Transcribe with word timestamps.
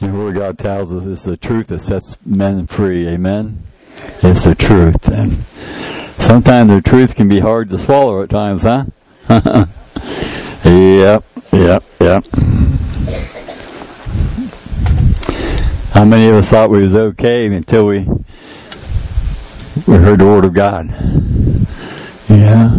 The 0.00 0.08
Word 0.08 0.28
of 0.30 0.34
God 0.34 0.58
tells 0.58 0.92
us 0.92 1.06
it's 1.06 1.22
the 1.22 1.36
truth 1.36 1.68
that 1.68 1.80
sets 1.80 2.16
men 2.26 2.66
free. 2.66 3.08
Amen. 3.08 3.62
It's 4.22 4.44
the 4.44 4.54
truth, 4.54 5.08
and 5.08 5.44
sometimes 6.18 6.70
the 6.70 6.82
truth 6.82 7.14
can 7.14 7.28
be 7.28 7.40
hard 7.40 7.68
to 7.70 7.78
swallow 7.78 8.22
at 8.22 8.30
times, 8.30 8.62
huh? 8.62 8.84
yep, 10.64 11.24
yep, 11.52 11.84
yep. 12.00 12.24
How 15.92 16.04
many 16.04 16.28
of 16.28 16.34
us 16.34 16.48
thought 16.48 16.70
we 16.70 16.82
was 16.82 16.94
okay 16.94 17.46
until 17.46 17.86
we 17.86 18.00
we 19.86 19.96
heard 19.96 20.18
the 20.18 20.24
Word 20.24 20.44
of 20.44 20.52
God? 20.52 20.90
Yeah. 22.28 22.72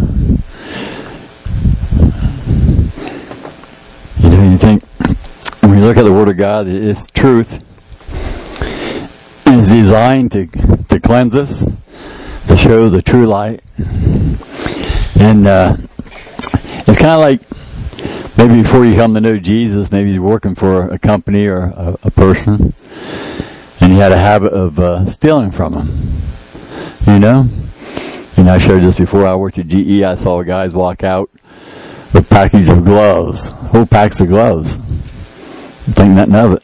You 4.20 4.28
know, 4.30 4.50
you 4.50 4.58
think 4.58 4.82
when 5.62 5.75
you 5.75 5.75
look 5.86 5.96
at 5.98 6.02
the 6.02 6.12
Word 6.12 6.28
of 6.28 6.36
God, 6.36 6.66
it's 6.66 7.06
truth. 7.12 7.62
It's 9.46 9.68
designed 9.68 10.32
to 10.32 10.46
to 10.88 10.98
cleanse 10.98 11.36
us, 11.36 11.64
to 12.48 12.56
show 12.56 12.88
the 12.88 13.00
true 13.02 13.28
light, 13.28 13.62
and 15.20 15.46
uh, 15.46 15.76
it's 16.88 16.98
kind 16.98 17.14
of 17.14 17.20
like 17.20 17.40
maybe 18.36 18.62
before 18.64 18.84
you 18.84 18.96
come 18.96 19.14
to 19.14 19.20
know 19.20 19.38
Jesus, 19.38 19.92
maybe 19.92 20.10
you're 20.10 20.22
working 20.22 20.56
for 20.56 20.88
a 20.88 20.98
company 20.98 21.46
or 21.46 21.58
a, 21.58 21.96
a 22.02 22.10
person, 22.10 22.74
and 23.80 23.92
you 23.92 24.00
had 24.00 24.10
a 24.10 24.18
habit 24.18 24.52
of 24.52 24.80
uh, 24.80 25.08
stealing 25.08 25.52
from 25.52 25.74
them. 25.74 25.86
You 27.06 27.20
know, 27.20 27.48
and 28.36 28.50
I 28.50 28.58
showed 28.58 28.80
this 28.80 28.98
before. 28.98 29.24
I 29.24 29.36
worked 29.36 29.58
at 29.58 29.68
GE. 29.68 30.02
I 30.02 30.16
saw 30.16 30.42
guys 30.42 30.72
walk 30.72 31.04
out 31.04 31.30
with 32.12 32.28
packages 32.28 32.70
of 32.70 32.84
gloves, 32.84 33.50
whole 33.50 33.86
packs 33.86 34.18
of 34.18 34.26
gloves. 34.26 34.76
Think 35.92 36.14
nothing 36.14 36.34
of 36.34 36.52
it. 36.54 36.62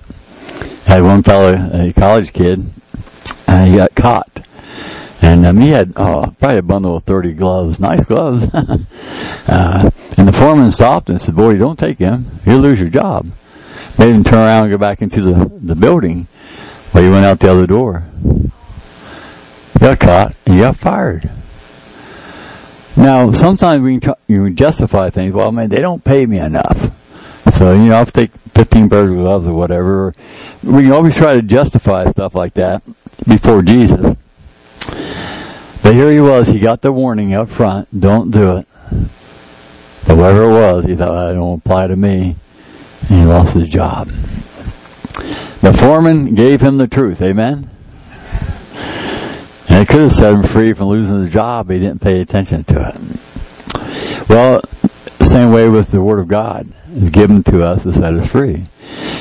I 0.89 0.97
had 0.97 1.03
one 1.05 1.23
fellow, 1.23 1.55
a 1.55 1.93
college 1.93 2.33
kid, 2.33 2.69
and 3.47 3.69
he 3.69 3.77
got 3.77 3.95
caught. 3.95 4.29
And 5.23 5.47
um, 5.47 5.59
he 5.59 5.69
had 5.69 5.93
oh, 5.95 6.35
probably 6.41 6.59
a 6.59 6.63
bundle 6.63 6.97
of 6.97 7.05
30 7.05 7.35
gloves, 7.35 7.79
nice 7.79 8.05
gloves. 8.05 8.43
uh, 8.53 9.91
and 10.17 10.29
the 10.29 10.33
foreman 10.33 10.73
stopped 10.73 11.09
and 11.09 11.21
said, 11.21 11.37
boy, 11.37 11.57
don't 11.57 11.79
take 11.79 11.99
him. 11.99 12.27
You'll 12.45 12.59
lose 12.59 12.81
your 12.81 12.89
job. 12.89 13.31
Made 13.99 14.15
him 14.15 14.25
turn 14.25 14.41
around 14.41 14.65
and 14.65 14.73
go 14.73 14.79
back 14.79 15.01
into 15.01 15.21
the, 15.21 15.51
the 15.61 15.77
building. 15.77 16.27
Well, 16.93 17.05
he 17.05 17.09
went 17.09 17.25
out 17.25 17.39
the 17.39 17.53
other 17.53 17.69
door. 17.69 18.05
Got 19.79 20.01
caught 20.01 20.35
and 20.45 20.55
he 20.57 20.61
got 20.61 20.77
fired. 20.77 21.31
Now, 22.97 23.31
sometimes 23.33 23.83
we 23.83 24.01
can, 24.01 24.15
you 24.27 24.51
justify 24.51 25.11
things. 25.11 25.33
Well, 25.33 25.53
man, 25.53 25.69
they 25.69 25.81
don't 25.81 26.05
pay 26.05 26.27
me 26.27 26.39
enough. 26.39 26.93
So, 27.51 27.73
you 27.73 27.87
know, 27.87 27.97
I'll 27.97 28.07
take 28.07 28.31
15 28.55 28.89
pairs 28.89 29.11
of 29.11 29.17
gloves 29.17 29.49
or 29.49 29.55
whatever. 29.55 30.15
We 30.63 30.83
can 30.83 30.93
always 30.93 31.17
try 31.17 31.35
to 31.35 31.43
justify 31.43 32.11
stuff 32.11 32.35
like 32.35 32.55
that 32.55 32.83
before 33.27 33.63
Jesus. 33.63 34.17
But 35.83 35.95
here 35.95 36.11
he 36.13 36.21
was, 36.21 36.47
he 36.47 36.61
got 36.61 36.81
the 36.81 36.93
warning 36.93 37.35
up 37.35 37.49
front, 37.49 37.89
don't 37.99 38.31
do 38.31 38.59
it. 38.59 38.69
But 40.07 40.17
whatever 40.17 40.45
it 40.45 40.53
was, 40.53 40.85
he 40.85 40.95
thought, 40.95 41.13
that 41.13 41.35
don't 41.35 41.59
apply 41.59 41.89
to 41.89 41.97
me. 41.97 42.37
And 43.09 43.21
he 43.21 43.25
lost 43.25 43.55
his 43.55 43.69
job. 43.69 44.09
The 44.09 45.77
foreman 45.77 46.35
gave 46.35 46.61
him 46.61 46.79
the 46.79 46.87
truth, 46.87 47.21
amen? 47.21 47.69
And 49.69 49.83
it 49.83 49.89
could 49.89 50.03
have 50.03 50.13
set 50.13 50.33
him 50.35 50.43
free 50.45 50.73
from 50.73 50.87
losing 50.87 51.21
his 51.21 51.33
job, 51.33 51.71
he 51.71 51.79
didn't 51.79 52.01
pay 52.01 52.21
attention 52.21 52.63
to 52.65 52.89
it. 52.89 54.29
Well, 54.29 54.61
same 55.21 55.51
way 55.53 55.69
with 55.69 55.91
the 55.91 56.01
Word 56.01 56.21
of 56.21 56.29
God 56.29 56.73
is 56.95 57.11
given 57.11 57.43
to 57.45 57.65
us 57.65 57.83
to 57.83 57.93
set 57.93 58.15
us 58.15 58.27
free. 58.27 58.67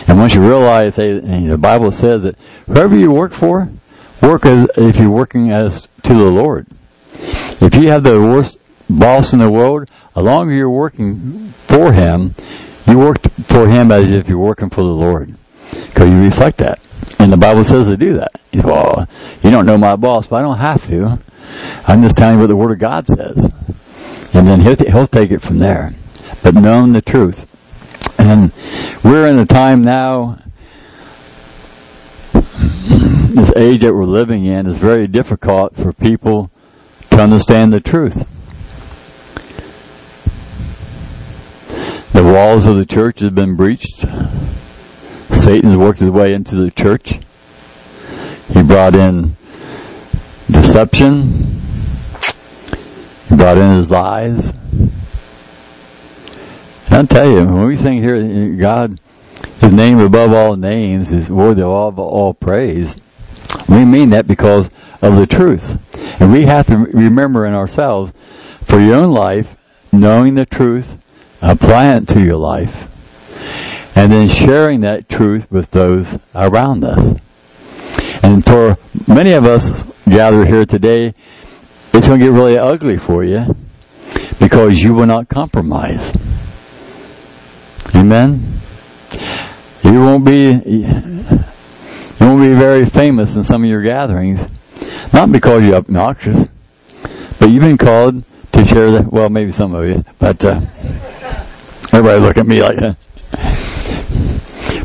And 0.07 0.17
once 0.17 0.33
you 0.33 0.41
realize, 0.41 0.95
hey, 0.95 1.19
the 1.19 1.57
Bible 1.57 1.91
says 1.91 2.23
that 2.23 2.35
whoever 2.65 2.95
you 2.95 3.11
work 3.11 3.33
for, 3.33 3.69
work 4.21 4.45
as 4.45 4.69
if 4.77 4.97
you're 4.97 5.09
working 5.09 5.51
as 5.51 5.87
to 6.03 6.13
the 6.13 6.25
Lord. 6.25 6.67
If 7.61 7.75
you 7.75 7.89
have 7.89 8.03
the 8.03 8.19
worst 8.19 8.59
boss 8.89 9.33
in 9.33 9.39
the 9.39 9.49
world, 9.49 9.89
as 10.15 10.23
long 10.23 10.49
as 10.49 10.55
you're 10.55 10.69
working 10.69 11.49
for 11.49 11.93
him, 11.93 12.33
you 12.87 12.97
work 12.97 13.21
for 13.45 13.67
him 13.67 13.91
as 13.91 14.09
if 14.09 14.27
you're 14.27 14.37
working 14.37 14.69
for 14.69 14.81
the 14.81 14.89
Lord. 14.89 15.35
Because 15.69 16.09
you 16.09 16.21
reflect 16.21 16.57
that. 16.57 16.79
And 17.19 17.31
the 17.31 17.37
Bible 17.37 17.63
says 17.63 17.87
to 17.87 17.97
do 17.97 18.17
that. 18.17 18.31
Well, 18.53 19.07
you 19.43 19.51
don't 19.51 19.65
know 19.65 19.77
my 19.77 19.95
boss, 19.95 20.27
but 20.27 20.37
I 20.37 20.41
don't 20.41 20.57
have 20.57 20.87
to. 20.89 21.19
I'm 21.87 22.01
just 22.01 22.17
telling 22.17 22.35
you 22.35 22.41
what 22.41 22.47
the 22.47 22.55
Word 22.55 22.71
of 22.71 22.79
God 22.79 23.07
says. 23.07 23.51
And 24.33 24.47
then 24.47 24.61
he'll, 24.61 24.75
he'll 24.75 25.07
take 25.07 25.31
it 25.31 25.41
from 25.41 25.59
there. 25.59 25.93
But 26.43 26.55
knowing 26.55 26.91
the 26.91 27.01
truth. 27.01 27.47
And 28.17 28.51
we're 29.03 29.27
in 29.27 29.39
a 29.39 29.45
time 29.45 29.83
now, 29.83 30.39
this 32.33 33.51
age 33.55 33.81
that 33.81 33.93
we're 33.93 34.05
living 34.05 34.45
in 34.45 34.67
is 34.67 34.77
very 34.77 35.07
difficult 35.07 35.75
for 35.75 35.93
people 35.93 36.51
to 37.11 37.19
understand 37.19 37.73
the 37.73 37.79
truth. 37.79 38.27
The 42.13 42.23
walls 42.23 42.65
of 42.65 42.75
the 42.75 42.85
church 42.85 43.19
have 43.19 43.33
been 43.33 43.55
breached. 43.55 44.05
Satan's 45.33 45.77
worked 45.77 45.99
his 45.99 46.09
way 46.09 46.33
into 46.33 46.55
the 46.55 46.69
church. 46.69 47.19
He 48.53 48.61
brought 48.61 48.95
in 48.95 49.35
deception. 50.49 51.23
He 53.29 53.35
brought 53.35 53.57
in 53.57 53.77
his 53.77 53.89
lies. 53.89 54.51
I'll 56.93 57.07
tell 57.07 57.29
you, 57.29 57.37
when 57.37 57.65
we 57.67 57.77
sing 57.77 58.03
here, 58.03 58.49
God, 58.57 58.99
His 59.59 59.71
name 59.71 59.99
above 59.99 60.33
all 60.33 60.57
names 60.57 61.09
is 61.09 61.29
worthy 61.29 61.61
of 61.61 61.69
all, 61.69 61.97
all 61.97 62.33
praise. 62.33 62.97
We 63.69 63.85
mean 63.85 64.09
that 64.09 64.27
because 64.27 64.69
of 65.01 65.15
the 65.15 65.25
truth. 65.25 65.79
And 66.21 66.33
we 66.33 66.43
have 66.43 66.67
to 66.67 66.75
remember 66.77 67.45
in 67.45 67.53
ourselves, 67.53 68.11
for 68.63 68.79
your 68.79 68.95
own 68.95 69.13
life, 69.13 69.55
knowing 69.93 70.35
the 70.35 70.45
truth, 70.45 70.97
applying 71.41 72.03
it 72.03 72.09
to 72.09 72.21
your 72.21 72.35
life, 72.35 72.89
and 73.95 74.11
then 74.11 74.27
sharing 74.27 74.81
that 74.81 75.07
truth 75.07 75.49
with 75.49 75.71
those 75.71 76.19
around 76.35 76.83
us. 76.83 77.17
And 78.21 78.45
for 78.45 78.77
many 79.07 79.31
of 79.31 79.45
us 79.45 79.83
gathered 80.09 80.47
here 80.47 80.65
today, 80.65 81.13
it's 81.93 82.07
going 82.07 82.19
to 82.19 82.25
get 82.25 82.33
really 82.33 82.57
ugly 82.57 82.97
for 82.97 83.23
you 83.23 83.55
because 84.39 84.83
you 84.83 84.93
will 84.93 85.05
not 85.05 85.29
compromise. 85.29 86.13
Amen. 87.93 88.41
You 89.83 89.99
won't 89.99 90.25
be 90.25 90.51
you 90.51 92.27
won't 92.27 92.41
be 92.41 92.53
very 92.53 92.85
famous 92.85 93.35
in 93.35 93.43
some 93.43 93.63
of 93.63 93.69
your 93.69 93.81
gatherings, 93.81 94.39
not 95.11 95.31
because 95.31 95.65
you're 95.65 95.75
obnoxious, 95.75 96.47
but 97.39 97.49
you've 97.49 97.61
been 97.61 97.77
called 97.77 98.23
to 98.53 98.65
share 98.65 98.91
the. 98.91 99.01
Well, 99.09 99.29
maybe 99.29 99.51
some 99.51 99.73
of 99.75 99.85
you, 99.85 100.05
but 100.19 100.43
uh, 100.45 100.61
everybody 101.91 102.21
look 102.21 102.37
at 102.37 102.47
me 102.47 102.61
like 102.61 102.77
that. 102.77 102.97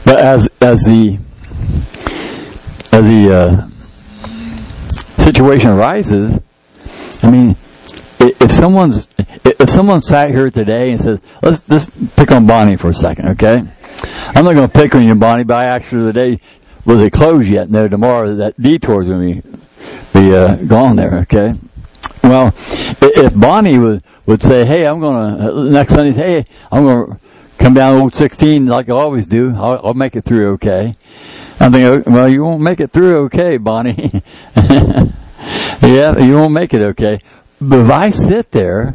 But 0.04 0.18
as 0.18 0.48
as 0.60 0.84
the 0.84 1.18
as 2.92 3.06
the 3.06 3.32
uh, 3.34 3.68
situation 5.22 5.70
arises, 5.70 6.40
I 7.22 7.30
mean, 7.30 7.56
if 8.18 8.50
someone's 8.50 9.06
if 9.60 9.70
someone 9.70 10.00
sat 10.00 10.30
here 10.30 10.50
today 10.50 10.92
and 10.92 11.00
says, 11.00 11.18
"Let's 11.42 11.60
just 11.62 12.16
pick 12.16 12.30
on 12.30 12.46
Bonnie 12.46 12.76
for 12.76 12.88
a 12.88 12.94
second, 12.94 13.28
okay?" 13.30 13.64
I'm 14.34 14.44
not 14.44 14.54
going 14.54 14.68
to 14.68 14.72
pick 14.72 14.94
on 14.94 15.04
you, 15.04 15.14
Bonnie, 15.14 15.44
but 15.44 15.54
I 15.54 15.64
asked 15.64 15.90
her 15.90 16.12
today, 16.12 16.40
"Was 16.84 17.00
it 17.00 17.12
closed 17.12 17.48
yet?" 17.48 17.70
No, 17.70 17.88
tomorrow 17.88 18.34
that 18.36 18.60
detour's 18.60 19.08
going 19.08 19.42
to 19.42 19.48
be 19.48 19.58
be 20.12 20.34
uh, 20.34 20.56
gone 20.56 20.96
there, 20.96 21.18
okay? 21.20 21.54
Well, 22.22 22.52
if 23.00 23.38
Bonnie 23.38 23.78
would 23.78 24.02
would 24.26 24.42
say, 24.42 24.64
"Hey, 24.64 24.86
I'm 24.86 25.00
going 25.00 25.38
to 25.38 25.52
uh, 25.52 25.62
next 25.64 25.94
Sunday," 25.94 26.12
"Hey, 26.12 26.46
I'm 26.70 26.84
going 26.84 27.12
to 27.12 27.20
come 27.58 27.74
down 27.74 28.00
Old 28.00 28.14
16 28.14 28.66
like 28.66 28.88
I 28.88 28.92
always 28.92 29.26
do. 29.26 29.54
I'll, 29.54 29.80
I'll 29.86 29.94
make 29.94 30.16
it 30.16 30.24
through 30.24 30.52
okay." 30.54 30.96
I'm 31.58 31.72
thinking, 31.72 32.12
well, 32.12 32.28
you 32.28 32.44
won't 32.44 32.60
make 32.60 32.80
it 32.80 32.92
through 32.92 33.24
okay, 33.24 33.56
Bonnie. 33.56 34.22
yeah, 34.56 36.18
you 36.18 36.34
won't 36.34 36.52
make 36.52 36.74
it 36.74 36.82
okay. 36.82 37.20
But 37.60 37.78
if 37.80 37.90
I 37.90 38.10
sit 38.10 38.50
there 38.50 38.94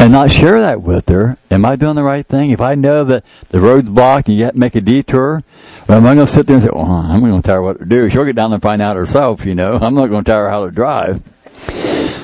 and 0.00 0.12
not 0.12 0.32
share 0.32 0.60
that 0.62 0.80
with 0.80 1.08
her, 1.10 1.36
am 1.50 1.66
I 1.66 1.76
doing 1.76 1.94
the 1.94 2.02
right 2.02 2.26
thing? 2.26 2.50
If 2.50 2.60
I 2.62 2.74
know 2.74 3.04
that 3.04 3.22
the 3.50 3.60
road's 3.60 3.88
blocked 3.88 4.28
and 4.28 4.38
you 4.38 4.44
have 4.46 4.54
to 4.54 4.58
make 4.58 4.74
a 4.74 4.80
detour, 4.80 5.42
well, 5.86 5.98
am 5.98 6.06
I 6.06 6.14
going 6.14 6.26
to 6.26 6.32
sit 6.32 6.46
there 6.46 6.56
and 6.56 6.62
say, 6.62 6.70
well, 6.72 6.86
I'm 6.86 7.20
going 7.20 7.40
to 7.40 7.46
tell 7.46 7.56
her 7.56 7.62
what 7.62 7.78
to 7.80 7.84
do? 7.84 8.08
She'll 8.08 8.24
get 8.24 8.34
down 8.34 8.48
there 8.50 8.56
and 8.56 8.62
find 8.62 8.80
out 8.80 8.96
herself, 8.96 9.44
you 9.44 9.54
know. 9.54 9.74
I'm 9.74 9.94
not 9.94 10.06
going 10.06 10.24
to 10.24 10.30
tell 10.30 10.38
her 10.38 10.48
how 10.48 10.64
to 10.64 10.70
drive. 10.70 11.22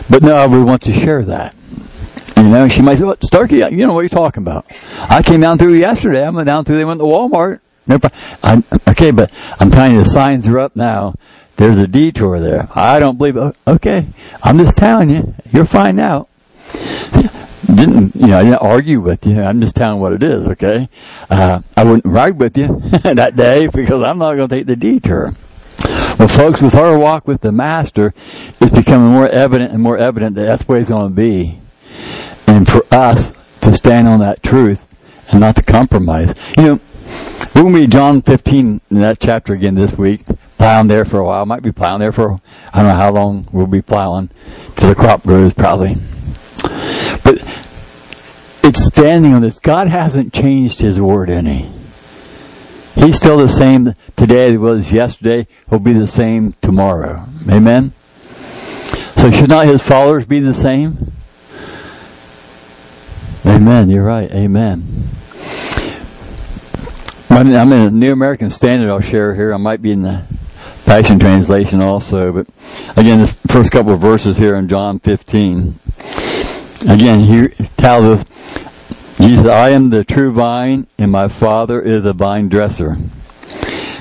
But 0.09 0.23
no, 0.23 0.49
we 0.49 0.63
want 0.63 0.83
to 0.85 0.93
share 0.95 1.23
that. 1.27 1.55
You 2.39 2.45
know, 2.45 2.67
she 2.69 2.81
might 2.81 2.97
say, 2.97 3.05
well, 3.05 3.17
Starkey, 3.23 3.57
you 3.57 3.87
know 3.87 3.93
what 3.93 4.01
you're 4.01 4.09
talking 4.09 4.43
about. 4.43 4.65
I 5.11 5.23
came 5.23 5.41
down 5.41 5.59
through 5.59 5.75
yesterday. 5.75 6.25
I 6.25 6.31
went 6.31 6.47
down 6.47 6.65
through, 6.65 6.79
they 6.79 6.85
went 6.85 7.01
to 7.01 7.05
Walmart. 7.05 7.61
No 7.87 7.99
okay, 8.89 9.11
but 9.11 9.31
I'm 9.61 9.71
telling 9.71 9.93
you, 9.93 10.03
the 10.03 10.11
signs 10.11 10.49
are 10.49 10.59
up 10.59 10.75
now. 10.75 11.15
There's 11.57 11.79
a 11.79 11.87
detour 11.87 12.41
there. 12.41 12.69
I 12.75 12.99
don't 12.99 13.17
believe. 13.17 13.37
it. 13.37 13.55
Okay, 13.67 14.07
I'm 14.43 14.59
just 14.59 14.77
telling 14.77 15.11
you. 15.11 15.35
You'll 15.53 15.67
find 15.67 16.01
out. 16.01 16.29
Didn't, 17.77 18.15
you 18.17 18.27
know, 18.29 18.39
I 18.39 18.43
didn't 18.43 18.63
argue 18.63 19.01
with 19.01 19.27
you. 19.27 19.43
I'm 19.43 19.61
just 19.61 19.77
telling 19.77 20.01
what 20.01 20.13
it 20.13 20.23
is, 20.23 20.47
okay? 20.49 20.89
Uh, 21.31 21.61
I 21.77 21.85
wouldn't 21.85 22.05
ride 22.05 22.39
with 22.39 22.57
you 22.57 22.81
that 23.05 23.37
day 23.37 23.67
because 23.69 24.03
I'm 24.03 24.19
not 24.19 24.35
going 24.35 24.49
to 24.49 24.57
take 24.57 24.67
the 24.67 24.77
detour. 24.77 25.33
Well, 26.19 26.29
folks, 26.29 26.63
with 26.63 26.75
our 26.75 26.99
walk 26.99 27.29
with 27.29 27.43
the 27.43 27.53
Master, 27.53 28.15
it's 28.61 28.75
becoming 28.75 29.11
more 29.13 29.29
evident 29.29 29.73
and 29.73 29.83
more 29.83 29.99
evident 29.99 30.35
that 30.37 30.45
that's 30.45 30.65
the 30.65 30.73
way 30.73 30.81
it's 30.81 30.89
going 30.89 31.09
to 31.09 31.15
be. 31.15 31.61
And 32.47 32.67
for 32.67 32.83
us 32.91 33.33
to 33.61 33.75
stand 33.75 34.09
on 34.09 34.21
that 34.21 34.43
truth 34.43 34.81
and 35.31 35.41
not 35.41 35.57
to 35.57 35.63
compromise. 35.63 36.35
You 36.57 36.65
know, 36.65 36.81
we're 37.55 37.63
going 37.63 37.75
to 37.75 37.81
be 37.81 37.87
John 37.87 38.23
15 38.23 38.81
in 38.91 39.01
that 39.01 39.21
chapter 39.21 39.53
again 39.53 39.75
this 39.75 39.97
week. 39.99 40.25
Plowing 40.57 40.87
there 40.87 41.05
for 41.05 41.19
a 41.19 41.25
while. 41.25 41.45
Might 41.45 41.63
be 41.63 41.73
plowing 41.73 42.01
there 42.01 42.13
for, 42.13 42.41
I 42.73 42.79
don't 42.79 42.89
know 42.89 42.95
how 42.95 43.13
long 43.13 43.47
we'll 43.53 43.67
be 43.67 43.83
plowing. 43.83 44.31
Till 44.77 44.89
the 44.89 44.95
crop 44.95 45.23
grows 45.23 45.53
probably. 45.53 45.97
But 47.23 47.66
it's 48.67 48.85
standing 48.85 49.33
on 49.33 49.43
this. 49.43 49.59
God 49.59 49.89
hasn't 49.89 50.33
changed 50.33 50.81
His 50.81 51.01
word 51.01 51.31
any. 51.31 51.71
He's 52.97 53.17
still 53.17 53.37
the 53.37 53.49
same 53.49 53.95
today 54.17 54.47
as 54.47 54.53
he 54.53 54.57
was 54.57 54.93
yesterday. 54.93 55.47
He'll 55.69 55.79
be 55.79 55.93
the 55.93 56.07
same 56.07 56.55
tomorrow. 56.63 57.27
Amen? 57.49 57.93
So 59.17 59.31
should 59.31 59.51
not 59.51 59.67
his 59.67 59.83
followers 59.83 60.25
be 60.25 60.41
the 60.41 60.55
same? 60.55 61.13
Amen. 63.45 63.91
You're 63.91 64.03
right. 64.03 64.31
Amen. 64.31 65.11
I'm 67.29 67.73
in 67.73 67.81
a 67.81 67.91
New 67.91 68.13
American 68.13 68.49
Standard 68.49 68.89
I'll 68.89 69.01
share 69.01 69.35
here. 69.35 69.53
I 69.53 69.59
might 69.59 69.83
be 69.83 69.93
in 69.93 70.01
the 70.01 70.25
Passion 70.87 71.19
Translation 71.19 71.83
also. 71.83 72.33
But 72.33 72.47
again, 72.97 73.21
the 73.21 73.27
first 73.49 73.73
couple 73.73 73.93
of 73.93 74.01
verses 74.01 74.39
here 74.39 74.57
in 74.57 74.69
John 74.69 75.01
15. 75.01 75.79
Again, 76.89 77.21
he 77.21 77.49
tells 77.77 78.21
us 78.21 78.25
Jesus, 79.19 79.47
I 79.47 79.71
am 79.71 79.91
the 79.91 80.05
true 80.05 80.33
vine, 80.33 80.87
and 80.99 81.11
my 81.11 81.29
Father 81.29 81.81
is 81.81 82.05
a 82.05 82.13
vine 82.13 82.49
dresser. 82.49 82.97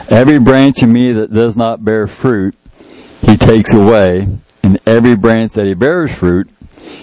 Every 0.09 0.37
branch 0.39 0.83
in 0.83 0.93
me 0.93 1.11
that 1.13 1.33
does 1.33 1.55
not 1.55 1.83
bear 1.83 2.05
fruit, 2.05 2.55
he 3.21 3.37
takes 3.37 3.73
away, 3.73 4.27
and 4.61 4.79
every 4.85 5.15
branch 5.15 5.53
that 5.53 5.65
he 5.65 5.73
bears 5.73 6.11
fruit, 6.13 6.47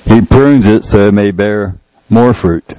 he 0.04 0.20
prunes 0.20 0.66
it 0.66 0.84
so 0.84 1.08
it 1.08 1.12
may 1.14 1.30
bear 1.30 1.76
more 2.08 2.32
fruit. 2.32 2.74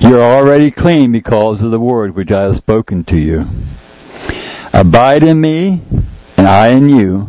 You 0.00 0.18
are 0.18 0.38
already 0.38 0.70
clean 0.70 1.12
because 1.12 1.62
of 1.62 1.70
the 1.70 1.78
word 1.78 2.16
which 2.16 2.32
I 2.32 2.44
have 2.44 2.56
spoken 2.56 3.04
to 3.04 3.16
you. 3.16 3.46
Abide 4.72 5.22
in 5.22 5.40
me, 5.40 5.82
and 6.36 6.48
I 6.48 6.68
in 6.68 6.88
you. 6.88 7.28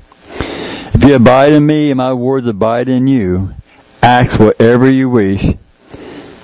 If 1.01 1.07
you 1.07 1.15
abide 1.15 1.53
in 1.53 1.65
me, 1.65 1.89
and 1.89 1.97
my 1.97 2.13
words 2.13 2.45
abide 2.45 2.87
in 2.87 3.07
you, 3.07 3.53
Ask 4.03 4.39
whatever 4.39 4.87
you 4.87 5.09
wish, 5.09 5.43
and 5.43 5.57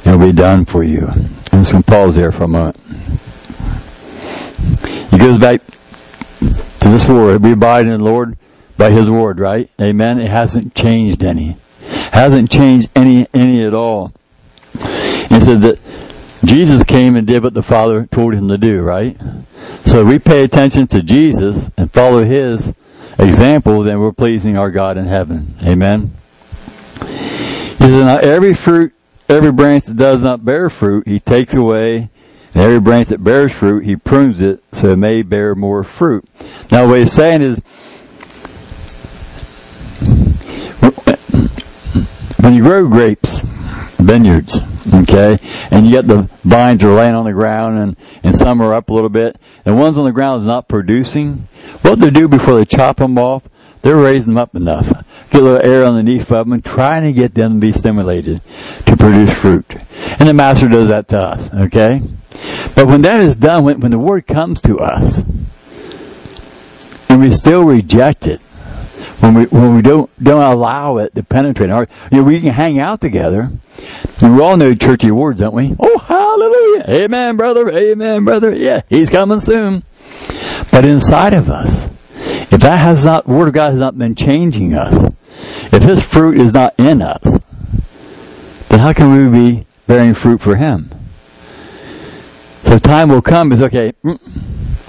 it'll 0.03 0.19
be 0.19 0.31
done 0.31 0.65
for 0.65 0.83
you. 0.83 1.07
I'm 1.07 1.59
just 1.59 1.71
going 1.71 1.83
to 1.83 1.91
pause 1.91 2.15
there 2.15 2.31
for 2.31 2.45
a 2.45 2.47
moment. 2.47 2.75
He 5.11 5.19
goes 5.19 5.37
back 5.39 5.61
to 6.79 6.89
this 6.89 7.07
word. 7.07 7.43
We 7.43 7.51
abide 7.51 7.85
in 7.85 7.91
the 7.91 8.03
Lord 8.03 8.35
by 8.77 8.89
His 8.89 9.11
word, 9.11 9.39
right? 9.39 9.69
Amen. 9.79 10.19
It 10.19 10.31
hasn't 10.31 10.73
changed 10.73 11.23
any. 11.23 11.57
Hasn't 12.11 12.49
changed 12.51 12.89
any, 12.95 13.27
any 13.35 13.63
at 13.63 13.75
all. 13.75 14.11
He 14.73 15.39
said 15.39 15.61
that 15.61 15.79
Jesus 16.43 16.81
came 16.81 17.15
and 17.15 17.27
did 17.27 17.43
what 17.43 17.53
the 17.53 17.61
Father 17.61 18.07
told 18.07 18.33
him 18.33 18.47
to 18.49 18.57
do, 18.57 18.81
right? 18.81 19.21
So 19.85 20.03
we 20.03 20.17
pay 20.17 20.43
attention 20.43 20.87
to 20.87 21.03
Jesus 21.03 21.69
and 21.77 21.91
follow 21.93 22.23
His 22.23 22.73
example, 23.19 23.83
then 23.83 23.99
we're 23.99 24.11
pleasing 24.11 24.57
our 24.57 24.71
God 24.71 24.97
in 24.97 25.05
heaven. 25.05 25.55
Amen. 25.63 26.13
Now 27.79 28.17
every 28.17 28.53
fruit, 28.53 28.93
every 29.29 29.51
branch 29.51 29.85
that 29.85 29.97
does 29.97 30.23
not 30.23 30.43
bear 30.43 30.69
fruit, 30.69 31.07
he 31.07 31.19
takes 31.19 31.53
away. 31.53 32.09
And 32.53 32.63
every 32.63 32.79
branch 32.79 33.09
that 33.09 33.23
bears 33.23 33.51
fruit, 33.51 33.83
he 33.85 33.95
prunes 33.95 34.41
it 34.41 34.63
so 34.71 34.91
it 34.91 34.97
may 34.97 35.21
bear 35.21 35.53
more 35.53 35.83
fruit. 35.83 36.25
Now 36.71 36.87
what 36.87 36.99
he's 36.99 37.11
saying 37.11 37.41
is, 37.41 37.59
when 42.39 42.55
you 42.55 42.63
grow 42.63 42.87
grapes, 42.87 43.43
vineyards, 43.97 44.59
okay, 44.93 45.39
and 45.71 45.85
you 45.85 45.91
get 45.91 46.07
the 46.07 46.23
vines 46.43 46.83
are 46.83 46.93
laying 46.93 47.15
on 47.15 47.25
the 47.25 47.33
ground 47.33 47.77
and, 47.79 47.97
and 48.23 48.35
some 48.35 48.61
are 48.61 48.73
up 48.73 48.89
a 48.89 48.93
little 48.93 49.09
bit, 49.09 49.37
and 49.65 49.79
ones 49.79 49.97
on 49.97 50.05
the 50.05 50.11
ground 50.11 50.41
is 50.41 50.47
not 50.47 50.67
producing, 50.67 51.47
what 51.81 51.99
they 51.99 52.09
do 52.09 52.27
before 52.27 52.55
they 52.55 52.65
chop 52.65 52.97
them 52.97 53.17
off, 53.17 53.43
they're 53.81 53.95
raising 53.95 54.33
them 54.33 54.37
up 54.37 54.55
enough. 54.55 54.87
Get 55.29 55.41
a 55.41 55.43
little 55.43 55.61
air 55.61 55.85
underneath 55.85 56.31
of 56.31 56.45
them, 56.45 56.53
and 56.53 56.63
trying 56.63 57.03
to 57.03 57.13
get 57.13 57.33
them 57.33 57.55
to 57.55 57.59
be 57.59 57.73
stimulated 57.73 58.41
to 58.85 58.97
produce 58.97 59.31
fruit. 59.31 59.65
And 60.19 60.27
the 60.27 60.33
Master 60.33 60.67
does 60.67 60.87
that 60.87 61.07
to 61.09 61.19
us, 61.19 61.53
okay? 61.53 62.01
But 62.75 62.87
when 62.87 63.01
that 63.03 63.19
is 63.19 63.35
done, 63.35 63.63
when, 63.63 63.79
when 63.79 63.91
the 63.91 63.99
Word 63.99 64.27
comes 64.27 64.61
to 64.61 64.79
us, 64.79 65.23
and 67.09 67.21
we 67.21 67.31
still 67.31 67.63
reject 67.63 68.27
it, 68.27 68.41
when 69.19 69.33
we 69.33 69.45
when 69.45 69.75
we 69.75 69.81
don't 69.81 70.09
don't 70.23 70.41
allow 70.41 70.97
it 70.97 71.15
to 71.15 71.23
penetrate 71.23 71.69
our 71.69 71.87
you 72.11 72.17
know 72.17 72.23
we 72.23 72.39
can 72.39 72.53
hang 72.53 72.79
out 72.79 73.01
together. 73.01 73.51
And 74.21 74.35
we 74.35 74.41
all 74.41 74.57
know 74.57 74.73
churchy 74.73 75.11
words 75.11 75.39
don't 75.39 75.53
we? 75.53 75.75
Oh 75.79 75.97
hallelujah. 75.97 77.03
Amen 77.03 77.37
brother. 77.37 77.69
Amen 77.69 78.25
brother. 78.25 78.53
Yeah 78.55 78.81
he's 78.89 79.09
coming 79.09 79.39
soon. 79.39 79.83
But 80.71 80.85
inside 80.85 81.33
of 81.33 81.49
us 81.49 81.89
if 82.49 82.61
that 82.61 82.79
has 82.79 83.03
not, 83.03 83.27
Word 83.27 83.49
of 83.49 83.53
God 83.53 83.71
has 83.71 83.79
not 83.79 83.97
been 83.97 84.15
changing 84.15 84.73
us, 84.73 85.13
if 85.73 85.83
His 85.83 86.01
fruit 86.01 86.39
is 86.39 86.53
not 86.53 86.73
in 86.77 87.01
us, 87.01 87.21
then 88.69 88.79
how 88.79 88.93
can 88.93 89.11
we 89.11 89.39
be 89.39 89.65
bearing 89.85 90.13
fruit 90.13 90.39
for 90.39 90.55
Him? 90.55 90.89
So 92.63 92.79
time 92.79 93.09
will 93.09 93.21
come, 93.21 93.51
is 93.51 93.61
okay, 93.61 93.93
mm, 94.03 94.19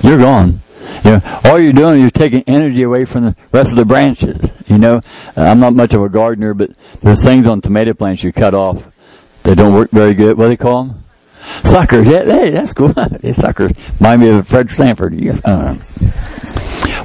you're 0.03 0.19
gone. 0.19 0.61
You 1.05 1.11
know, 1.13 1.41
all 1.45 1.61
you're 1.61 1.73
doing, 1.73 2.01
you're 2.01 2.11
taking 2.11 2.43
energy 2.47 2.83
away 2.83 3.05
from 3.05 3.25
the 3.25 3.37
rest 3.53 3.71
of 3.71 3.77
the 3.77 3.85
branches. 3.85 4.41
You 4.67 4.79
know, 4.79 5.01
I'm 5.37 5.61
not 5.61 5.75
much 5.75 5.95
of 5.95 6.03
a 6.03 6.09
gardener, 6.09 6.55
but 6.55 6.71
there's 7.01 7.23
things 7.23 7.47
on 7.47 7.61
tomato 7.61 7.95
plants 7.95 8.23
you 8.23 8.33
cut 8.33 8.55
off 8.55 8.83
that 9.45 9.57
don't 9.57 9.75
work 9.75 9.91
very 9.91 10.15
good. 10.15 10.37
What 10.37 10.45
do 10.45 10.49
they 10.51 10.57
call 10.57 10.85
them? 10.85 11.03
Suckers. 11.65 12.09
Yeah, 12.09 12.25
hey, 12.25 12.51
that's 12.51 12.73
cool. 12.73 12.93
they 13.21 13.33
suckers. 13.33 13.73
Remind 14.01 14.21
me 14.21 14.29
of 14.31 14.47
Fred 14.47 14.71
Sanford. 14.71 15.15
Uh, 15.45 15.77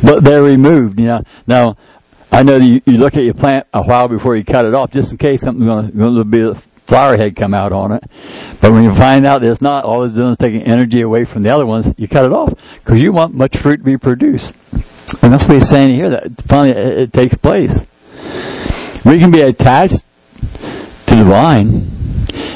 but 0.04 0.24
they're 0.24 0.44
removed. 0.44 1.00
You 1.00 1.08
know. 1.08 1.24
Now, 1.48 1.78
I 2.32 2.44
know 2.44 2.58
you, 2.58 2.82
you 2.86 2.98
look 2.98 3.16
at 3.16 3.24
your 3.24 3.36
plant 3.36 3.68
a 3.74 3.84
while 3.84 4.08
before 4.08 4.36
you 4.36 4.44
cut 4.44 4.66
it 4.66 4.74
off, 4.74 4.92
just 4.92 5.12
in 5.12 5.18
case 5.18 5.42
something's 5.42 5.94
going 5.96 6.16
to 6.16 6.24
be 6.24 6.54
flower 6.86 7.18
head 7.18 7.36
come 7.36 7.54
out 7.54 7.72
on 7.72 7.92
it. 7.92 8.04
But 8.62 8.72
when 8.72 8.84
you 8.84 8.94
find 8.94 9.25
out 9.25 9.42
that 9.42 9.52
it's 9.52 9.62
not, 9.62 9.84
all 9.86 10.04
it's 10.04 10.13
doing 10.13 10.32
is 10.32 10.38
taking 10.38 10.63
energy 10.63 11.02
away 11.02 11.25
from 11.25 11.44
the 11.44 11.50
other 11.50 11.66
ones. 11.66 11.94
You 11.98 12.08
cut 12.08 12.25
it 12.25 12.34
off 12.34 12.54
because 12.84 13.02
you 13.02 13.12
want 13.12 13.34
much 13.34 13.58
fruit 13.58 13.78
to 13.78 13.84
be 13.84 13.98
produced, 13.98 14.56
and 15.22 15.34
that's 15.34 15.46
what 15.46 15.56
he's 15.56 15.70
saying 15.70 15.96
here. 15.96 16.10
That 16.10 16.42
finally 16.44 16.72
it, 16.72 16.98
it 16.98 17.13
takes 17.13 17.36
place. 17.36 17.86
We 19.06 19.20
can 19.20 19.32
be 19.32 19.42
attached 19.42 20.04
to 21.08 21.16
the 21.16 21.25
vine, 21.25 21.90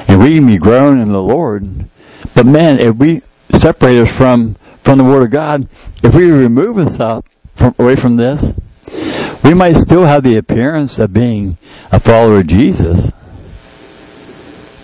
and 0.08 0.22
we 0.22 0.36
can 0.36 0.48
be 0.48 0.58
grown 0.58 1.00
in 1.00 1.12
the 1.12 1.22
Lord. 1.22 1.86
But 2.34 2.46
man, 2.46 2.80
if 2.80 2.96
we 2.96 3.22
separate 3.54 4.00
us 4.00 4.12
from 4.12 4.56
from 4.84 4.98
the 5.00 5.04
Word 5.04 5.24
of 5.24 5.32
God, 5.32 5.68
if 6.02 6.16
we 6.16 6.32
remove 6.32 6.78
ourselves 6.78 7.28
from, 7.56 7.76
away 7.78 7.98
from 7.98 8.16
this, 8.16 8.54
we 9.44 9.54
might 9.54 9.76
still 9.76 10.06
have 10.06 10.24
the 10.24 10.38
appearance 10.38 11.00
of 11.00 11.12
being 11.12 11.58
a 11.92 12.00
follower 12.00 12.40
of 12.40 12.48
Jesus, 12.48 13.12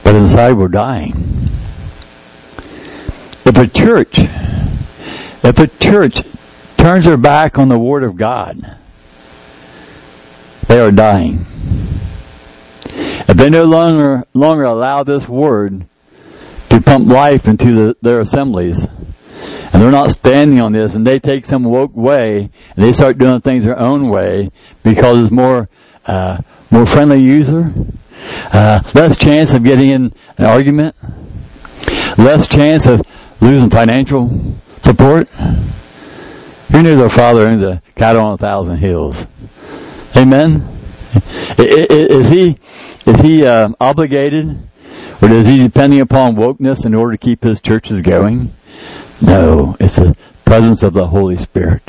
but 0.03 0.15
inside 0.15 0.53
we're 0.53 0.67
dying. 0.67 1.13
If 3.45 3.57
a 3.57 3.67
church, 3.67 4.19
if 4.19 5.59
a 5.59 5.67
church 5.67 6.21
turns 6.77 7.05
their 7.05 7.17
back 7.17 7.57
on 7.57 7.67
the 7.69 7.77
Word 7.77 8.03
of 8.03 8.15
God, 8.15 8.77
they 10.67 10.79
are 10.79 10.91
dying. 10.91 11.45
If 12.85 13.37
they 13.37 13.49
no 13.49 13.65
longer 13.65 14.25
longer 14.33 14.63
allow 14.63 15.03
this 15.03 15.27
Word 15.27 15.85
to 16.69 16.81
pump 16.81 17.07
life 17.07 17.47
into 17.47 17.73
the, 17.73 17.97
their 18.01 18.19
assemblies, 18.19 18.85
and 18.85 19.81
they're 19.81 19.91
not 19.91 20.11
standing 20.11 20.59
on 20.61 20.71
this, 20.71 20.95
and 20.95 21.05
they 21.05 21.19
take 21.19 21.45
some 21.45 21.63
woke 21.63 21.95
way, 21.95 22.49
and 22.75 22.83
they 22.83 22.93
start 22.93 23.17
doing 23.17 23.41
things 23.41 23.65
their 23.65 23.79
own 23.79 24.09
way 24.09 24.51
because 24.83 25.17
it's 25.17 25.31
more 25.31 25.69
uh, 26.05 26.39
more 26.71 26.85
friendly 26.85 27.19
user, 27.21 27.73
Uh, 28.51 28.81
less 28.93 29.17
chance 29.17 29.53
of 29.53 29.63
getting 29.63 29.89
in 29.89 30.13
an 30.37 30.45
argument. 30.45 30.95
Less 32.17 32.47
chance 32.47 32.85
of 32.85 33.01
losing 33.41 33.69
financial 33.69 34.29
support. 34.81 35.27
Who 36.71 36.81
knew 36.81 36.95
their 36.95 37.09
father 37.09 37.47
owned 37.47 37.61
the 37.61 37.81
cattle 37.95 38.23
on 38.23 38.33
a 38.33 38.37
thousand 38.37 38.77
hills? 38.77 39.25
Amen. 40.15 40.67
Is 41.57 42.29
he 42.29 42.57
is 43.05 43.21
he 43.21 43.45
uh, 43.45 43.69
obligated, 43.79 44.57
or 45.21 45.29
is 45.29 45.47
he 45.47 45.59
depending 45.59 45.99
upon 45.99 46.35
wokeness 46.35 46.85
in 46.85 46.95
order 46.95 47.15
to 47.15 47.17
keep 47.17 47.43
his 47.43 47.61
churches 47.61 48.01
going? 48.01 48.53
No, 49.21 49.75
it's 49.79 49.97
the 49.97 50.15
presence 50.45 50.83
of 50.83 50.93
the 50.93 51.07
Holy 51.07 51.37
Spirit. 51.37 51.83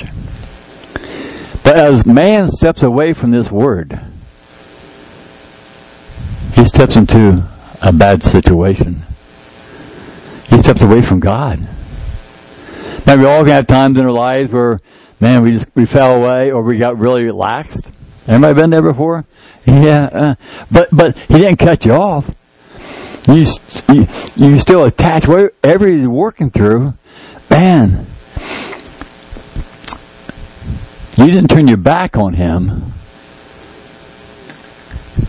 But 1.62 1.78
as 1.78 2.04
man 2.04 2.48
steps 2.48 2.82
away 2.82 3.14
from 3.14 3.30
this 3.30 3.50
word, 3.50 4.00
he 6.54 6.64
steps 6.64 6.96
into 6.96 7.44
a 7.82 7.92
bad 7.92 8.23
situation. 8.23 9.02
He 10.49 10.58
steps 10.58 10.80
away 10.82 11.02
from 11.02 11.20
God. 11.20 11.61
Now 13.06 13.16
we 13.16 13.26
all 13.26 13.44
have 13.44 13.66
times 13.66 13.99
in 13.99 14.04
our 14.04 14.12
lives 14.12 14.50
where, 14.50 14.80
man, 15.20 15.42
we 15.42 15.52
just 15.52 15.66
we 15.75 15.84
fell 15.84 16.16
away 16.16 16.50
or 16.50 16.62
we 16.62 16.78
got 16.78 16.99
really 16.99 17.25
relaxed. 17.25 17.90
Anybody 18.26 18.54
been 18.54 18.70
there 18.70 18.82
before? 18.82 19.26
Yeah, 19.66 20.08
uh, 20.12 20.34
but 20.70 20.88
but 20.92 21.16
he 21.16 21.38
didn't 21.38 21.58
cut 21.58 21.84
you 21.84 21.92
off. 21.92 22.30
You 23.28 23.44
you, 23.92 24.06
you 24.37 24.58
still 24.61 24.84
attached 24.84 25.28
whatever 25.28 25.87
he's 25.87 26.06
working 26.06 26.50
through. 26.50 26.94
Man, 27.50 28.06
you 31.18 31.26
didn't 31.26 31.49
turn 31.49 31.68
your 31.68 31.76
back 31.76 32.16
on 32.16 32.34
him, 32.34 32.93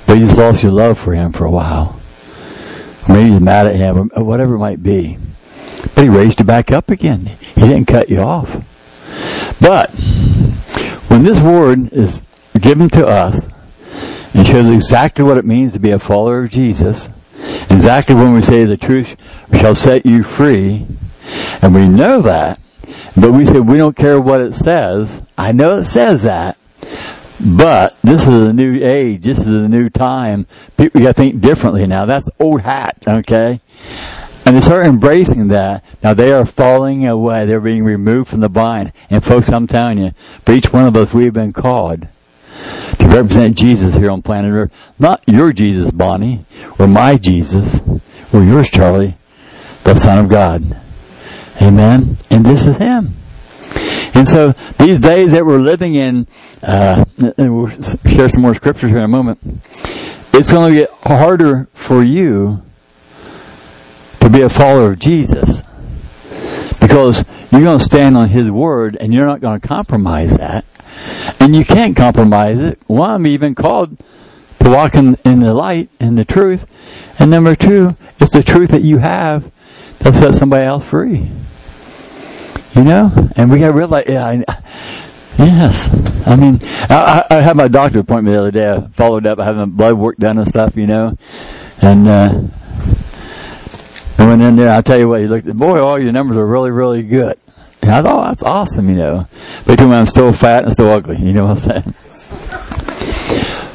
but 0.05 0.17
you 0.17 0.25
just 0.25 0.37
lost 0.37 0.63
your 0.63 0.71
love 0.71 0.99
for 0.99 1.13
him 1.13 1.31
for 1.31 1.45
a 1.45 1.51
while. 1.51 1.99
Maybe 3.07 3.29
you're 3.31 3.39
mad 3.39 3.67
at 3.67 3.75
him, 3.75 4.11
or 4.15 4.23
whatever 4.23 4.55
it 4.55 4.59
might 4.59 4.81
be. 4.81 5.17
But 5.93 6.03
he 6.03 6.09
raised 6.09 6.39
you 6.39 6.45
back 6.45 6.71
up 6.71 6.89
again. 6.89 7.25
He 7.25 7.61
didn't 7.61 7.85
cut 7.85 8.09
you 8.09 8.19
off. 8.19 8.49
But 9.61 9.91
when 11.07 11.23
this 11.23 11.39
word 11.39 11.93
is 11.93 12.21
given 12.59 12.89
to 12.89 13.05
us 13.05 13.45
and 14.33 14.45
shows 14.45 14.67
exactly 14.67 15.23
what 15.23 15.37
it 15.37 15.45
means 15.45 15.73
to 15.73 15.79
be 15.79 15.91
a 15.91 15.99
follower 15.99 16.43
of 16.43 16.49
Jesus, 16.49 17.07
exactly 17.69 18.15
when 18.15 18.33
we 18.33 18.41
say 18.41 18.65
the 18.65 18.75
truth 18.77 19.15
shall 19.53 19.75
set 19.75 20.05
you 20.05 20.23
free, 20.23 20.85
and 21.61 21.73
we 21.73 21.87
know 21.87 22.21
that, 22.23 22.59
but 23.15 23.31
we 23.31 23.45
say 23.45 23.59
we 23.59 23.77
don't 23.77 23.95
care 23.95 24.19
what 24.19 24.41
it 24.41 24.53
says. 24.53 25.21
I 25.37 25.51
know 25.51 25.77
it 25.77 25.85
says 25.85 26.23
that, 26.23 26.57
but 27.43 27.97
this 28.01 28.21
is 28.21 28.27
a 28.27 28.53
new 28.53 28.83
age. 28.83 29.23
This 29.23 29.39
is 29.39 29.47
a 29.47 29.67
new 29.67 29.89
time. 29.89 30.47
People 30.77 31.01
got 31.01 31.07
to 31.07 31.13
think 31.13 31.41
differently 31.41 31.85
now. 31.85 32.05
That's 32.05 32.29
old 32.39 32.61
hat, 32.61 33.03
okay? 33.07 33.59
And 34.45 34.55
they 34.55 34.61
start 34.61 34.85
embracing 34.85 35.47
that. 35.47 35.83
Now 36.03 36.13
they 36.13 36.31
are 36.31 36.45
falling 36.45 37.07
away. 37.07 37.45
They're 37.45 37.59
being 37.59 37.83
removed 37.83 38.29
from 38.29 38.41
the 38.41 38.47
vine. 38.47 38.93
And 39.09 39.23
folks, 39.23 39.49
I'm 39.49 39.67
telling 39.67 39.97
you, 39.97 40.11
for 40.45 40.53
each 40.53 40.71
one 40.71 40.85
of 40.85 40.95
us, 40.95 41.13
we've 41.13 41.33
been 41.33 41.51
called 41.51 42.07
to 42.99 43.07
represent 43.07 43.57
Jesus 43.57 43.95
here 43.95 44.11
on 44.11 44.21
planet 44.21 44.51
Earth. 44.53 44.71
Not 44.99 45.23
your 45.27 45.51
Jesus, 45.51 45.91
Bonnie, 45.91 46.45
or 46.79 46.87
my 46.87 47.17
Jesus, 47.17 47.79
or 48.33 48.43
yours, 48.43 48.69
Charlie, 48.69 49.15
the 49.83 49.95
Son 49.95 50.19
of 50.19 50.29
God. 50.29 50.77
Amen. 51.61 52.17
And 52.29 52.45
this 52.45 52.65
is 52.65 52.77
Him. 52.77 53.15
And 54.15 54.27
so 54.27 54.53
these 54.79 54.99
days 54.99 55.33
that 55.33 55.45
we're 55.45 55.59
living 55.59 55.95
in, 55.95 56.25
uh, 56.63 57.03
and 57.37 57.55
we'll 57.55 57.69
share 58.05 58.29
some 58.29 58.41
more 58.41 58.53
scriptures 58.53 58.89
here 58.89 58.99
in 58.99 59.03
a 59.03 59.09
moment. 59.09 59.39
It's 60.33 60.51
going 60.51 60.73
to 60.73 60.79
get 60.79 60.89
harder 61.03 61.67
for 61.73 62.01
you 62.01 62.61
to 64.21 64.29
be 64.29 64.41
a 64.41 64.49
follower 64.49 64.91
of 64.91 64.99
Jesus. 64.99 65.61
Because 66.79 67.25
you're 67.51 67.61
going 67.61 67.79
to 67.79 67.83
stand 67.83 68.17
on 68.17 68.29
His 68.29 68.49
Word 68.49 68.97
and 68.99 69.13
you're 69.13 69.25
not 69.25 69.41
going 69.41 69.59
to 69.59 69.67
compromise 69.67 70.37
that. 70.37 70.65
And 71.39 71.55
you 71.55 71.65
can't 71.65 71.95
compromise 71.95 72.59
it. 72.59 72.79
One, 72.87 73.09
I'm 73.09 73.27
even 73.27 73.53
called 73.53 73.97
to 74.59 74.69
walk 74.69 74.95
in, 74.95 75.17
in 75.25 75.41
the 75.41 75.53
light 75.53 75.89
and 75.99 76.17
the 76.17 76.25
truth. 76.25 76.65
And 77.19 77.29
number 77.29 77.55
two, 77.55 77.95
it's 78.19 78.31
the 78.31 78.43
truth 78.43 78.71
that 78.71 78.81
you 78.81 78.97
have 78.99 79.51
that 79.99 80.15
set 80.15 80.35
somebody 80.35 80.65
else 80.65 80.85
free. 80.85 81.29
You 82.75 82.83
know? 82.83 83.29
And 83.35 83.51
we 83.51 83.59
got 83.59 83.67
to 83.67 83.73
realize, 83.73 84.05
yeah, 84.07 84.25
I, 84.25 84.43
yes. 85.37 86.27
I 86.27 86.35
mean, 86.35 86.59
I, 86.63 87.25
I 87.29 87.35
had 87.35 87.55
my 87.55 87.67
doctor 87.67 87.99
appointment 87.99 88.35
the 88.35 88.39
other 88.39 88.51
day. 88.51 88.71
I 88.71 88.87
followed 88.89 89.25
up 89.25 89.39
having 89.39 89.71
blood 89.71 89.95
work 89.95 90.17
done 90.17 90.37
and 90.37 90.47
stuff, 90.47 90.75
you 90.75 90.87
know. 90.87 91.17
And, 91.81 92.07
uh, 92.07 92.41
I 94.17 94.27
went 94.27 94.41
in 94.41 94.55
there. 94.55 94.71
I 94.71 94.81
tell 94.81 94.97
you 94.97 95.07
what, 95.07 95.21
he 95.21 95.27
looked 95.27 95.47
at, 95.47 95.55
boy, 95.55 95.81
all 95.81 95.99
your 95.99 96.11
numbers 96.11 96.37
are 96.37 96.45
really, 96.45 96.71
really 96.71 97.03
good. 97.03 97.37
And 97.81 97.91
I 97.91 98.01
thought, 98.01 98.25
oh, 98.25 98.27
that's 98.27 98.43
awesome, 98.43 98.89
you 98.89 98.95
know. 98.95 99.27
But 99.65 99.77
told 99.77 99.91
me 99.91 99.97
I'm 99.97 100.07
still 100.07 100.31
fat 100.31 100.63
and 100.63 100.73
still 100.73 100.89
ugly. 100.89 101.17
You 101.17 101.33
know 101.33 101.45
what 101.45 101.69
I'm 101.69 101.83
saying? 101.83 101.93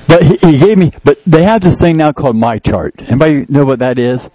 But 0.09 0.25
he, 0.25 0.37
he, 0.39 0.59
gave 0.59 0.77
me, 0.77 0.93
but 1.05 1.25
they 1.25 1.45
have 1.45 1.61
this 1.61 1.79
thing 1.79 1.97
now 1.97 2.11
called 2.11 2.35
My 2.35 2.59
MyChart. 2.59 3.09
Anybody 3.09 3.47
know 3.49 3.65
what 3.65 3.79
that 3.79 3.97
is? 3.97 4.29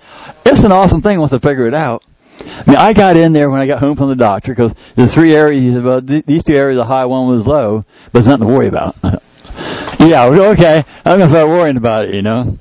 It's 0.46 0.62
an 0.62 0.72
awesome 0.72 1.02
thing 1.02 1.20
once 1.20 1.34
I 1.34 1.40
figure 1.40 1.68
it 1.68 1.74
out. 1.74 2.02
I 2.40 2.64
mean, 2.68 2.78
I 2.78 2.94
got 2.94 3.18
in 3.18 3.34
there 3.34 3.50
when 3.50 3.62
I 3.62 3.68
got 3.68 3.80
home 3.80 3.96
from 3.96 4.10
the 4.10 4.16
doctor 4.16 4.52
because 4.52 4.74
the 4.96 5.08
three 5.08 5.36
areas, 5.36 5.82
well, 5.82 6.02
these 6.02 6.44
two 6.44 6.56
areas 6.56 6.80
are 6.80 6.86
high, 6.86 7.06
one 7.06 7.28
was 7.28 7.48
low, 7.48 7.86
but 8.12 8.20
it's 8.20 8.28
nothing 8.28 8.48
to 8.48 8.54
worry 8.54 8.68
about. 8.68 8.96
yeah, 10.00 10.26
okay, 10.26 10.84
I'm 11.06 11.18
gonna 11.18 11.30
start 11.30 11.48
worrying 11.48 11.78
about 11.78 12.06
it, 12.06 12.16
you 12.16 12.22
know. 12.22 12.58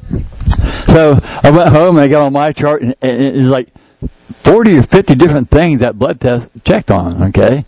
So 0.86 1.18
I 1.42 1.50
went 1.50 1.70
home 1.70 1.96
and 1.96 2.04
I 2.04 2.08
got 2.08 2.26
on 2.26 2.32
MyChart 2.32 2.82
and, 2.82 2.94
and 3.02 3.22
it 3.22 3.34
was 3.34 3.48
like 3.48 3.68
40 4.44 4.78
or 4.78 4.82
50 4.82 5.14
different 5.14 5.50
things 5.50 5.80
that 5.80 5.98
blood 5.98 6.20
test 6.20 6.48
checked 6.64 6.90
on, 6.90 7.22
okay? 7.24 7.64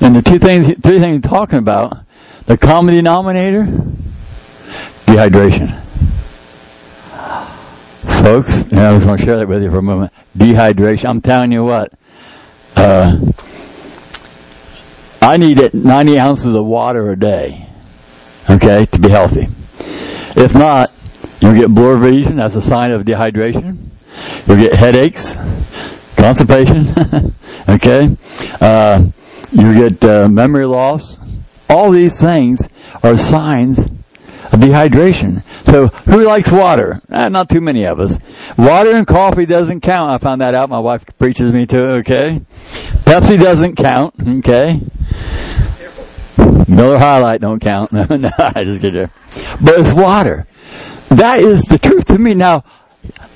And 0.00 0.14
the 0.14 0.22
two 0.22 0.38
things, 0.38 0.66
three 0.82 0.98
things 0.98 1.22
talking 1.22 1.58
about, 1.58 1.98
the 2.46 2.58
common 2.58 2.94
denominator, 2.94 3.64
dehydration. 5.06 5.80
Folks, 8.00 8.54
and 8.54 8.80
I 8.80 8.92
was 8.92 9.04
going 9.04 9.18
to 9.18 9.24
share 9.24 9.36
that 9.38 9.48
with 9.48 9.62
you 9.62 9.70
for 9.70 9.78
a 9.78 9.82
moment. 9.82 10.12
Dehydration. 10.36 11.06
I'm 11.06 11.20
telling 11.20 11.52
you 11.52 11.64
what, 11.64 11.92
uh, 12.74 13.18
I 15.20 15.36
need 15.36 15.74
90 15.74 16.18
ounces 16.18 16.54
of 16.54 16.64
water 16.64 17.10
a 17.10 17.18
day, 17.18 17.66
okay, 18.48 18.86
to 18.86 18.98
be 18.98 19.10
healthy. 19.10 19.48
If 20.34 20.54
not, 20.54 20.90
you 21.40 21.54
get 21.54 21.74
blurred 21.74 22.00
vision. 22.00 22.36
That's 22.36 22.54
a 22.54 22.62
sign 22.62 22.90
of 22.92 23.04
dehydration. 23.04 23.76
You'll 24.46 24.56
get 24.56 24.74
headaches, 24.74 25.34
constipation. 26.16 27.34
okay, 27.68 28.16
uh, 28.62 29.04
you 29.52 29.74
get 29.74 30.02
uh, 30.02 30.26
memory 30.28 30.66
loss. 30.66 31.18
All 31.68 31.90
these 31.90 32.18
things 32.18 32.66
are 33.02 33.16
signs 33.18 33.78
dehydration. 34.56 35.42
So, 35.66 35.88
who 35.88 36.24
likes 36.24 36.50
water? 36.50 37.00
Eh, 37.10 37.28
not 37.28 37.48
too 37.48 37.60
many 37.60 37.84
of 37.84 38.00
us. 38.00 38.18
Water 38.58 38.94
and 38.96 39.06
coffee 39.06 39.46
doesn't 39.46 39.80
count. 39.80 40.10
I 40.10 40.18
found 40.18 40.40
that 40.40 40.54
out. 40.54 40.68
My 40.68 40.78
wife 40.78 41.04
preaches 41.18 41.52
me 41.52 41.66
to. 41.66 41.86
Okay, 41.98 42.42
Pepsi 43.04 43.38
doesn't 43.40 43.76
count. 43.76 44.14
Okay. 44.38 44.80
Miller 46.68 46.98
High 46.98 47.18
Life 47.18 47.40
don't 47.40 47.60
count. 47.60 47.92
no, 47.92 48.30
I 48.38 48.64
just 48.64 48.80
get 48.80 48.92
there. 48.92 49.10
But 49.60 49.80
it's 49.80 49.92
water. 49.92 50.46
That 51.08 51.40
is 51.40 51.62
the 51.64 51.78
truth 51.78 52.06
to 52.06 52.18
me. 52.18 52.34
Now, 52.34 52.64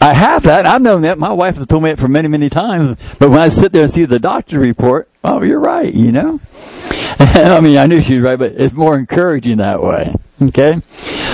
I 0.01 0.15
have 0.15 0.45
that. 0.45 0.67
I've 0.67 0.83
known 0.83 1.03
that. 1.03 1.19
My 1.19 1.33
wife 1.33 1.57
has 1.57 1.67
told 1.67 1.83
me 1.83 1.91
it 1.91 1.99
for 1.99 2.09
many, 2.09 2.29
many 2.29 2.49
times. 2.49 2.97
But 3.19 3.31
when 3.31 3.41
I 3.41 3.49
sit 3.49 3.73
there 3.73 3.85
and 3.85 3.93
see 3.93 4.05
the 4.05 4.19
doctor's 4.19 4.59
report, 4.59 5.09
oh, 5.25 5.43
you're 5.43 5.59
right, 5.59 5.93
you 5.93 6.13
know? 6.13 6.41
I 7.19 7.61
mean, 7.61 7.79
I 7.79 7.87
knew 7.87 8.01
she 8.01 8.15
was 8.15 8.23
right, 8.23 8.39
but 8.39 8.53
it's 8.53 8.75
more 8.75 8.97
encouraging 8.97 9.59
that 9.59 9.83
way. 9.83 10.15
Okay? 10.49 10.81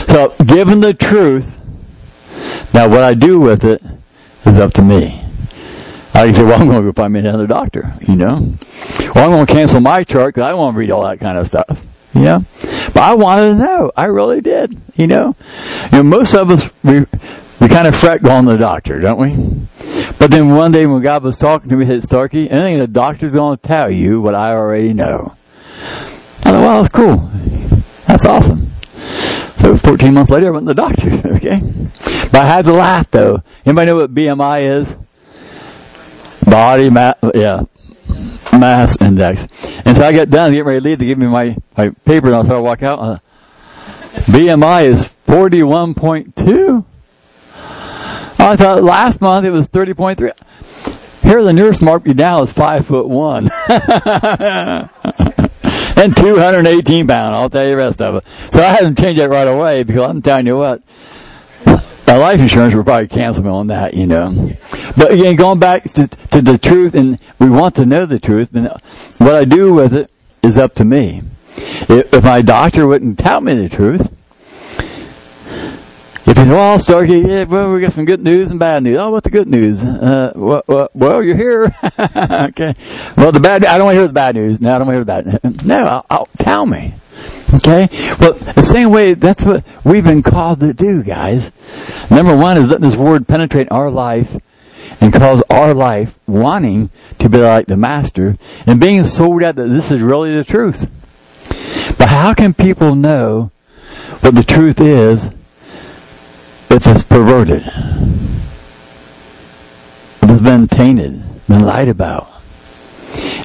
So, 0.06 0.34
given 0.44 0.80
the 0.80 0.94
truth, 0.94 1.58
now 2.72 2.88
what 2.88 3.02
I 3.02 3.14
do 3.14 3.40
with 3.40 3.64
it 3.64 3.82
is 4.46 4.56
up 4.56 4.72
to 4.74 4.82
me. 4.82 5.24
I 6.14 6.26
can 6.26 6.34
say, 6.34 6.42
well, 6.44 6.60
I'm 6.60 6.68
going 6.68 6.84
to 6.84 6.92
go 6.92 6.92
find 6.92 7.12
me 7.12 7.20
another 7.20 7.46
doctor, 7.46 7.94
you 8.06 8.16
know? 8.16 8.54
Or 9.14 9.22
I'm 9.22 9.30
going 9.30 9.46
to 9.46 9.52
cancel 9.52 9.80
my 9.80 10.04
chart 10.04 10.34
because 10.34 10.46
I 10.46 10.50
don't 10.50 10.60
want 10.60 10.74
to 10.74 10.78
read 10.78 10.90
all 10.90 11.02
that 11.04 11.20
kind 11.20 11.38
of 11.38 11.46
stuff. 11.46 11.86
Know? 12.14 12.44
But 12.92 13.02
I 13.02 13.14
wanted 13.14 13.52
to 13.52 13.54
know. 13.56 13.92
I 13.96 14.06
really 14.06 14.40
did. 14.40 14.80
You 14.96 15.06
know? 15.06 15.36
You 15.92 15.98
know, 15.98 16.02
most 16.02 16.34
of 16.34 16.50
us, 16.50 16.68
we, 16.82 17.00
we 17.60 17.68
kind 17.68 17.86
of 17.86 17.96
fret 17.96 18.22
going 18.22 18.46
to 18.46 18.52
the 18.52 18.58
doctor, 18.58 19.00
don't 19.00 19.18
we? 19.18 19.60
But 20.18 20.30
then 20.30 20.54
one 20.54 20.72
day 20.72 20.86
when 20.86 21.02
God 21.02 21.22
was 21.22 21.38
talking 21.38 21.70
to 21.70 21.76
me, 21.76 21.86
he 21.86 21.92
said, 21.92 22.02
Starkey, 22.02 22.50
anything 22.50 22.78
the 22.78 22.86
doctor's 22.86 23.32
going 23.32 23.56
to 23.56 23.66
tell 23.66 23.90
you 23.90 24.20
what 24.20 24.34
I 24.34 24.52
already 24.52 24.92
know. 24.92 25.34
I 26.42 26.52
thought, 26.52 26.60
well, 26.60 26.82
that's 26.82 26.94
cool. 26.94 27.30
That's 28.06 28.26
awesome. 28.26 28.70
So 29.60 29.76
14 29.76 30.14
months 30.14 30.30
later, 30.30 30.48
I 30.48 30.50
went 30.50 30.66
to 30.66 30.74
the 30.74 30.82
doctor, 30.82 31.10
okay? 31.36 31.60
But 32.32 32.34
I 32.34 32.46
had 32.46 32.64
to 32.64 32.72
laugh 32.72 33.10
though. 33.10 33.42
Anybody 33.66 33.86
know 33.86 33.96
what 33.96 34.14
BMI 34.14 34.80
is? 34.80 34.96
Body 36.44 36.90
mass, 36.90 37.16
yeah, 37.34 37.62
mass 38.52 38.96
index. 39.00 39.46
And 39.84 39.96
so 39.96 40.02
I 40.02 40.12
got 40.12 40.30
done, 40.30 40.52
getting 40.52 40.66
ready 40.66 40.80
to 40.80 40.84
leave, 40.84 40.98
to 40.98 41.04
give 41.04 41.18
me 41.18 41.26
my, 41.26 41.56
my 41.76 41.90
paper, 42.04 42.28
and 42.28 42.36
I 42.36 42.42
started 42.42 42.58
to 42.58 42.62
walk 42.62 42.82
out. 42.82 42.98
Uh, 42.98 43.18
BMI 44.32 44.84
is 44.84 45.02
41.2. 45.26 46.84
I 48.40 48.56
thought 48.56 48.82
last 48.82 49.20
month 49.20 49.46
it 49.46 49.50
was 49.50 49.68
30.3. 49.68 50.32
Here 51.22 51.44
the 51.44 51.52
nurse 51.52 51.80
marked 51.80 52.06
me 52.06 52.14
down 52.14 52.42
as 52.42 52.50
five 52.50 52.86
foot 52.86 53.06
one. 53.06 53.50
and 56.00 56.16
218 56.16 57.06
pounds. 57.06 57.36
I'll 57.36 57.50
tell 57.50 57.64
you 57.64 57.70
the 57.70 57.76
rest 57.76 58.00
of 58.00 58.16
it. 58.16 58.24
So 58.52 58.60
I 58.60 58.64
hadn't 58.64 58.98
changed 58.98 59.20
that 59.20 59.28
right 59.28 59.46
away 59.46 59.82
because 59.82 60.08
I'm 60.08 60.22
telling 60.22 60.46
you 60.46 60.56
what, 60.56 60.82
my 61.66 62.16
life 62.16 62.40
insurance 62.40 62.74
would 62.74 62.86
probably 62.86 63.08
cancel 63.08 63.44
me 63.44 63.50
on 63.50 63.68
that, 63.68 63.94
you 63.94 64.06
know. 64.06 64.52
But 64.96 65.12
again, 65.12 65.36
going 65.36 65.58
back 65.58 65.84
to, 65.92 66.08
to 66.08 66.42
the 66.42 66.58
truth, 66.58 66.94
and 66.94 67.18
we 67.38 67.50
want 67.50 67.76
to 67.76 67.86
know 67.86 68.06
the 68.06 68.18
truth, 68.18 68.54
and 68.54 68.68
what 69.18 69.34
I 69.34 69.44
do 69.44 69.74
with 69.74 69.94
it 69.94 70.10
is 70.42 70.58
up 70.58 70.74
to 70.76 70.84
me. 70.84 71.22
If 71.56 72.24
my 72.24 72.42
doctor 72.42 72.86
wouldn't 72.86 73.18
tell 73.18 73.40
me 73.40 73.54
the 73.54 73.68
truth, 73.68 74.08
if 76.26 76.36
you 76.36 76.54
all 76.54 76.78
start, 76.78 77.08
yeah, 77.08 77.44
well, 77.44 77.72
we 77.72 77.80
got 77.80 77.92
some 77.92 78.04
good 78.04 78.22
news 78.22 78.50
and 78.50 78.60
bad 78.60 78.82
news. 78.82 78.98
Oh, 78.98 79.10
what's 79.10 79.24
the 79.24 79.30
good 79.30 79.48
news? 79.48 79.82
Uh, 79.82 80.32
well, 80.34 80.62
well, 80.66 80.90
well 80.92 81.22
you're 81.22 81.36
here. 81.36 81.74
okay. 81.98 82.74
Well, 83.16 83.32
the 83.32 83.40
bad, 83.40 83.64
I 83.64 83.78
don't 83.78 83.86
want 83.86 83.94
to 83.94 84.00
hear 84.00 84.06
the 84.06 84.12
bad 84.12 84.34
news. 84.34 84.60
No, 84.60 84.74
I 84.74 84.78
don't 84.78 84.86
want 84.86 85.06
to 85.06 85.12
hear 85.12 85.22
the 85.22 85.40
bad 85.40 85.44
news. 85.44 85.64
No, 85.64 85.86
I'll, 85.86 86.06
I'll, 86.10 86.28
tell 86.38 86.66
me. 86.66 86.94
Okay? 87.54 87.88
Well, 88.20 88.34
the 88.34 88.62
same 88.62 88.90
way, 88.90 89.14
that's 89.14 89.44
what 89.44 89.64
we've 89.84 90.04
been 90.04 90.22
called 90.22 90.60
to 90.60 90.72
do, 90.72 91.02
guys. 91.02 91.50
Number 92.10 92.36
one 92.36 92.58
is 92.58 92.68
letting 92.68 92.88
this 92.88 92.96
word 92.96 93.26
penetrate 93.26 93.70
our 93.70 93.90
life 93.90 94.36
and 95.00 95.12
cause 95.12 95.42
our 95.48 95.74
life 95.74 96.18
wanting 96.26 96.90
to 97.18 97.28
be 97.28 97.38
like 97.38 97.66
the 97.66 97.76
master 97.76 98.36
and 98.66 98.80
being 98.80 99.04
sold 99.04 99.42
out 99.42 99.56
that 99.56 99.68
this 99.68 99.90
is 99.90 100.02
really 100.02 100.34
the 100.34 100.44
truth. 100.44 100.88
But 101.98 102.08
how 102.08 102.34
can 102.34 102.54
people 102.54 102.94
know 102.94 103.50
what 104.20 104.34
the 104.34 104.42
truth 104.42 104.80
is 104.80 105.30
if 106.70 106.86
it's 106.86 107.02
perverted, 107.02 107.62
if 110.22 110.22
it's 110.22 110.42
been 110.42 110.68
tainted, 110.68 111.22
been 111.48 111.64
lied 111.64 111.88
about. 111.88 112.30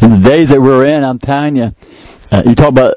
In 0.02 0.12
the 0.12 0.30
days 0.30 0.50
that 0.50 0.62
we're 0.62 0.86
in, 0.86 1.04
I'm 1.04 1.18
telling 1.18 1.56
you, 1.56 1.76
uh, 2.32 2.44
you 2.46 2.54
talk 2.54 2.70
about 2.70 2.96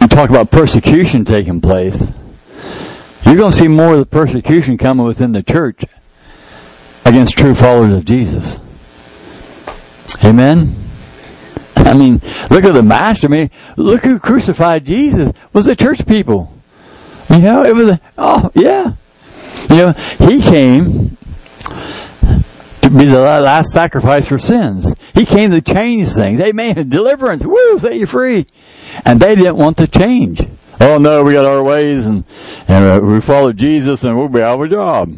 you 0.00 0.08
talk 0.08 0.30
about 0.30 0.50
persecution 0.50 1.24
taking 1.24 1.60
place. 1.60 2.00
You're 3.24 3.36
going 3.36 3.52
to 3.52 3.56
see 3.56 3.68
more 3.68 3.92
of 3.92 3.98
the 4.00 4.06
persecution 4.06 4.78
coming 4.78 5.06
within 5.06 5.32
the 5.32 5.42
church 5.42 5.84
against 7.04 7.36
true 7.36 7.54
followers 7.54 7.92
of 7.92 8.04
Jesus. 8.04 8.58
Amen. 10.24 10.74
I 11.76 11.94
mean, 11.94 12.20
look 12.50 12.64
at 12.64 12.74
the 12.74 12.82
master. 12.82 13.26
I 13.26 13.30
mean, 13.30 13.50
look 13.76 14.02
who 14.02 14.18
crucified 14.18 14.84
Jesus. 14.84 15.28
It 15.28 15.36
was 15.52 15.66
the 15.66 15.76
church 15.76 16.06
people. 16.06 16.52
You 17.28 17.38
know, 17.38 17.64
it 17.64 17.74
was. 17.74 17.98
Oh, 18.18 18.50
yeah. 18.54 18.94
You 19.70 19.76
know, 19.76 19.92
he 20.18 20.40
came 20.40 21.16
to 22.82 22.90
be 22.90 23.06
the 23.06 23.20
last 23.20 23.72
sacrifice 23.72 24.26
for 24.26 24.38
sins. 24.38 24.92
He 25.14 25.24
came 25.24 25.50
to 25.52 25.60
change 25.60 26.08
things. 26.08 26.40
Amen. 26.40 26.88
Deliverance. 26.88 27.44
Woo, 27.44 27.78
set 27.78 27.94
you 27.94 28.06
free. 28.06 28.46
And 29.04 29.20
they 29.20 29.34
didn't 29.34 29.56
want 29.56 29.76
to 29.78 29.86
change. 29.86 30.42
Oh 30.80 30.98
no, 30.98 31.22
we 31.22 31.34
got 31.34 31.44
our 31.44 31.62
ways 31.62 32.06
and, 32.06 32.24
and 32.66 32.84
uh, 32.84 33.04
we 33.04 33.20
follow 33.20 33.52
Jesus 33.52 34.02
and 34.02 34.16
we'll 34.16 34.28
be 34.28 34.40
out 34.40 34.54
of 34.54 34.62
a 34.62 34.68
job. 34.68 35.14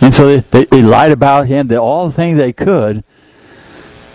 And 0.00 0.14
so 0.14 0.28
they, 0.28 0.40
they, 0.40 0.64
they 0.64 0.82
lied 0.82 1.10
about 1.10 1.48
him, 1.48 1.66
did 1.66 1.78
all 1.78 2.08
the 2.08 2.14
things 2.14 2.38
they 2.38 2.52
could 2.52 3.02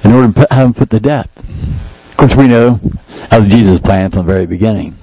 in 0.03 0.11
order 0.11 0.27
to 0.27 0.33
put, 0.33 0.51
have 0.51 0.67
him 0.67 0.73
put 0.73 0.89
to 0.91 0.99
death. 0.99 1.29
Of 2.11 2.17
course, 2.17 2.35
we 2.35 2.47
know 2.47 2.79
that 3.29 3.39
was 3.39 3.49
Jesus' 3.49 3.79
plan 3.79 4.09
from 4.09 4.25
the 4.25 4.31
very 4.31 4.45
beginning. 4.45 4.97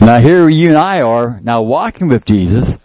Now 0.00 0.18
here 0.18 0.48
you 0.48 0.70
and 0.70 0.78
I 0.78 1.02
are 1.02 1.40
now 1.42 1.62
walking 1.62 2.08
with 2.08 2.24
Jesus, 2.24 2.78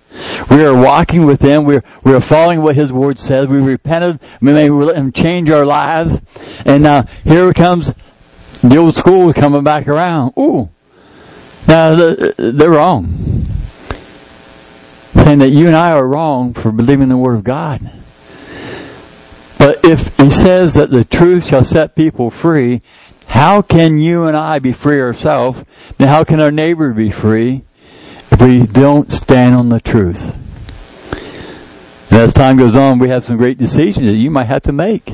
we 0.50 0.64
are 0.64 0.74
walking 0.74 1.26
with 1.26 1.42
Him. 1.42 1.66
We're, 1.66 1.84
we're 2.04 2.20
following 2.20 2.62
what 2.62 2.76
His 2.76 2.92
Word 2.92 3.20
says. 3.20 3.48
We 3.48 3.60
repented. 3.60 4.20
We 4.42 4.54
may 4.54 4.70
let 4.70 4.96
Him 4.96 5.12
change 5.12 5.50
our 5.50 5.66
lives. 5.66 6.20
And 6.66 6.84
now 6.84 7.04
here 7.24 7.54
comes 7.54 7.94
the 8.62 8.78
old 8.78 8.96
school 8.96 9.34
coming 9.34 9.64
back 9.64 9.88
around. 9.88 10.34
Ooh. 10.38 10.70
Now 11.68 11.96
they're 11.96 12.70
wrong. 12.70 13.14
Saying 15.14 15.40
that 15.40 15.50
you 15.50 15.68
and 15.68 15.76
I 15.76 15.92
are 15.92 16.08
wrong 16.08 16.54
for 16.54 16.72
believing 16.72 17.10
the 17.10 17.18
Word 17.18 17.36
of 17.36 17.44
God. 17.44 17.92
But 19.60 19.84
if 19.84 20.18
He 20.18 20.32
says 20.32 20.74
that 20.74 20.90
the 20.90 21.04
truth 21.04 21.48
shall 21.48 21.64
set 21.64 21.96
people 21.96 22.32
free, 22.32 22.82
how 23.28 23.62
can 23.62 24.00
you 24.00 24.26
and 24.26 24.36
I 24.36 24.58
be 24.58 24.72
free 24.72 25.00
ourselves? 25.00 25.64
Then 25.98 26.08
how 26.08 26.24
can 26.24 26.40
our 26.40 26.52
neighbor 26.52 26.92
be 26.94 27.12
free? 27.12 27.64
We 28.38 28.66
don't 28.66 29.12
stand 29.12 29.56
on 29.56 29.70
the 29.70 29.80
truth. 29.80 30.36
And 32.12 32.22
as 32.22 32.34
time 32.34 32.58
goes 32.58 32.76
on, 32.76 33.00
we 33.00 33.10
have 33.10 33.24
some 33.24 33.38
great 33.38 33.58
decisions 33.58 34.06
that 34.06 34.16
you 34.16 34.32
might 34.32 34.46
have 34.46 34.64
to 34.64 34.72
make. 34.72 35.10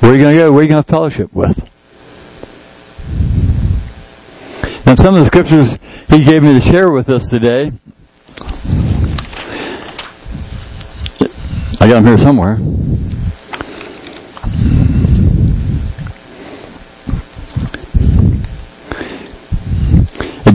Where 0.00 0.12
are 0.12 0.14
you 0.14 0.20
going 0.20 0.36
to 0.36 0.42
go? 0.42 0.52
Where 0.52 0.60
are 0.60 0.62
you 0.64 0.68
going 0.68 0.82
to 0.82 0.90
fellowship 0.90 1.32
with? 1.32 1.58
Now, 4.84 4.96
some 4.96 5.14
of 5.14 5.20
the 5.20 5.26
scriptures 5.26 5.78
he 6.08 6.24
gave 6.24 6.42
me 6.42 6.54
to 6.54 6.60
share 6.60 6.90
with 6.90 7.08
us 7.08 7.28
today, 7.28 7.72
I 11.80 11.88
got 11.88 11.94
them 11.94 12.06
here 12.06 12.18
somewhere. 12.18 12.58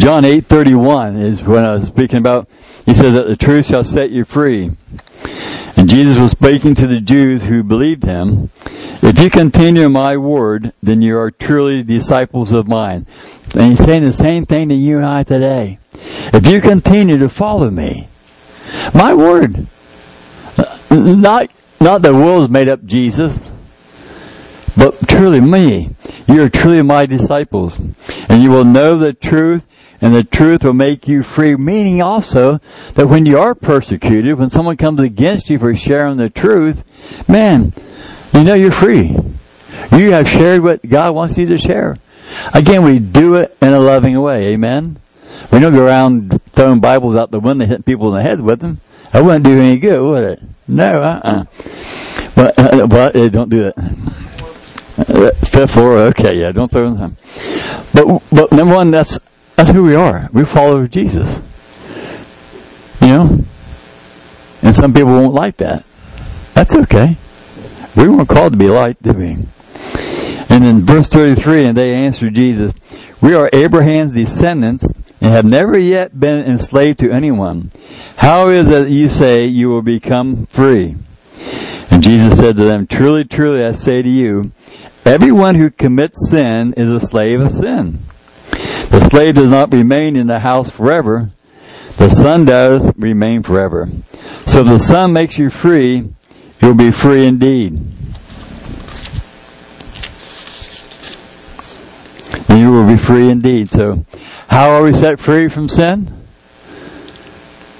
John 0.07 0.23
8:31 0.23 1.21
is 1.21 1.43
when 1.43 1.65
I 1.65 1.73
was 1.73 1.87
speaking 1.87 2.19
about 2.19 2.47
he 2.85 2.93
says 2.93 3.13
that 3.13 3.27
the 3.27 3.35
truth 3.35 3.65
shall 3.65 3.83
set 3.83 4.09
you 4.09 4.23
free. 4.23 4.71
And 5.75 5.89
Jesus 5.89 6.17
was 6.17 6.31
speaking 6.31 6.75
to 6.75 6.87
the 6.87 7.01
Jews 7.01 7.43
who 7.43 7.61
believed 7.61 8.05
him. 8.05 8.49
If 9.03 9.19
you 9.19 9.29
continue 9.29 9.87
in 9.87 9.91
my 9.91 10.15
word, 10.15 10.71
then 10.81 11.01
you 11.01 11.17
are 11.17 11.29
truly 11.29 11.83
disciples 11.83 12.53
of 12.53 12.69
mine. 12.69 13.05
And 13.53 13.71
he's 13.71 13.83
saying 13.83 14.05
the 14.05 14.13
same 14.13 14.45
thing 14.45 14.69
to 14.69 14.75
you 14.75 14.95
and 14.95 15.05
I 15.05 15.23
today. 15.23 15.77
If 16.33 16.47
you 16.47 16.61
continue 16.61 17.17
to 17.17 17.27
follow 17.27 17.69
me, 17.69 18.07
my 18.93 19.13
word, 19.13 19.67
not, 20.89 21.51
not 21.81 22.01
the 22.01 22.13
world 22.13 22.49
made 22.49 22.69
up 22.69 22.85
Jesus, 22.85 23.37
but 24.77 25.05
truly 25.09 25.41
me. 25.41 25.95
You 26.29 26.43
are 26.43 26.49
truly 26.49 26.81
my 26.81 27.05
disciples. 27.05 27.77
And 28.29 28.41
you 28.41 28.51
will 28.51 28.63
know 28.63 28.97
the 28.97 29.11
truth 29.11 29.65
and 30.01 30.13
the 30.13 30.23
truth 30.23 30.63
will 30.63 30.73
make 30.73 31.07
you 31.07 31.23
free. 31.23 31.55
Meaning 31.55 32.01
also 32.01 32.59
that 32.93 33.07
when 33.07 33.25
you 33.25 33.37
are 33.37 33.55
persecuted, 33.55 34.37
when 34.37 34.49
someone 34.49 34.77
comes 34.77 35.01
against 35.01 35.49
you 35.49 35.59
for 35.59 35.75
sharing 35.75 36.17
the 36.17 36.29
truth, 36.29 36.83
man, 37.27 37.73
you 38.33 38.43
know 38.43 38.53
you're 38.53 38.71
free. 38.71 39.17
You 39.91 40.11
have 40.11 40.27
shared 40.27 40.61
what 40.61 40.87
God 40.87 41.15
wants 41.15 41.37
you 41.37 41.45
to 41.47 41.57
share. 41.57 41.97
Again, 42.53 42.83
we 42.83 42.99
do 42.99 43.35
it 43.35 43.55
in 43.61 43.69
a 43.69 43.79
loving 43.79 44.19
way. 44.19 44.47
Amen. 44.47 44.99
We 45.51 45.59
don't 45.59 45.73
go 45.73 45.85
around 45.85 46.41
throwing 46.51 46.79
Bibles 46.79 47.15
out 47.15 47.31
the 47.31 47.39
window, 47.39 47.65
hitting 47.65 47.83
people 47.83 48.09
in 48.09 48.21
the 48.21 48.29
head 48.29 48.41
with 48.41 48.59
them. 48.59 48.81
That 49.11 49.23
wouldn't 49.23 49.45
do 49.45 49.59
any 49.59 49.79
good, 49.79 50.01
would 50.01 50.23
it? 50.23 50.43
No, 50.67 51.01
uh-uh. 51.01 51.45
But, 52.35 52.59
uh, 52.59 52.87
but 52.87 53.15
uh, 53.15 53.29
don't 53.29 53.49
do 53.49 53.63
that. 53.63 53.77
Uh, 54.97 55.31
fifth 55.45 55.71
floor, 55.71 55.99
okay, 55.99 56.39
yeah, 56.39 56.51
don't 56.51 56.69
throw 56.69 56.93
them. 56.93 57.17
But, 57.93 58.21
but 58.31 58.51
number 58.51 58.75
one, 58.75 58.91
that's 58.91 59.17
that's 59.57 59.71
who 59.71 59.83
we 59.83 59.95
are. 59.95 60.29
We 60.31 60.45
follow 60.45 60.85
Jesus. 60.85 61.41
You 63.01 63.07
know? 63.07 63.39
And 64.61 64.75
some 64.75 64.93
people 64.93 65.09
won't 65.09 65.33
like 65.33 65.57
that. 65.57 65.83
That's 66.53 66.75
okay. 66.75 67.17
We 67.95 68.07
weren't 68.07 68.29
called 68.29 68.53
to 68.53 68.57
be 68.57 68.69
light, 68.69 69.01
did 69.01 69.17
we? 69.17 69.37
And 70.47 70.63
in 70.63 70.81
verse 70.81 71.07
33, 71.07 71.65
and 71.65 71.75
they 71.75 71.95
answered 71.95 72.35
Jesus, 72.35 72.71
We 73.19 73.33
are 73.33 73.49
Abraham's 73.51 74.13
descendants 74.13 74.85
and 75.19 75.31
have 75.31 75.45
never 75.45 75.75
yet 75.75 76.19
been 76.19 76.45
enslaved 76.45 76.99
to 76.99 77.11
anyone. 77.11 77.71
How 78.17 78.49
is 78.49 78.69
it 78.69 78.71
that 78.71 78.89
you 78.91 79.09
say 79.09 79.47
you 79.47 79.69
will 79.69 79.81
become 79.81 80.45
free? 80.45 80.97
And 81.89 82.03
Jesus 82.03 82.37
said 82.37 82.57
to 82.57 82.63
them, 82.63 82.85
Truly, 82.85 83.25
truly, 83.25 83.65
I 83.65 83.71
say 83.71 84.03
to 84.03 84.09
you, 84.09 84.51
everyone 85.03 85.55
who 85.55 85.71
commits 85.71 86.29
sin 86.29 86.73
is 86.73 87.03
a 87.03 87.05
slave 87.05 87.41
of 87.41 87.51
sin. 87.51 88.03
The 88.89 89.09
slave 89.09 89.35
does 89.35 89.51
not 89.51 89.73
remain 89.73 90.15
in 90.15 90.27
the 90.27 90.39
house 90.39 90.69
forever. 90.69 91.29
The 91.97 92.09
son 92.09 92.45
does 92.45 92.93
remain 92.95 93.43
forever. 93.43 93.89
So 94.45 94.61
if 94.61 94.67
the 94.67 94.79
son 94.79 95.13
makes 95.13 95.37
you 95.37 95.49
free, 95.49 96.09
you'll 96.61 96.73
be 96.73 96.91
free 96.91 97.25
indeed. 97.25 97.79
You 102.49 102.71
will 102.71 102.87
be 102.87 102.97
free 102.97 103.29
indeed. 103.29 103.71
So 103.71 104.05
how 104.47 104.69
are 104.69 104.83
we 104.83 104.93
set 104.93 105.19
free 105.19 105.49
from 105.49 105.69
sin? 105.69 106.13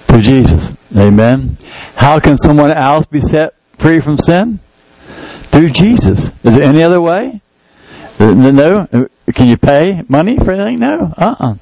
Through 0.08 0.22
Jesus. 0.22 0.74
Amen. 0.96 1.58
How 1.96 2.20
can 2.20 2.38
someone 2.38 2.72
else 2.72 3.06
be 3.06 3.22
set 3.22 3.54
free 3.78 4.00
from 4.00 4.18
sin? 4.18 4.60
Through 5.52 5.70
Jesus. 5.70 6.32
Is 6.44 6.56
there 6.56 6.64
any 6.64 6.84
other 6.84 7.02
way? 7.02 7.42
Uh, 8.20 8.34
no. 8.34 9.10
Can 9.34 9.48
you 9.48 9.58
pay 9.58 10.04
money 10.08 10.38
for 10.38 10.52
anything? 10.52 10.80
No. 10.80 11.14
Uh-uh. 11.18 11.56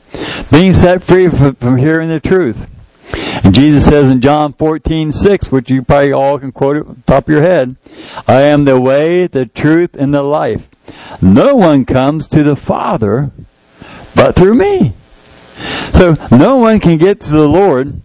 Being 0.52 0.74
set 0.74 1.04
free 1.04 1.30
from, 1.30 1.56
from 1.56 1.78
hearing 1.78 2.10
the 2.10 2.20
truth. 2.20 2.68
And 3.44 3.54
Jesus 3.54 3.86
says 3.86 4.10
in 4.10 4.22
John 4.22 4.54
14, 4.54 5.12
6, 5.12 5.52
which 5.52 5.70
you 5.70 5.84
probably 5.84 6.12
all 6.12 6.40
can 6.40 6.52
quote 6.52 6.78
it 6.78 7.08
top 7.08 7.26
of 7.26 7.30
your 7.30 7.42
head, 7.42 7.76
I 8.28 8.42
am 8.42 8.66
the 8.66 8.80
way, 8.80 9.28
the 9.28 9.46
truth, 9.46 9.96
and 9.96 10.14
the 10.14 10.24
life. 10.24 10.68
No 11.22 11.56
one 11.56 11.86
comes 11.86 12.28
to 12.30 12.44
the 12.44 12.56
Father 12.56 13.32
but 14.16 14.36
through 14.36 14.56
me. 14.56 14.94
So 15.94 16.16
no 16.32 16.58
one 16.58 16.80
can 16.80 16.98
get 16.98 17.22
to 17.22 17.32
the 17.32 17.48
Lord. 17.48 18.02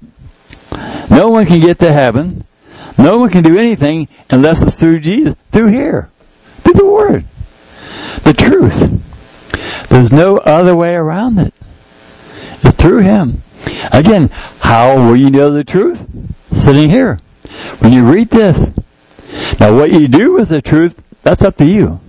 No 1.11 1.29
one 1.29 1.47
can 1.47 1.61
get 1.61 1.79
to 1.81 1.93
heaven. 1.93 2.45
No 2.99 3.19
one 3.19 3.31
can 3.31 3.43
do 3.43 3.59
anything 3.59 4.09
unless 4.31 4.63
it's 4.63 4.79
through 4.79 5.01
Jesus, 5.01 5.35
through 5.53 5.69
here, 5.69 6.11
through 6.63 6.75
the 6.75 6.87
Word, 6.87 7.25
the 8.25 8.35
truth. 8.35 9.01
There's 9.89 10.13
no 10.13 10.39
other 10.39 10.75
way 10.75 10.95
around 10.95 11.39
it. 11.39 11.55
It's 12.63 12.77
through 12.77 13.01
Him. 13.01 13.43
Again, 13.93 14.29
how 14.61 14.97
will 14.97 15.17
you 15.17 15.31
know 15.31 15.51
the 15.51 15.65
truth? 15.65 16.01
Sitting 16.53 16.91
here. 16.91 17.17
When 17.79 17.93
you 17.93 18.05
read 18.05 18.31
this. 18.31 18.59
Now 19.59 19.77
what 19.77 19.93
you 19.93 20.09
do 20.09 20.33
with 20.35 20.49
the 20.49 20.63
truth, 20.63 21.01
that's 21.23 21.43
up 21.43 21.57
to 21.59 21.65
you. 21.65 22.01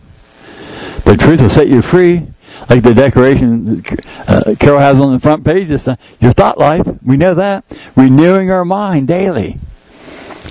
The 1.04 1.18
truth 1.18 1.42
will 1.42 1.50
set 1.50 1.68
you 1.68 1.82
free. 1.82 2.28
Like 2.70 2.84
the 2.84 2.94
decoration 2.94 3.84
uh, 4.28 4.56
Carol 4.60 4.80
has 4.80 5.00
on 5.00 5.14
the 5.14 5.20
front 5.20 5.44
page, 5.44 5.72
uh, 5.72 5.96
your 6.20 6.32
thought 6.32 6.58
life. 6.58 6.88
We 7.04 7.18
know 7.18 7.34
that. 7.34 7.66
Renewing 7.96 8.52
our 8.52 8.64
mind 8.64 9.08
daily. 9.08 9.58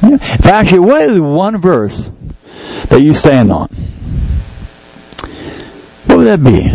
In 0.03 0.19
fact, 0.19 0.73
what 0.73 1.03
is 1.03 1.21
one 1.21 1.61
verse 1.61 2.11
that 2.89 3.01
you 3.01 3.15
stand 3.15 3.53
on? 3.53 3.69
Would 6.21 6.27
that 6.27 6.45
be? 6.45 6.69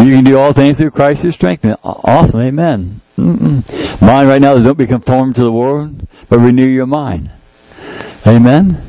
You 0.00 0.10
can 0.10 0.24
do 0.24 0.38
all 0.38 0.54
things 0.54 0.78
through 0.78 0.92
Christ 0.92 1.20
who 1.20 1.30
strengthens. 1.30 1.76
Awesome, 1.84 2.40
amen. 2.40 3.02
Mm-mm. 3.18 4.00
Mind 4.00 4.26
right 4.26 4.40
now 4.40 4.54
is 4.54 4.64
don't 4.64 4.78
be 4.78 4.86
conformed 4.86 5.34
to 5.36 5.44
the 5.44 5.52
world, 5.52 6.08
but 6.30 6.38
renew 6.38 6.64
your 6.64 6.86
mind. 6.86 7.30
Amen. 8.26 8.82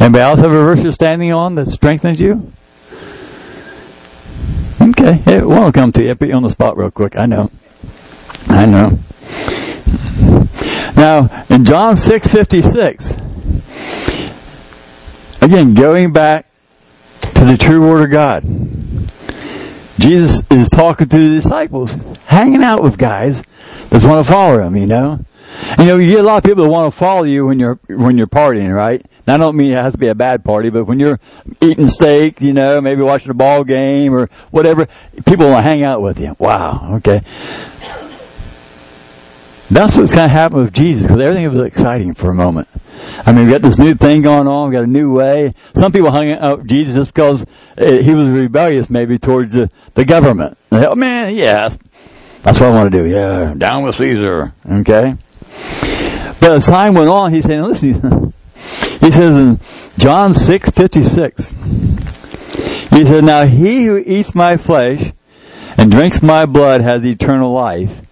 Anybody 0.00 0.22
else 0.22 0.40
have 0.40 0.50
a 0.50 0.54
verse 0.54 0.82
you're 0.82 0.90
standing 0.90 1.32
on 1.32 1.54
that 1.54 1.68
strengthens 1.68 2.20
you? 2.20 2.50
Okay, 4.80 5.22
it 5.36 5.46
won't 5.46 5.72
come 5.72 5.92
to 5.92 6.02
you. 6.02 6.16
Put 6.16 6.26
you 6.26 6.34
on 6.34 6.42
the 6.42 6.50
spot 6.50 6.76
real 6.76 6.90
quick. 6.90 7.16
I 7.16 7.26
know. 7.26 7.48
I 8.48 8.66
know. 8.66 8.98
Now, 10.96 11.44
in 11.48 11.64
John 11.64 11.94
6:56, 11.94 13.12
again, 15.40 15.74
going 15.74 16.12
back 16.12 16.46
to 17.34 17.44
the 17.44 17.56
true 17.58 17.80
word 17.80 18.04
of 18.04 18.10
God. 18.10 18.42
Jesus 19.98 20.42
is 20.50 20.68
talking 20.68 21.08
to 21.08 21.28
the 21.28 21.36
disciples, 21.36 21.92
hanging 22.26 22.62
out 22.62 22.82
with 22.82 22.98
guys 22.98 23.42
that 23.90 24.02
want 24.02 24.26
to 24.26 24.32
follow 24.32 24.62
him, 24.62 24.76
you 24.76 24.86
know. 24.86 25.24
You 25.78 25.84
know, 25.84 25.98
you 25.98 26.10
get 26.10 26.20
a 26.20 26.22
lot 26.24 26.38
of 26.38 26.44
people 26.44 26.64
that 26.64 26.70
want 26.70 26.92
to 26.92 26.98
follow 26.98 27.22
you 27.22 27.46
when 27.46 27.60
you're 27.60 27.78
when 27.88 28.18
you're 28.18 28.26
partying, 28.26 28.74
right? 28.74 29.04
I 29.26 29.36
don't 29.36 29.56
mean 29.56 29.72
it 29.72 29.76
has 29.76 29.92
to 29.94 29.98
be 29.98 30.08
a 30.08 30.14
bad 30.14 30.44
party, 30.44 30.68
but 30.68 30.84
when 30.84 30.98
you're 30.98 31.18
eating 31.60 31.88
steak, 31.88 32.40
you 32.42 32.52
know, 32.52 32.80
maybe 32.80 33.02
watching 33.02 33.30
a 33.30 33.34
ball 33.34 33.64
game 33.64 34.12
or 34.12 34.28
whatever, 34.50 34.86
people 35.24 35.48
want 35.48 35.58
to 35.58 35.62
hang 35.62 35.82
out 35.82 36.02
with 36.02 36.18
you. 36.18 36.36
Wow, 36.38 36.96
okay. 36.96 37.22
That's 39.70 39.96
what's 39.96 40.12
kind 40.12 40.26
of 40.26 40.30
happened 40.30 40.62
with 40.62 40.74
Jesus 40.74 41.02
because 41.02 41.20
everything 41.20 41.50
was 41.52 41.62
exciting 41.62 42.14
for 42.14 42.30
a 42.30 42.34
moment. 42.34 42.68
I 43.26 43.32
mean, 43.32 43.46
we 43.46 43.52
got 43.52 43.62
this 43.62 43.78
new 43.78 43.94
thing 43.94 44.22
going 44.22 44.46
on. 44.46 44.68
We 44.68 44.74
got 44.74 44.84
a 44.84 44.86
new 44.86 45.14
way. 45.14 45.54
Some 45.74 45.92
people 45.92 46.10
hung 46.10 46.30
out 46.30 46.66
Jesus 46.66 46.94
just 46.94 47.14
because 47.14 47.44
uh, 47.78 47.84
he 47.84 48.14
was 48.14 48.28
rebellious, 48.28 48.90
maybe 48.90 49.18
towards 49.18 49.52
the, 49.52 49.70
the 49.94 50.04
government. 50.04 50.58
They, 50.70 50.86
oh 50.86 50.94
man, 50.94 51.34
yeah, 51.34 51.74
that's 52.42 52.60
what 52.60 52.68
I 52.68 52.70
want 52.70 52.92
to 52.92 52.98
do. 52.98 53.06
Yeah, 53.06 53.54
down 53.56 53.84
with 53.84 53.96
Caesar. 53.96 54.52
Okay. 54.70 55.16
But 56.40 56.52
as 56.52 56.66
time 56.66 56.94
went 56.94 57.08
on, 57.08 57.32
he's 57.32 57.44
saying, 57.44 57.62
listen, 57.62 58.34
he 59.00 59.10
says 59.10 59.36
in 59.36 59.60
John 59.98 60.34
six 60.34 60.70
fifty 60.70 61.02
six. 61.02 61.50
He 62.90 63.06
said, 63.06 63.24
"Now 63.24 63.46
he 63.46 63.86
who 63.86 63.96
eats 63.96 64.34
my 64.34 64.56
flesh 64.56 65.12
and 65.76 65.90
drinks 65.90 66.22
my 66.22 66.46
blood 66.46 66.80
has 66.80 67.04
eternal 67.04 67.52
life, 67.52 68.02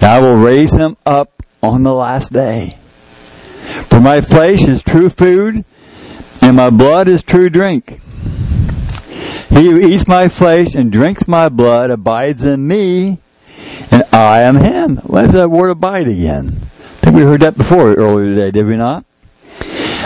and 0.00 0.10
I 0.10 0.18
will 0.20 0.36
raise 0.36 0.72
him 0.72 0.96
up 1.04 1.42
on 1.62 1.82
the 1.82 1.94
last 1.94 2.32
day." 2.32 2.76
For 3.88 4.00
my 4.00 4.20
flesh 4.20 4.66
is 4.68 4.82
true 4.82 5.10
food, 5.10 5.64
and 6.40 6.56
my 6.56 6.70
blood 6.70 7.08
is 7.08 7.22
true 7.22 7.50
drink. 7.50 8.00
He 9.48 9.66
who 9.66 9.78
eats 9.78 10.06
my 10.06 10.28
flesh 10.28 10.74
and 10.74 10.90
drinks 10.90 11.26
my 11.26 11.48
blood 11.48 11.90
abides 11.90 12.44
in 12.44 12.66
me, 12.66 13.18
and 13.90 14.04
I 14.12 14.40
am 14.40 14.56
him. 14.56 14.98
What 15.04 15.26
is 15.26 15.32
that 15.32 15.50
word 15.50 15.70
abide 15.70 16.08
again? 16.08 16.56
I 16.80 17.04
think 17.04 17.16
we 17.16 17.22
heard 17.22 17.40
that 17.40 17.56
before 17.56 17.94
earlier 17.94 18.34
today, 18.34 18.50
did 18.50 18.66
we 18.66 18.76
not? 18.76 19.04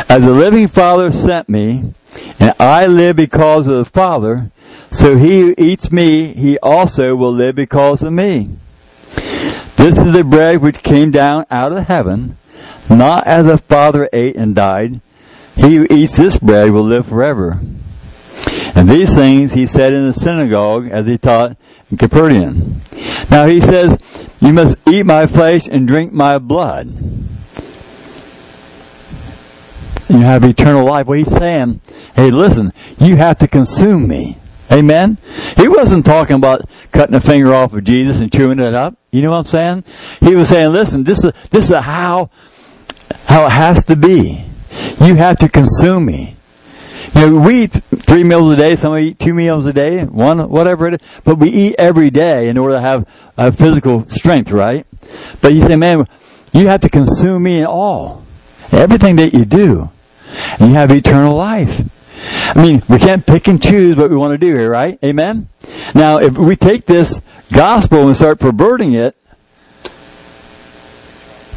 As 0.09 0.25
the 0.25 0.31
living 0.31 0.69
Father 0.69 1.11
sent 1.11 1.49
me, 1.49 1.95
and 2.39 2.53
I 2.61 2.87
live 2.87 3.17
because 3.17 3.67
of 3.67 3.77
the 3.77 3.85
Father, 3.85 4.51
so 4.93 5.17
he 5.17 5.41
who 5.41 5.55
eats 5.57 5.91
me, 5.91 6.33
he 6.35 6.59
also 6.59 7.17
will 7.17 7.33
live 7.33 7.57
because 7.57 8.03
of 8.03 8.13
me. 8.13 8.51
This 9.81 9.99
is 9.99 10.13
the 10.13 10.25
bread 10.25 10.61
which 10.61 10.83
came 10.83 11.11
down 11.11 11.47
out 11.51 11.73
of 11.73 11.87
heaven, 11.87 12.37
not 12.91 13.27
as 13.27 13.47
the 13.47 13.57
Father 13.57 14.11
ate 14.13 14.37
and 14.37 14.55
died. 14.55 15.01
He 15.57 15.77
who 15.77 15.87
eats 15.89 16.19
this 16.19 16.37
bread 16.37 16.71
will 16.71 16.85
live 16.85 17.07
forever. 17.07 17.59
And 18.75 18.91
these 18.91 19.15
things 19.15 19.55
he 19.55 19.67
said 19.67 19.95
in 19.95 20.07
the 20.07 20.13
synagogue 20.13 20.89
as 20.91 21.07
he 21.07 21.17
taught 21.17 21.57
in 21.91 21.97
Capernaum. 21.97 22.83
Now 23.31 23.47
he 23.47 23.59
says, 23.63 23.97
you 24.39 24.53
must 24.53 24.77
eat 24.87 25.07
my 25.07 25.27
flesh 25.27 25.67
and 25.67 25.89
drink 25.89 26.13
my 26.13 26.37
blood. 26.37 26.89
You 30.11 30.19
have 30.19 30.45
eternal 30.45 30.85
life. 30.85 31.07
Well, 31.07 31.19
he's 31.19 31.33
saying, 31.33 31.81
hey, 32.17 32.31
listen, 32.31 32.75
you 32.99 33.17
have 33.17 33.39
to 33.39 33.49
consume 33.49 34.07
me. 34.07 34.37
Amen? 34.71 35.19
He 35.57 35.67
wasn't 35.69 36.07
talking 36.07 36.37
about 36.37 36.69
cutting 36.93 37.15
a 37.15 37.21
finger 37.21 37.53
off 37.53 37.73
of 37.73 37.85
Jesus 37.85 38.21
and 38.21 38.33
chewing 38.33 38.61
it 38.61 38.75
up. 38.75 38.97
You 39.11 39.23
know 39.23 39.33
what 39.33 39.47
I'm 39.47 39.47
saying? 39.47 39.85
He 40.21 40.37
was 40.37 40.49
saying, 40.49 40.73
listen, 40.73 41.05
this 41.05 41.25
is, 41.25 41.33
this 41.51 41.71
is 41.71 41.77
how 41.77 42.31
how 43.27 43.47
it 43.47 43.51
has 43.51 43.85
to 43.87 43.97
be. 43.97 44.45
You 45.01 45.15
have 45.17 45.39
to 45.39 45.49
consume 45.49 46.07
me. 46.07 46.37
You 47.15 47.31
know, 47.31 47.37
we 47.41 47.65
eat 47.65 47.73
three 47.73 48.23
meals 48.23 48.55
a 48.55 48.57
day, 48.57 48.77
some 48.77 48.97
eat 48.97 49.19
two 49.19 49.35
meals 49.35 49.67
a 49.67 49.73
day, 49.73 50.05
one, 50.05 50.49
whatever 50.49 50.87
it 50.87 51.01
is, 51.01 51.09
but 51.25 51.37
we 51.39 51.49
eat 51.49 51.75
every 51.79 52.11
day 52.11 52.49
in 52.49 52.57
order 52.57 52.77
to 52.77 52.81
have 52.81 53.07
a 53.37 53.51
physical 53.51 54.09
strength, 54.09 54.53
right? 54.53 54.87
But 55.41 55.53
you 55.53 55.63
say, 55.63 55.77
man, 55.77 56.07
you 56.53 56.69
have 56.69 56.83
to 56.83 56.89
consume 56.89 57.43
me 57.43 57.61
in 57.61 57.67
all. 57.67 58.25
Everything 58.71 59.17
that 59.17 59.35
you 59.35 59.45
do. 59.45 59.91
And 60.61 60.71
you 60.71 60.77
have 60.77 60.93
eternal 60.93 61.35
life. 61.35 61.83
I 62.23 62.63
mean, 62.63 62.83
we 62.89 62.99
can't 62.99 63.25
pick 63.25 63.49
and 63.49 63.63
choose 63.63 63.97
what 63.97 64.11
we 64.11 64.17
want 64.17 64.33
to 64.33 64.39
do 64.39 64.55
here, 64.55 64.71
right? 64.71 64.99
Amen? 65.05 65.49
Now, 65.95 66.19
if 66.19 66.37
we 66.37 66.57
take 66.57 66.85
this 66.85 67.21
gospel 67.53 68.07
and 68.07 68.17
start 68.17 68.39
perverting 68.39 68.95
it, 68.95 69.17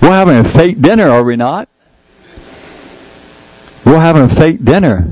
we're 0.01 0.09
having 0.09 0.37
a 0.37 0.43
fake 0.43 0.81
dinner, 0.81 1.09
are 1.09 1.23
we 1.23 1.35
not? 1.35 1.69
We're 3.85 3.99
having 3.99 4.23
a 4.23 4.29
fake 4.29 4.63
dinner. 4.63 5.07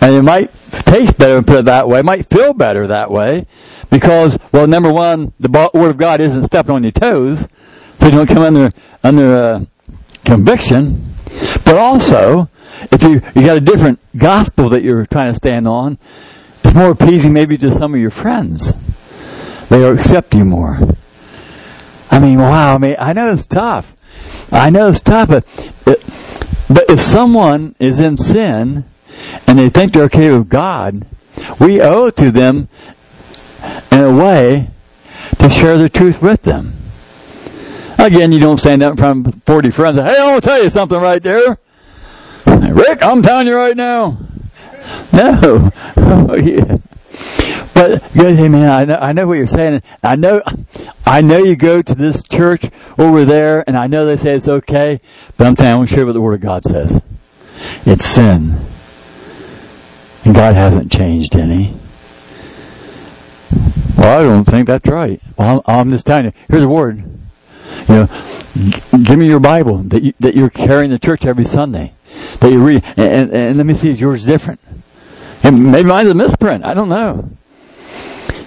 And 0.00 0.14
it 0.14 0.22
might 0.22 0.52
taste 0.70 1.18
better, 1.18 1.42
put 1.42 1.60
it 1.60 1.64
that 1.66 1.88
way. 1.88 2.00
It 2.00 2.04
might 2.04 2.28
feel 2.28 2.52
better 2.52 2.86
that 2.86 3.10
way. 3.10 3.46
Because, 3.90 4.38
well, 4.52 4.66
number 4.66 4.92
one, 4.92 5.32
the 5.40 5.48
Word 5.74 5.90
of 5.90 5.96
God 5.96 6.20
isn't 6.20 6.44
stepping 6.44 6.74
on 6.74 6.82
your 6.82 6.92
toes. 6.92 7.46
So 7.98 8.06
you 8.06 8.12
don't 8.12 8.26
come 8.26 8.42
under, 8.42 8.72
under 9.02 9.36
uh, 9.36 9.64
conviction. 10.24 11.14
But 11.64 11.76
also, 11.76 12.48
if 12.92 13.02
you, 13.02 13.22
you 13.34 13.46
got 13.46 13.56
a 13.56 13.60
different 13.60 13.98
gospel 14.16 14.68
that 14.70 14.82
you're 14.82 15.06
trying 15.06 15.32
to 15.32 15.36
stand 15.36 15.66
on, 15.66 15.98
it's 16.64 16.74
more 16.74 16.90
appeasing 16.90 17.32
maybe 17.32 17.56
to 17.58 17.74
some 17.74 17.94
of 17.94 18.00
your 18.00 18.10
friends. 18.10 18.72
They 19.68 19.78
will 19.78 19.94
accept 19.94 20.34
you 20.34 20.44
more. 20.44 20.78
I 22.10 22.18
mean, 22.18 22.38
wow, 22.38 22.74
I 22.74 22.78
mean, 22.78 22.96
I 22.98 23.12
know 23.12 23.32
it's 23.32 23.46
tough. 23.46 23.92
I 24.50 24.70
know 24.70 24.88
it's 24.88 25.00
tough, 25.00 25.28
but, 25.28 25.44
but 25.84 26.90
if 26.90 27.00
someone 27.00 27.74
is 27.78 28.00
in 28.00 28.16
sin 28.16 28.84
and 29.46 29.58
they 29.58 29.68
think 29.68 29.92
they're 29.92 30.04
okay 30.04 30.32
with 30.32 30.48
God, 30.48 31.06
we 31.60 31.80
owe 31.80 32.06
it 32.06 32.16
to 32.16 32.30
them 32.30 32.68
in 33.90 34.00
a 34.00 34.14
way 34.14 34.70
to 35.38 35.50
share 35.50 35.78
the 35.78 35.88
truth 35.88 36.22
with 36.22 36.42
them. 36.42 36.74
Again, 37.98 38.30
you 38.30 38.38
don't 38.38 38.58
stand 38.58 38.82
up 38.82 38.92
in 38.92 38.96
front 38.98 39.26
of 39.26 39.42
40 39.44 39.70
friends 39.70 39.98
and, 39.98 40.08
hey, 40.08 40.18
I 40.18 40.30
want 40.30 40.42
to 40.42 40.48
tell 40.48 40.62
you 40.62 40.70
something 40.70 41.00
right 41.00 41.22
there. 41.22 41.58
Rick, 42.46 43.02
I'm 43.02 43.22
telling 43.22 43.46
you 43.46 43.56
right 43.56 43.76
now. 43.76 44.18
No. 45.12 45.72
Oh, 45.98 46.36
yeah. 46.36 46.78
But 47.74 48.02
hey 48.12 48.48
man, 48.48 48.70
I 48.70 48.84
know, 48.84 48.94
I 48.96 49.12
know 49.12 49.26
what 49.26 49.34
you're 49.34 49.46
saying. 49.46 49.82
I 50.02 50.16
know, 50.16 50.42
I 51.04 51.20
know 51.20 51.38
you 51.38 51.56
go 51.56 51.82
to 51.82 51.94
this 51.94 52.22
church 52.22 52.70
over 52.98 53.24
there, 53.24 53.64
and 53.66 53.76
I 53.76 53.86
know 53.86 54.06
they 54.06 54.16
say 54.16 54.34
it's 54.34 54.48
okay. 54.48 55.00
But 55.36 55.46
I'm 55.46 55.56
telling 55.56 55.70
you, 55.70 55.74
I 55.74 55.78
want 55.78 55.88
to 55.88 55.94
share 55.94 56.06
what 56.06 56.12
the 56.12 56.20
Word 56.20 56.34
of 56.34 56.40
God 56.40 56.64
says. 56.64 57.02
It's 57.84 58.06
sin, 58.06 58.60
and 60.24 60.34
God 60.34 60.54
hasn't 60.54 60.92
changed 60.92 61.34
any. 61.36 61.74
Well, 63.96 64.20
I 64.20 64.22
don't 64.22 64.44
think 64.44 64.66
that's 64.66 64.88
right. 64.88 65.20
Well, 65.36 65.62
I'm, 65.66 65.80
I'm 65.80 65.90
just 65.90 66.06
telling 66.06 66.26
you. 66.26 66.32
Here's 66.48 66.62
a 66.62 66.68
word. 66.68 66.98
You 67.88 67.94
know, 67.94 68.06
g- 68.54 69.02
give 69.02 69.18
me 69.18 69.26
your 69.26 69.40
Bible 69.40 69.78
that 69.84 70.02
you, 70.02 70.12
that 70.20 70.34
you're 70.36 70.50
carrying 70.50 70.90
to 70.90 70.98
church 70.98 71.24
every 71.26 71.44
Sunday. 71.46 71.92
That 72.40 72.50
you 72.50 72.62
read, 72.62 72.84
and, 72.96 72.98
and, 72.98 73.30
and 73.30 73.56
let 73.56 73.66
me 73.66 73.74
see, 73.74 73.90
is 73.90 74.00
yours 74.00 74.24
different? 74.24 74.60
And 75.42 75.70
maybe 75.70 75.88
mine's 75.88 76.08
a 76.08 76.14
misprint. 76.14 76.64
I 76.64 76.74
don't 76.74 76.88
know. 76.88 77.30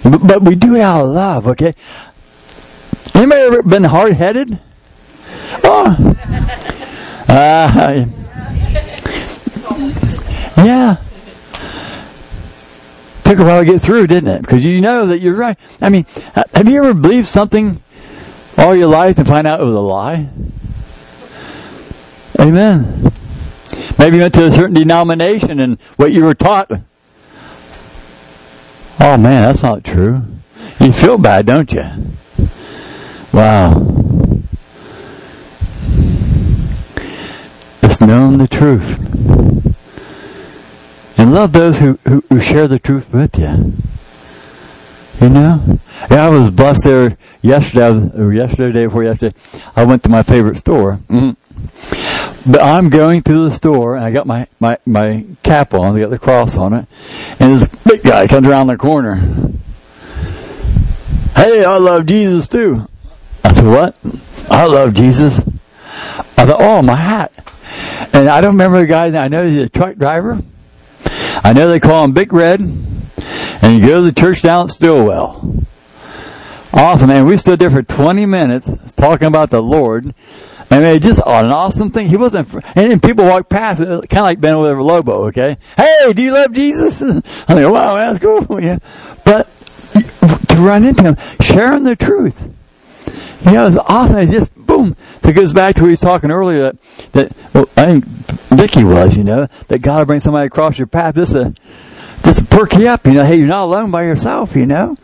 But, 0.02 0.26
but 0.26 0.42
we 0.42 0.54
do 0.54 0.76
it 0.76 0.80
out 0.80 1.04
of 1.04 1.10
love, 1.10 1.48
okay? 1.48 1.74
Anybody 3.14 3.40
ever 3.40 3.62
been 3.62 3.84
hard 3.84 4.12
headed? 4.14 4.58
Oh. 5.64 6.16
Uh, 7.30 8.06
yeah. 10.56 10.96
Took 13.22 13.38
a 13.38 13.44
while 13.44 13.64
to 13.64 13.64
get 13.64 13.80
through, 13.80 14.08
didn't 14.08 14.30
it? 14.30 14.42
Because 14.42 14.64
you 14.64 14.80
know 14.80 15.06
that 15.06 15.20
you're 15.20 15.36
right. 15.36 15.56
I 15.80 15.90
mean, 15.90 16.06
have 16.52 16.68
you 16.68 16.82
ever 16.82 16.92
believed 16.92 17.28
something 17.28 17.80
all 18.58 18.74
your 18.74 18.88
life 18.88 19.18
and 19.18 19.28
find 19.28 19.46
out 19.46 19.60
it 19.60 19.64
was 19.64 19.74
a 19.74 19.78
lie? 19.78 20.28
Amen. 22.40 23.09
Maybe 24.00 24.16
you 24.16 24.22
went 24.22 24.34
to 24.36 24.46
a 24.46 24.50
certain 24.50 24.72
denomination 24.72 25.60
and 25.60 25.78
what 25.96 26.10
you 26.10 26.24
were 26.24 26.32
taught. 26.34 26.70
Oh 28.98 29.18
man, 29.18 29.42
that's 29.42 29.62
not 29.62 29.84
true. 29.84 30.22
You 30.80 30.90
feel 30.90 31.18
bad, 31.18 31.44
don't 31.44 31.70
you? 31.70 31.84
Wow. 33.30 33.72
It's 37.82 38.00
known 38.00 38.38
the 38.38 38.48
truth. 38.50 38.88
And 41.18 41.34
love 41.34 41.52
those 41.52 41.76
who, 41.76 41.98
who, 42.08 42.24
who 42.30 42.40
share 42.40 42.66
the 42.66 42.78
truth 42.78 43.12
with 43.12 43.38
you. 43.38 43.74
You 45.20 45.28
know? 45.28 45.78
Yeah, 46.10 46.24
I 46.24 46.28
was 46.30 46.50
blessed 46.50 46.84
there 46.84 47.18
yesterday, 47.42 48.18
or 48.18 48.32
yesterday, 48.32 48.72
day 48.72 48.86
before 48.86 49.04
yesterday. 49.04 49.36
I 49.76 49.84
went 49.84 50.02
to 50.04 50.08
my 50.08 50.22
favorite 50.22 50.56
store. 50.56 51.00
Mm. 51.10 51.36
But 52.46 52.62
I'm 52.62 52.88
going 52.88 53.22
to 53.22 53.48
the 53.48 53.54
store, 53.54 53.96
and 53.96 54.04
I 54.04 54.10
got 54.10 54.26
my, 54.26 54.46
my, 54.58 54.78
my 54.86 55.24
cap 55.42 55.74
on, 55.74 55.96
I 55.96 56.00
got 56.00 56.10
the 56.10 56.18
cross 56.18 56.56
on 56.56 56.72
it, 56.72 56.86
and 57.38 57.54
this 57.54 57.68
big 57.84 58.02
guy 58.02 58.26
comes 58.26 58.46
around 58.46 58.68
the 58.68 58.76
corner. 58.76 59.16
Hey, 61.34 61.64
I 61.64 61.76
love 61.76 62.06
Jesus 62.06 62.48
too. 62.48 62.88
I 63.44 63.52
said, 63.52 63.64
what? 63.64 63.96
I 64.50 64.64
love 64.64 64.94
Jesus. 64.94 65.38
I 66.36 66.46
thought, 66.46 66.60
oh, 66.60 66.82
my 66.82 66.96
hat. 66.96 67.32
And 68.12 68.28
I 68.28 68.40
don't 68.40 68.54
remember 68.54 68.80
the 68.80 68.86
guy, 68.86 69.06
I 69.06 69.28
know 69.28 69.46
he's 69.46 69.64
a 69.64 69.68
truck 69.68 69.96
driver. 69.96 70.38
I 71.42 71.52
know 71.52 71.68
they 71.68 71.80
call 71.80 72.04
him 72.04 72.12
Big 72.12 72.32
Red. 72.32 72.60
And 72.60 73.72
he 73.72 73.80
goes 73.80 74.06
to 74.06 74.12
the 74.12 74.20
church 74.20 74.42
down 74.42 74.66
at 74.66 74.70
Stillwell. 74.70 75.64
Awesome, 76.72 77.08
man. 77.08 77.26
We 77.26 77.36
stood 77.36 77.58
there 77.58 77.70
for 77.70 77.82
20 77.82 78.26
minutes 78.26 78.68
talking 78.96 79.26
about 79.26 79.50
the 79.50 79.60
Lord. 79.60 80.14
I 80.70 80.78
mean, 80.78 80.96
it's 80.96 81.06
just 81.06 81.20
an 81.26 81.50
awesome 81.50 81.90
thing. 81.90 82.08
He 82.08 82.16
wasn't, 82.16 82.52
and 82.52 82.90
then 82.90 83.00
people 83.00 83.24
walk 83.24 83.48
past, 83.48 83.78
kind 83.78 84.02
of 84.02 84.22
like 84.22 84.40
Ben 84.40 84.54
over 84.54 84.80
Lobo, 84.82 85.26
okay? 85.26 85.58
Hey, 85.76 86.12
do 86.12 86.22
you 86.22 86.32
love 86.32 86.52
Jesus? 86.52 87.02
I 87.48 87.54
mean, 87.54 87.70
wow, 87.70 87.96
that's 87.96 88.20
cool, 88.20 88.46
yeah. 88.62 88.78
But 89.24 89.48
to 90.48 90.56
run 90.56 90.84
into 90.84 91.02
him, 91.02 91.16
sharing 91.40 91.82
the 91.82 91.96
truth. 91.96 92.38
You 93.44 93.52
know, 93.52 93.66
it's 93.66 93.76
awesome. 93.76 94.18
It's 94.18 94.32
just 94.32 94.54
boom. 94.54 94.96
So 95.22 95.30
it 95.30 95.32
goes 95.32 95.52
back 95.52 95.74
to 95.76 95.82
what 95.82 95.88
he 95.88 95.92
was 95.92 96.00
talking 96.00 96.30
earlier 96.30 96.62
that, 96.62 96.76
that 97.12 97.54
well, 97.54 97.68
I 97.76 97.86
think 97.86 98.04
Vicky 98.04 98.84
was, 98.84 99.16
you 99.16 99.24
know, 99.24 99.46
that 99.68 99.78
God 99.80 99.98
will 99.98 100.04
bring 100.04 100.20
somebody 100.20 100.46
across 100.46 100.78
your 100.78 100.86
path. 100.86 101.14
This 101.14 101.34
uh, 101.34 101.52
just 102.22 102.50
perk 102.50 102.74
you 102.74 102.88
up, 102.88 103.06
you 103.06 103.12
know, 103.14 103.24
hey, 103.24 103.36
you're 103.36 103.46
not 103.46 103.64
alone 103.64 103.90
by 103.90 104.04
yourself, 104.04 104.54
you 104.54 104.66
know? 104.66 104.96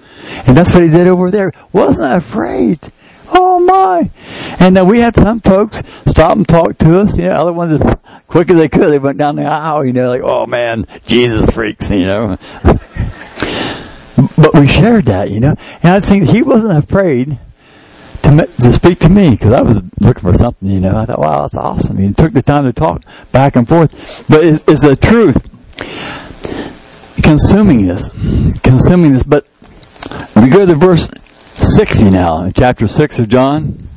And 0.47 0.57
that's 0.57 0.73
what 0.73 0.83
he 0.83 0.89
did 0.91 1.07
over 1.07 1.31
there. 1.31 1.53
Wasn't 1.73 2.13
afraid. 2.13 2.79
Oh 3.29 3.61
my! 3.61 4.11
And 4.59 4.77
then 4.77 4.87
we 4.87 5.01
had 5.01 5.17
some 5.17 5.41
folks 5.41 5.83
stop 6.07 6.37
and 6.37 6.47
talk 6.47 6.79
to 6.79 7.01
us. 7.01 7.17
You 7.17 7.25
know, 7.25 7.33
other 7.33 7.53
ones 7.53 7.81
as 7.81 7.97
quick 8.27 8.51
as 8.51 8.57
they 8.57 8.69
could, 8.69 8.91
they 8.91 8.99
went 8.99 9.19
down 9.19 9.37
the 9.37 9.45
aisle. 9.45 9.85
You 9.85 9.93
know, 9.93 10.11
like, 10.11 10.23
oh 10.23 10.47
man, 10.47 10.87
Jesus 11.07 11.51
freaks. 11.51 11.91
You 11.91 12.07
know. 12.07 12.39
but 14.37 14.55
we 14.55 14.67
shared 14.67 15.07
that. 15.07 15.31
You 15.31 15.41
know, 15.41 15.55
and 15.83 15.93
I 15.93 16.01
think 16.01 16.25
he 16.25 16.43
wasn't 16.43 16.79
afraid 16.79 17.39
to, 18.23 18.47
to 18.47 18.73
speak 18.73 18.99
to 19.01 19.09
me 19.09 19.31
because 19.31 19.53
I 19.53 19.63
was 19.63 19.83
looking 20.01 20.23
for 20.23 20.35
something. 20.35 20.69
You 20.69 20.81
know, 20.81 20.97
I 20.97 21.07
thought, 21.07 21.19
wow, 21.19 21.43
that's 21.43 21.57
awesome. 21.57 21.97
He 21.99 22.13
took 22.13 22.33
the 22.33 22.43
time 22.43 22.65
to 22.65 22.73
talk 22.73 23.03
back 23.33 23.57
and 23.57 23.67
forth. 23.69 23.93
But 24.29 24.45
it's, 24.45 24.63
it's 24.67 24.83
the 24.83 24.97
truth. 24.97 25.37
Consuming 27.23 27.87
this, 27.89 28.09
consuming 28.61 29.15
this, 29.15 29.23
but 29.23 29.47
we 30.37 30.49
go 30.49 30.61
to 30.61 30.67
the 30.67 30.77
verse 30.77 31.09
60 31.57 32.11
now, 32.11 32.51
chapter 32.51 32.87
6 32.87 33.19
of 33.19 33.29
John. 33.29 33.89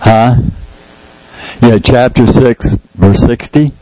Huh? 0.00 0.36
Yeah, 1.60 1.78
chapter 1.78 2.26
6, 2.26 2.74
verse 2.94 3.20
60. 3.20 3.72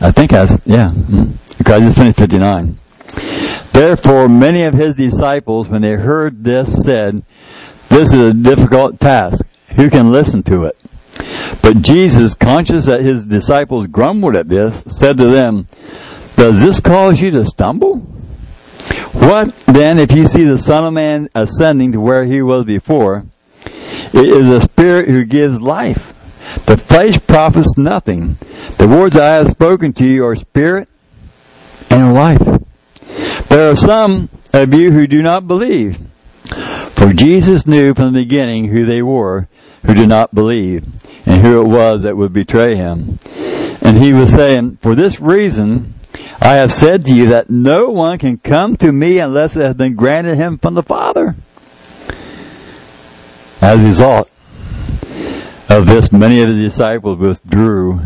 I 0.00 0.10
think 0.10 0.30
that's, 0.30 0.56
yeah. 0.66 0.90
because 0.90 1.60
Okay, 1.60 1.72
I 1.74 1.80
just 1.80 1.96
finished 1.96 2.18
59. 2.18 2.78
Therefore, 3.72 4.28
many 4.28 4.64
of 4.64 4.74
his 4.74 4.96
disciples, 4.96 5.68
when 5.68 5.82
they 5.82 5.92
heard 5.92 6.44
this, 6.44 6.82
said, 6.84 7.22
This 7.88 8.12
is 8.12 8.20
a 8.20 8.34
difficult 8.34 9.00
task. 9.00 9.44
Who 9.76 9.88
can 9.90 10.12
listen 10.12 10.42
to 10.44 10.64
it? 10.64 10.76
But 11.62 11.82
Jesus, 11.82 12.34
conscious 12.34 12.86
that 12.86 13.00
his 13.00 13.24
disciples 13.24 13.86
grumbled 13.86 14.36
at 14.36 14.48
this, 14.48 14.82
said 14.88 15.18
to 15.18 15.26
them, 15.26 15.66
Does 16.36 16.60
this 16.60 16.80
cause 16.80 17.20
you 17.20 17.30
to 17.32 17.44
stumble? 17.44 18.06
What 19.12 19.54
then 19.66 19.98
if 19.98 20.12
you 20.12 20.26
see 20.26 20.44
the 20.44 20.58
Son 20.58 20.84
of 20.84 20.92
Man 20.92 21.28
ascending 21.34 21.92
to 21.92 22.00
where 22.00 22.24
he 22.24 22.42
was 22.42 22.64
before? 22.64 23.24
It 23.64 24.26
is 24.26 24.46
the 24.46 24.60
Spirit 24.60 25.08
who 25.08 25.24
gives 25.24 25.62
life. 25.62 26.08
The 26.66 26.76
flesh 26.76 27.18
profits 27.26 27.78
nothing. 27.78 28.36
The 28.78 28.88
words 28.88 29.16
I 29.16 29.34
have 29.34 29.48
spoken 29.48 29.92
to 29.94 30.04
you 30.04 30.26
are 30.26 30.36
spirit 30.36 30.88
and 31.90 32.12
life. 32.12 32.42
There 33.48 33.70
are 33.70 33.76
some 33.76 34.28
of 34.52 34.74
you 34.74 34.92
who 34.92 35.06
do 35.06 35.22
not 35.22 35.46
believe. 35.46 35.98
For 36.90 37.12
Jesus 37.12 37.66
knew 37.66 37.94
from 37.94 38.12
the 38.12 38.20
beginning 38.20 38.66
who 38.66 38.84
they 38.84 39.02
were 39.02 39.48
who 39.86 39.94
did 39.94 40.08
not 40.08 40.34
believe 40.34 40.86
and 41.26 41.42
who 41.42 41.60
it 41.60 41.66
was 41.66 42.02
that 42.02 42.16
would 42.16 42.32
betray 42.32 42.76
him. 42.76 43.18
And 43.80 44.02
he 44.02 44.12
was 44.12 44.30
saying, 44.30 44.78
for 44.80 44.94
this 44.94 45.20
reason, 45.20 45.94
I 46.44 46.54
have 46.54 46.72
said 46.72 47.04
to 47.06 47.14
you 47.14 47.28
that 47.28 47.50
no 47.50 47.90
one 47.90 48.18
can 48.18 48.36
come 48.36 48.76
to 48.78 48.90
me 48.90 49.20
unless 49.20 49.54
it 49.54 49.62
has 49.62 49.76
been 49.76 49.94
granted 49.94 50.34
him 50.34 50.58
from 50.58 50.74
the 50.74 50.82
Father. 50.82 51.36
As 53.60 53.78
a 53.78 53.84
result 53.84 54.28
of 55.68 55.86
this, 55.86 56.10
many 56.10 56.42
of 56.42 56.48
the 56.48 56.60
disciples 56.60 57.20
withdrew 57.20 58.00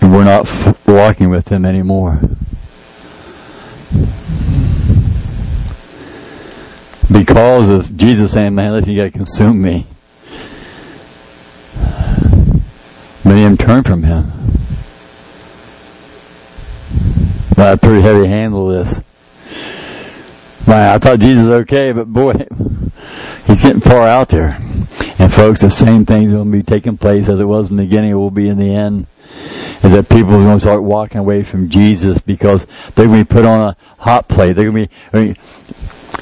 and 0.00 0.12
were 0.12 0.24
not 0.24 0.50
walking 0.84 1.30
with 1.30 1.48
him 1.48 1.64
anymore. 1.64 2.18
Because 7.12 7.68
of 7.68 7.96
Jesus 7.96 8.32
saying, 8.32 8.52
man, 8.56 8.72
listen, 8.72 8.90
you 8.90 8.98
gotta 8.98 9.12
consume 9.12 9.62
me. 9.62 9.86
Many 13.24 13.44
of 13.44 13.50
them 13.50 13.56
turned 13.56 13.86
from 13.86 14.02
him. 14.02 14.39
Well, 17.60 17.76
pretty 17.76 18.00
heavy 18.00 18.26
handle 18.26 18.68
this. 18.68 19.02
Man, 20.66 20.92
I 20.92 20.96
thought 20.96 21.18
Jesus 21.18 21.44
was 21.44 21.54
okay, 21.56 21.92
but 21.92 22.10
boy, 22.10 22.32
he's 23.46 23.60
getting 23.60 23.82
far 23.82 24.08
out 24.08 24.30
there. 24.30 24.56
And 25.18 25.30
folks, 25.30 25.60
the 25.60 25.68
same 25.68 26.06
thing's 26.06 26.32
going 26.32 26.50
to 26.50 26.56
be 26.56 26.62
taking 26.62 26.96
place 26.96 27.28
as 27.28 27.38
it 27.38 27.44
was 27.44 27.68
in 27.68 27.76
the 27.76 27.82
beginning, 27.82 28.12
it 28.12 28.14
will 28.14 28.30
be 28.30 28.48
in 28.48 28.56
the 28.56 28.74
end. 28.74 29.08
Is 29.84 29.92
that 29.92 30.08
people 30.08 30.36
are 30.36 30.42
going 30.42 30.56
to 30.56 30.60
start 30.60 30.82
walking 30.82 31.18
away 31.18 31.42
from 31.42 31.68
Jesus 31.68 32.16
because 32.16 32.66
they're 32.94 33.04
going 33.04 33.26
to 33.26 33.28
be 33.28 33.34
put 33.34 33.44
on 33.44 33.60
a 33.60 33.76
hot 33.98 34.26
plate. 34.26 34.54
They're 34.54 34.72
going 34.72 34.88
to 34.88 34.94
be, 34.94 34.96
I 35.12 35.22
mean, 35.22 35.36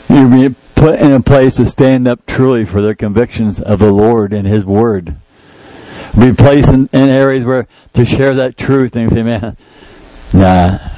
you're 0.09 0.49
be 0.49 0.57
put 0.75 0.99
in 0.99 1.13
a 1.13 1.21
place 1.21 1.55
to 1.59 1.67
stand 1.67 2.09
up 2.09 2.27
truly 2.27 2.65
for 2.65 2.83
their 2.83 2.97
convictions 2.97 3.61
of 3.61 3.79
the 3.79 3.93
Lord 3.93 4.33
and 4.33 4.45
His 4.45 4.65
Word. 4.65 5.15
Be 6.19 6.33
placed 6.33 6.71
in, 6.71 6.89
in 6.93 7.09
areas 7.09 7.45
where 7.45 7.69
to 7.93 8.05
share 8.05 8.35
that 8.35 8.57
truth 8.57 8.97
and 8.97 9.09
say, 9.13 9.23
man, 9.23 9.57
yeah, 10.35 10.98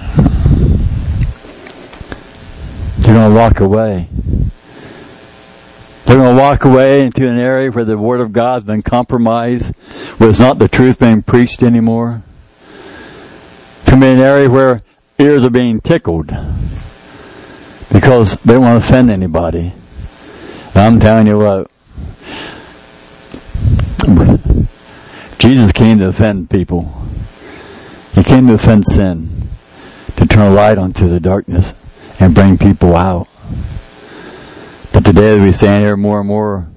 they're 3.01 3.15
going 3.15 3.31
to 3.31 3.37
walk 3.37 3.61
away. 3.61 4.09
They're 6.05 6.19
going 6.19 6.37
to 6.37 6.41
walk 6.41 6.65
away 6.65 7.05
into 7.05 7.27
an 7.27 7.39
area 7.39 7.71
where 7.71 7.85
the 7.85 7.97
Word 7.97 8.21
of 8.21 8.33
God's 8.33 8.65
been 8.65 8.83
compromised, 8.83 9.75
where 10.19 10.29
it's 10.29 10.39
not 10.39 10.59
the 10.59 10.69
truth 10.69 10.99
being 10.99 11.23
preached 11.23 11.63
anymore. 11.63 12.23
To 13.87 13.97
be 13.97 14.07
an 14.07 14.19
area 14.19 14.51
where 14.51 14.83
ears 15.19 15.45
are 15.45 15.51
being 15.51 15.81
tickled 15.81 16.29
because 17.93 18.35
they 18.45 18.55
to 18.55 18.77
offend 18.77 19.11
anybody. 19.11 19.73
And 20.75 20.77
I'm 20.77 21.01
telling 21.01 21.27
you 21.27 21.39
what, 21.39 21.71
Jesus 25.39 25.73
came 25.73 25.99
to 25.99 26.09
offend 26.09 26.51
people. 26.51 26.93
He 28.15 28.23
came 28.23 28.47
to 28.49 28.55
offend 28.55 28.85
sin, 28.87 29.49
to 30.17 30.27
turn 30.27 30.53
a 30.53 30.55
light 30.55 30.77
onto 30.77 31.09
the 31.09 31.19
darkness 31.19 31.73
and 32.21 32.35
bring 32.35 32.59
people 32.59 32.95
out. 32.95 33.27
But 34.93 35.05
today, 35.05 35.37
as 35.37 35.41
we 35.41 35.53
stand 35.53 35.83
here, 35.83 35.97
more 35.97 36.21
and 36.21 36.29
more 36.29 36.69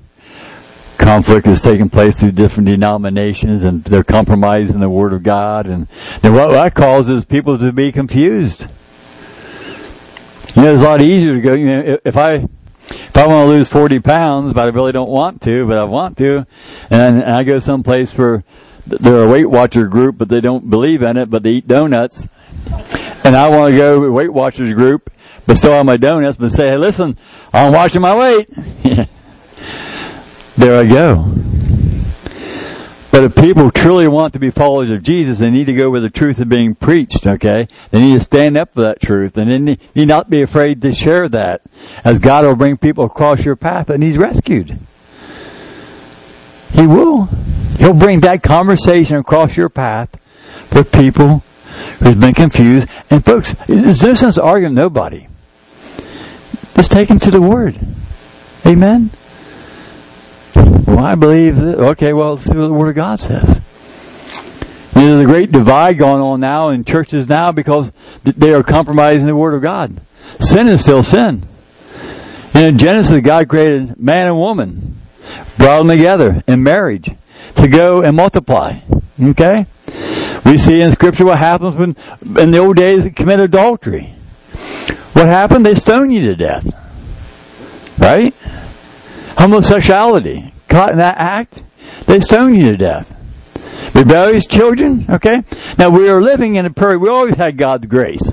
conflict 0.98 1.46
is 1.48 1.62
taking 1.62 1.90
place 1.90 2.20
through 2.20 2.32
different 2.32 2.68
denominations, 2.68 3.64
and 3.64 3.84
they're 3.84 4.04
compromising 4.04 4.80
the 4.80 4.90
Word 4.90 5.14
of 5.14 5.22
God, 5.22 5.68
and 5.68 5.88
what 6.22 6.52
that 6.52 6.74
causes 6.74 7.26
people 7.26 7.58
to 7.58 7.72
be 7.72 7.92
confused. 7.92 8.68
You 10.56 10.62
know, 10.62 10.74
it's 10.74 10.82
a 10.82 10.86
lot 10.86 11.02
easier 11.02 11.34
to 11.34 11.42
go. 11.42 11.54
You 11.54 11.66
know, 11.66 11.98
if 12.06 12.16
I 12.16 12.48
if 12.90 13.18
I 13.18 13.28
want 13.28 13.48
to 13.48 13.50
lose 13.50 13.70
40 13.70 14.00
pounds, 14.00 14.54
but 14.54 14.68
I 14.68 14.72
really 14.72 14.92
don't 14.92 15.10
want 15.10 15.42
to, 15.44 15.66
but 15.68 15.78
I 15.78 15.84
want 15.84 16.18
to, 16.18 16.46
and, 16.90 17.24
I 17.24 17.44
go 17.44 17.60
someplace 17.60 18.16
where 18.18 18.44
they're 18.86 19.24
a 19.24 19.28
Weight 19.28 19.50
Watcher 19.50 19.88
group, 19.88 20.18
but 20.18 20.30
they 20.30 20.42
don't 20.42 20.70
believe 20.70 21.02
in 21.02 21.18
it, 21.18 21.30
but 21.30 21.44
they 21.44 21.52
eat 21.52 21.68
donuts, 21.68 22.28
and 23.24 23.36
I 23.36 23.50
want 23.50 23.72
to 23.72 23.78
go 23.78 24.04
to 24.04 24.12
Weight 24.12 24.34
Watchers 24.34 24.74
group, 24.74 25.13
still 25.56 25.72
have 25.72 25.86
my 25.86 25.98
donuts, 25.98 26.38
but 26.38 26.52
say, 26.52 26.70
hey, 26.70 26.78
listen, 26.78 27.18
I'm 27.52 27.74
watching 27.74 28.02
my 28.02 28.16
weight. 28.18 28.50
there 30.58 30.80
I 30.80 30.86
go. 30.86 31.34
But 33.14 33.26
if 33.26 33.36
people 33.36 33.70
truly 33.70 34.08
want 34.08 34.34
to 34.34 34.40
be 34.40 34.50
followers 34.50 34.90
of 34.90 35.04
Jesus, 35.04 35.38
they 35.38 35.52
need 35.52 35.66
to 35.66 35.74
go 35.74 35.92
where 35.92 36.02
the 36.02 36.10
truth 36.10 36.40
is 36.40 36.46
being 36.46 36.74
preached, 36.74 37.28
okay? 37.28 37.68
They 37.92 38.00
need 38.02 38.18
to 38.18 38.24
stand 38.24 38.58
up 38.58 38.74
for 38.74 38.82
that 38.82 39.02
truth, 39.02 39.38
and 39.38 39.52
they 39.52 39.78
need 39.94 40.08
not 40.08 40.32
be 40.32 40.42
afraid 40.42 40.82
to 40.82 40.96
share 40.96 41.30
that, 41.30 41.62
as 42.04 42.20
God 42.20 42.44
will 42.44 42.56
bring 42.56 42.76
people 42.76 43.06
across 43.06 43.46
your 43.46 43.56
path, 43.56 43.92
and 43.92 44.02
He's 44.02 44.18
rescued. 44.18 44.80
He 46.74 46.88
will. 46.88 47.26
He'll 47.78 47.94
bring 47.94 48.22
that 48.22 48.42
conversation 48.42 49.18
across 49.18 49.56
your 49.56 49.70
path 49.70 50.10
for 50.70 50.84
people 50.84 51.44
who've 52.00 52.20
been 52.20 52.34
confused. 52.34 52.88
And 53.12 53.24
folks, 53.24 53.54
there's 53.68 54.02
no 54.02 54.16
sense 54.16 54.40
arguing 54.40 54.74
nobody. 54.74 55.28
Just 56.76 56.92
take 56.92 57.08
them 57.08 57.20
to 57.20 57.32
the 57.32 57.42
Word. 57.42 57.80
Amen? 58.66 59.10
Well, 60.56 61.00
I 61.00 61.16
believe 61.16 61.56
that, 61.56 61.80
okay, 61.80 62.14
well, 62.14 62.34
let's 62.34 62.46
see 62.46 62.56
what 62.56 62.68
the 62.68 62.74
Word 62.74 62.90
of 62.90 62.96
God 62.96 63.20
says. 63.20 63.44
And 64.96 65.04
There's 65.08 65.22
a 65.22 65.26
great 65.26 65.52
divide 65.52 65.98
going 65.98 66.22
on 66.22 66.40
now 66.40 66.70
in 66.70 66.84
churches 66.84 67.28
now 67.28 67.52
because 67.52 67.92
they 68.24 68.54
are 68.54 68.64
compromising 68.64 69.26
the 69.26 69.36
Word 69.36 69.54
of 69.54 69.62
God. 69.62 70.00
Sin 70.40 70.68
is 70.68 70.82
still 70.82 71.04
sin. 71.04 71.44
And 72.54 72.66
in 72.66 72.78
Genesis, 72.78 73.22
God 73.22 73.50
created 73.50 74.00
man 74.00 74.28
and 74.28 74.38
woman, 74.38 75.00
brought 75.58 75.80
them 75.80 75.88
together 75.88 76.44
in 76.48 76.62
marriage 76.62 77.12
to 77.56 77.68
go 77.68 78.02
and 78.02 78.16
multiply. 78.16 78.80
Okay? 79.22 79.66
We 80.46 80.58
see 80.58 80.82
in 80.82 80.92
Scripture 80.92 81.26
what 81.26 81.40
happens 81.40 81.76
when, 81.76 81.96
in 82.38 82.52
the 82.52 82.60
old 82.60 82.76
days, 82.76 83.12
commit 83.16 83.40
adultery. 83.40 84.14
What 85.14 85.28
happened? 85.28 85.66
They 85.66 85.76
stone 85.76 86.12
you 86.12 86.28
to 86.28 86.36
death. 86.36 86.66
Right? 88.00 88.34
Homosexuality. 89.38 90.54
Caught 90.70 90.94
in 90.94 90.98
that 90.98 91.18
act, 91.18 91.64
they 92.06 92.20
stone 92.20 92.56
you 92.56 92.72
to 92.72 92.78
death. 92.78 93.10
Rebellious 93.94 94.46
children, 94.46 95.06
okay? 95.08 95.44
Now 95.78 95.90
we 95.90 96.10
are 96.10 96.20
living 96.20 96.56
in 96.56 96.66
a 96.66 96.72
period, 96.72 97.00
we 97.00 97.10
always 97.10 97.36
had 97.36 97.58
God's 97.58 97.86
grace. 97.86 98.24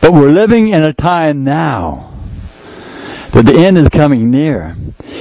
But 0.00 0.12
we're 0.12 0.30
living 0.30 0.68
in 0.68 0.82
a 0.82 0.92
time 0.92 1.44
now 1.44 2.12
that 3.30 3.46
the 3.46 3.54
end 3.54 3.78
is 3.78 3.88
coming 3.88 4.30
near. 4.30 4.76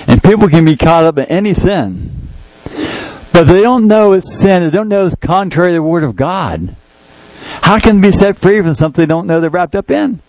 And 0.08 0.23
people 0.23 0.49
can 0.49 0.65
be 0.65 0.78
caught 0.78 1.04
up 1.04 1.17
in 1.17 1.25
any 1.25 1.54
sin. 1.54 2.12
But 3.32 3.43
they 3.43 3.62
don't 3.62 3.88
know 3.88 4.13
it's 4.13 4.34
sin, 4.34 4.63
they 4.63 4.71
don't 4.71 4.89
know 4.89 5.06
it's 5.06 5.15
contrary 5.15 5.71
to 5.71 5.75
the 5.75 5.84
Word 5.84 6.04
of 6.04 6.15
God. 6.15 6.75
How 7.62 7.80
can 7.80 8.01
they 8.01 8.10
be 8.10 8.17
set 8.17 8.38
free 8.38 8.62
from 8.62 8.73
something 8.73 9.01
they 9.01 9.06
don't 9.06 9.28
know 9.28 9.41
they're 9.41 9.49
wrapped 9.49 9.75
up 9.75 9.91
in? 9.91 10.21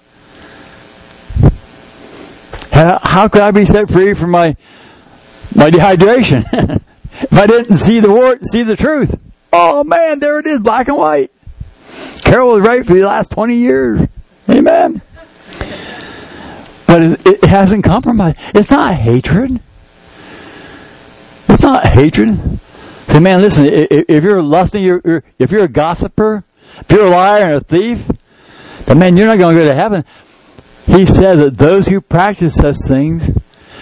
How, 2.76 3.00
how 3.02 3.28
could 3.28 3.40
I 3.40 3.52
be 3.52 3.64
set 3.64 3.88
free 3.90 4.12
from 4.12 4.32
my 4.32 4.54
my 5.54 5.70
dehydration 5.70 6.44
if 7.22 7.32
I 7.32 7.46
didn't 7.46 7.78
see 7.78 8.00
the 8.00 8.12
word, 8.12 8.44
see 8.44 8.64
the 8.64 8.76
truth? 8.76 9.18
Oh 9.50 9.82
man, 9.82 10.18
there 10.18 10.38
it 10.40 10.46
is, 10.46 10.60
black 10.60 10.88
and 10.88 10.98
white. 10.98 11.32
Carol 12.20 12.52
was 12.52 12.60
right 12.60 12.84
for 12.84 12.92
the 12.92 13.00
last 13.00 13.30
twenty 13.30 13.54
years. 13.54 14.06
Amen. 14.50 15.00
But 16.86 17.00
it, 17.00 17.26
it 17.26 17.44
hasn't 17.44 17.82
compromised. 17.82 18.36
It's 18.54 18.70
not 18.70 18.92
hatred. 18.92 19.58
It's 21.48 21.62
not 21.62 21.86
hatred. 21.86 22.60
Say, 23.08 23.20
man, 23.20 23.40
listen. 23.40 23.64
If 23.64 24.22
you're 24.22 24.42
lusting, 24.42 24.84
if 25.38 25.50
you're 25.50 25.64
a 25.64 25.68
gossiper, 25.68 26.44
if 26.80 26.92
you're 26.92 27.06
a 27.06 27.10
liar 27.10 27.44
and 27.44 27.54
a 27.54 27.60
thief, 27.60 28.06
then 28.84 28.98
man, 28.98 29.16
you're 29.16 29.28
not 29.28 29.38
going 29.38 29.56
to 29.56 29.62
go 29.62 29.66
to 29.66 29.74
heaven 29.74 30.04
he 30.86 31.04
said 31.04 31.36
that 31.36 31.58
those 31.58 31.88
who 31.88 32.00
practice 32.00 32.54
such 32.54 32.76
things 32.86 33.28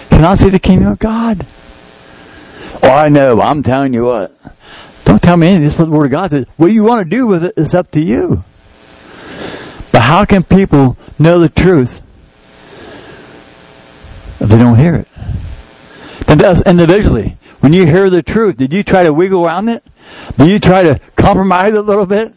cannot 0.09 0.39
see 0.39 0.49
the 0.49 0.59
kingdom 0.59 0.93
of 0.93 0.99
God. 0.99 1.47
Oh, 2.83 2.91
I 2.91 3.09
know. 3.09 3.41
I'm 3.41 3.63
telling 3.63 3.95
you 3.95 4.05
what. 4.05 4.37
Don't 5.05 5.23
tell 5.23 5.37
me 5.37 5.49
anything. 5.49 5.65
This 5.65 5.75
is 5.75 5.79
what 5.79 5.85
the 5.87 5.91
Word 5.93 6.07
of 6.07 6.11
God 6.13 6.31
says. 6.31 6.47
What 6.57 6.73
you 6.73 6.83
want 6.83 7.05
to 7.05 7.17
do 7.17 7.27
with 7.27 7.45
it 7.45 7.55
is 7.57 7.75
up 7.75 7.91
to 7.93 8.01
you. 8.01 8.43
But 9.93 10.03
how 10.03 10.25
can 10.25 10.43
people 10.43 10.97
know 11.19 11.39
the 11.39 11.49
truth 11.49 12.01
if 14.41 14.49
they 14.49 14.59
don't 14.59 14.79
hear 14.79 14.95
it? 14.95 15.09
And 16.27 16.43
us 16.43 16.63
individually, 16.63 17.37
when 17.61 17.73
you 17.73 17.87
hear 17.87 18.11
the 18.11 18.23
truth, 18.23 18.57
did 18.57 18.73
you 18.73 18.83
try 18.83 19.05
to 19.05 19.13
wiggle 19.13 19.45
around 19.45 19.69
it? 19.69 19.85
Did 20.37 20.49
you 20.49 20.59
try 20.59 20.83
to 20.83 21.01
compromise 21.17 21.75
a 21.75 21.83
little 21.83 22.07
bit? 22.07 22.35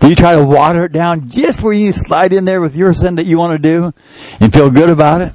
Do 0.00 0.08
you 0.08 0.14
try 0.14 0.36
to 0.36 0.44
water 0.44 0.84
it 0.84 0.92
down 0.92 1.30
just 1.30 1.62
where 1.62 1.72
you 1.72 1.92
slide 1.92 2.32
in 2.32 2.44
there 2.44 2.60
with 2.60 2.76
your 2.76 2.94
sin 2.94 3.16
that 3.16 3.26
you 3.26 3.38
want 3.38 3.52
to 3.52 3.58
do 3.58 3.92
and 4.40 4.52
feel 4.52 4.70
good 4.70 4.88
about 4.88 5.20
it? 5.20 5.34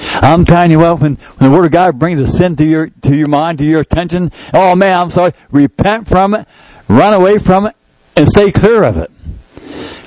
I'm 0.00 0.44
telling 0.44 0.70
you 0.70 0.78
what, 0.78 1.00
when, 1.00 1.14
when 1.14 1.50
the 1.50 1.56
Word 1.56 1.66
of 1.66 1.72
God 1.72 1.98
brings 1.98 2.20
the 2.20 2.26
sin 2.26 2.56
to 2.56 2.64
your, 2.64 2.88
to 3.02 3.16
your 3.16 3.28
mind, 3.28 3.58
to 3.58 3.64
your 3.64 3.80
attention, 3.80 4.32
oh 4.54 4.74
man, 4.74 4.98
I'm 4.98 5.10
sorry, 5.10 5.32
repent 5.50 6.08
from 6.08 6.34
it, 6.34 6.46
run 6.88 7.14
away 7.14 7.38
from 7.38 7.66
it, 7.66 7.76
and 8.16 8.28
stay 8.28 8.52
clear 8.52 8.84
of 8.84 8.96
it. 8.96 9.10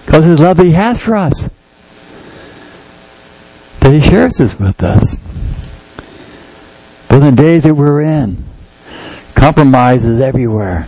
Because 0.06 0.26
His 0.26 0.39
love 0.39 0.60
He 0.60 0.72
has 0.72 1.00
for 1.00 1.15
us. 1.15 1.50
That 3.80 3.94
He 3.94 4.02
shares 4.02 4.38
this 4.38 4.58
with 4.60 4.82
us. 4.84 5.17
But 7.08 7.24
in 7.24 7.36
the 7.36 7.41
days 7.41 7.63
that 7.63 7.76
we're 7.76 8.02
in, 8.02 8.44
compromise 9.36 10.06
is 10.06 10.20
everywhere. 10.20 10.88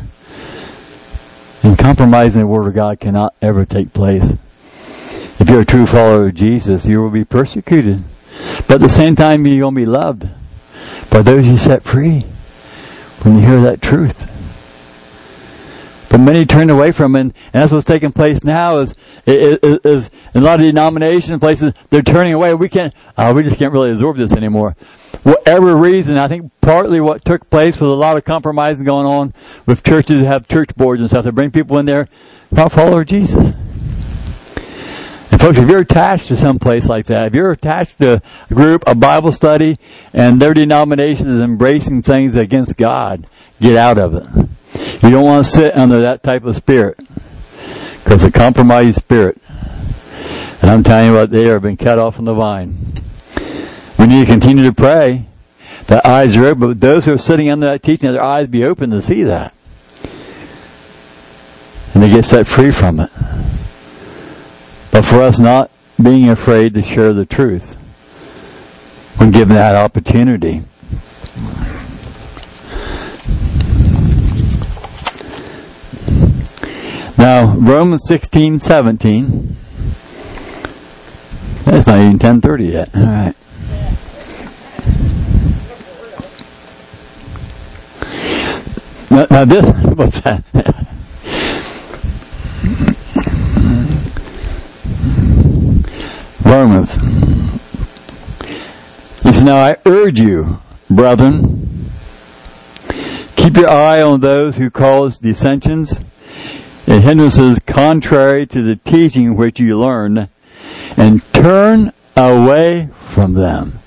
And 1.64 1.78
compromising 1.78 2.42
the 2.42 2.48
Word 2.48 2.68
of 2.68 2.74
God 2.74 3.00
cannot 3.00 3.34
ever 3.42 3.66
take 3.66 3.94
place. 3.94 4.34
If 5.40 5.50
you're 5.50 5.62
a 5.62 5.66
true 5.66 5.86
follower 5.86 6.28
of 6.28 6.36
Jesus, 6.36 6.86
you 6.86 7.02
will 7.02 7.10
be 7.10 7.24
persecuted. 7.24 8.04
But 8.68 8.76
at 8.76 8.82
the 8.82 8.90
same 8.90 9.16
time, 9.16 9.48
you're 9.48 9.62
going 9.62 9.76
to 9.76 9.82
be 9.82 9.86
loved 9.86 10.28
by 11.10 11.22
those 11.22 11.48
you 11.48 11.56
set 11.56 11.84
free 11.84 12.22
when 13.22 13.38
you 13.38 13.48
hear 13.48 13.62
that 13.62 13.82
truth. 13.82 14.30
But 16.14 16.22
many 16.22 16.46
turned 16.46 16.72
away 16.72 16.94
from 16.94 17.16
it, 17.16 17.22
and 17.22 17.34
that's 17.52 17.74
what's 17.74 17.86
taking 17.86 18.14
place 18.14 18.44
now. 18.44 18.78
Is, 18.78 18.94
is, 19.26 19.58
is 19.84 20.10
in 20.34 20.44
a 20.44 20.46
lot 20.46 20.60
of 20.60 20.66
denominations 20.66 21.40
places 21.40 21.74
they're 21.90 22.02
turning 22.02 22.34
away. 22.34 22.54
We 22.54 22.70
can't, 22.70 22.94
uh, 23.18 23.34
we 23.36 23.44
just 23.44 23.58
can't 23.58 23.74
really 23.74 23.92
absorb 23.92 24.18
this 24.18 24.32
anymore 24.32 24.78
whatever 25.24 25.76
reason, 25.76 26.18
I 26.18 26.28
think 26.28 26.52
partly 26.62 27.00
what 27.00 27.26
took 27.26 27.50
place 27.50 27.80
was 27.80 27.90
a 27.90 27.94
lot 27.94 28.18
of 28.18 28.26
compromising 28.26 28.86
going 28.86 29.08
on 29.08 29.34
with 29.66 29.84
churches 29.84 30.22
that 30.22 30.28
have 30.28 30.48
church 30.48 30.76
boards 30.76 31.02
and 31.02 31.10
stuff. 31.10 31.26
They 31.26 31.32
bring 31.32 31.52
people 31.52 31.78
in 31.80 31.86
there, 31.86 32.10
not 32.52 32.72
follow 32.72 33.04
Jesus. 33.04 33.54
And 35.32 35.42
folks, 35.42 35.58
if 35.58 35.68
you're 35.68 35.80
attached 35.80 36.28
to 36.28 36.36
some 36.36 36.60
place 36.60 36.88
like 36.88 37.08
that, 37.08 37.28
if 37.28 37.36
you're 37.36 37.52
attached 37.52 38.00
to 38.00 38.22
a 38.50 38.54
group, 38.54 38.84
a 38.86 38.96
Bible 38.96 39.32
study, 39.32 39.80
and 40.14 40.42
their 40.42 40.54
denomination 40.54 41.30
is 41.30 41.42
embracing 41.42 42.02
things 42.02 42.36
against 42.36 42.78
God, 42.78 43.26
get 43.60 43.76
out 43.76 43.98
of 43.98 44.16
it. 44.16 44.50
You 44.74 45.10
don't 45.10 45.24
want 45.24 45.46
to 45.46 45.52
sit 45.52 45.76
under 45.76 46.02
that 46.02 46.24
type 46.24 46.44
of 46.44 46.56
spirit. 46.56 46.98
Because 46.98 48.24
it's 48.24 48.24
a 48.24 48.32
compromised 48.32 48.98
spirit. 48.98 49.42
And 50.62 50.72
I'm 50.72 50.84
telling 50.84 51.12
you 51.12 51.14
what, 51.16 51.30
they 51.30 51.50
are 51.50 51.60
being 51.60 51.78
cut 51.78 52.00
off 52.00 52.16
from 52.16 52.26
the 52.26 52.34
vine. 52.34 52.78
We 54.00 54.08
need 54.08 54.26
to 54.26 54.32
continue 54.32 54.64
to 54.64 54.74
pray 54.74 55.28
that 55.88 56.06
eyes 56.06 56.36
are 56.38 56.46
open, 56.46 56.70
but 56.70 56.80
those 56.80 57.06
who 57.06 57.14
are 57.14 57.18
sitting 57.18 57.50
under 57.50 57.68
that 57.68 57.84
teaching, 57.84 58.12
their 58.12 58.24
eyes 58.24 58.48
be 58.48 58.64
open 58.64 58.90
to 58.92 59.02
see 59.02 59.24
that. 59.24 59.54
And 61.94 62.02
they 62.02 62.10
get 62.10 62.26
set 62.26 62.48
free 62.48 62.72
from 62.72 63.00
it. 63.00 63.12
But 64.92 65.04
for 65.04 65.22
us 65.22 65.40
not 65.40 65.70
being 66.02 66.30
afraid 66.30 66.74
to 66.74 66.82
share 66.82 67.14
the 67.14 67.26
truth 67.26 67.76
when 69.20 69.32
given 69.32 69.56
that 69.56 69.76
opportunity. 69.76 70.64
Now, 77.18 77.56
Romans 77.56 78.04
16, 78.08 78.60
17. 78.60 79.56
It's 81.66 81.88
not 81.88 82.00
even 82.00 82.20
10.30 82.20 82.72
yet. 82.72 82.90
All 82.96 83.04
right. 83.04 83.36
Now, 89.12 89.28
now 89.30 89.46
this, 89.46 89.70
what's 89.96 90.22
that? 90.22 90.44
Romans. 96.44 96.96
He 99.24 99.34
said, 99.34 99.46
Now 99.46 99.56
I 99.56 99.78
urge 99.86 100.20
you, 100.20 100.60
brethren, 100.90 101.90
keep 103.36 103.56
your 103.56 103.70
eye 103.70 104.02
on 104.02 104.20
those 104.22 104.58
who 104.58 104.72
cause 104.72 105.20
dissensions 105.20 106.00
and 106.94 107.04
hindrances 107.04 107.58
contrary 107.66 108.46
to 108.46 108.62
the 108.62 108.76
teaching 108.76 109.36
which 109.36 109.60
you 109.60 109.80
learn, 109.80 110.30
and 110.96 111.24
turn 111.34 111.92
away 112.16 112.88
from 113.00 113.34
them. 113.34 113.80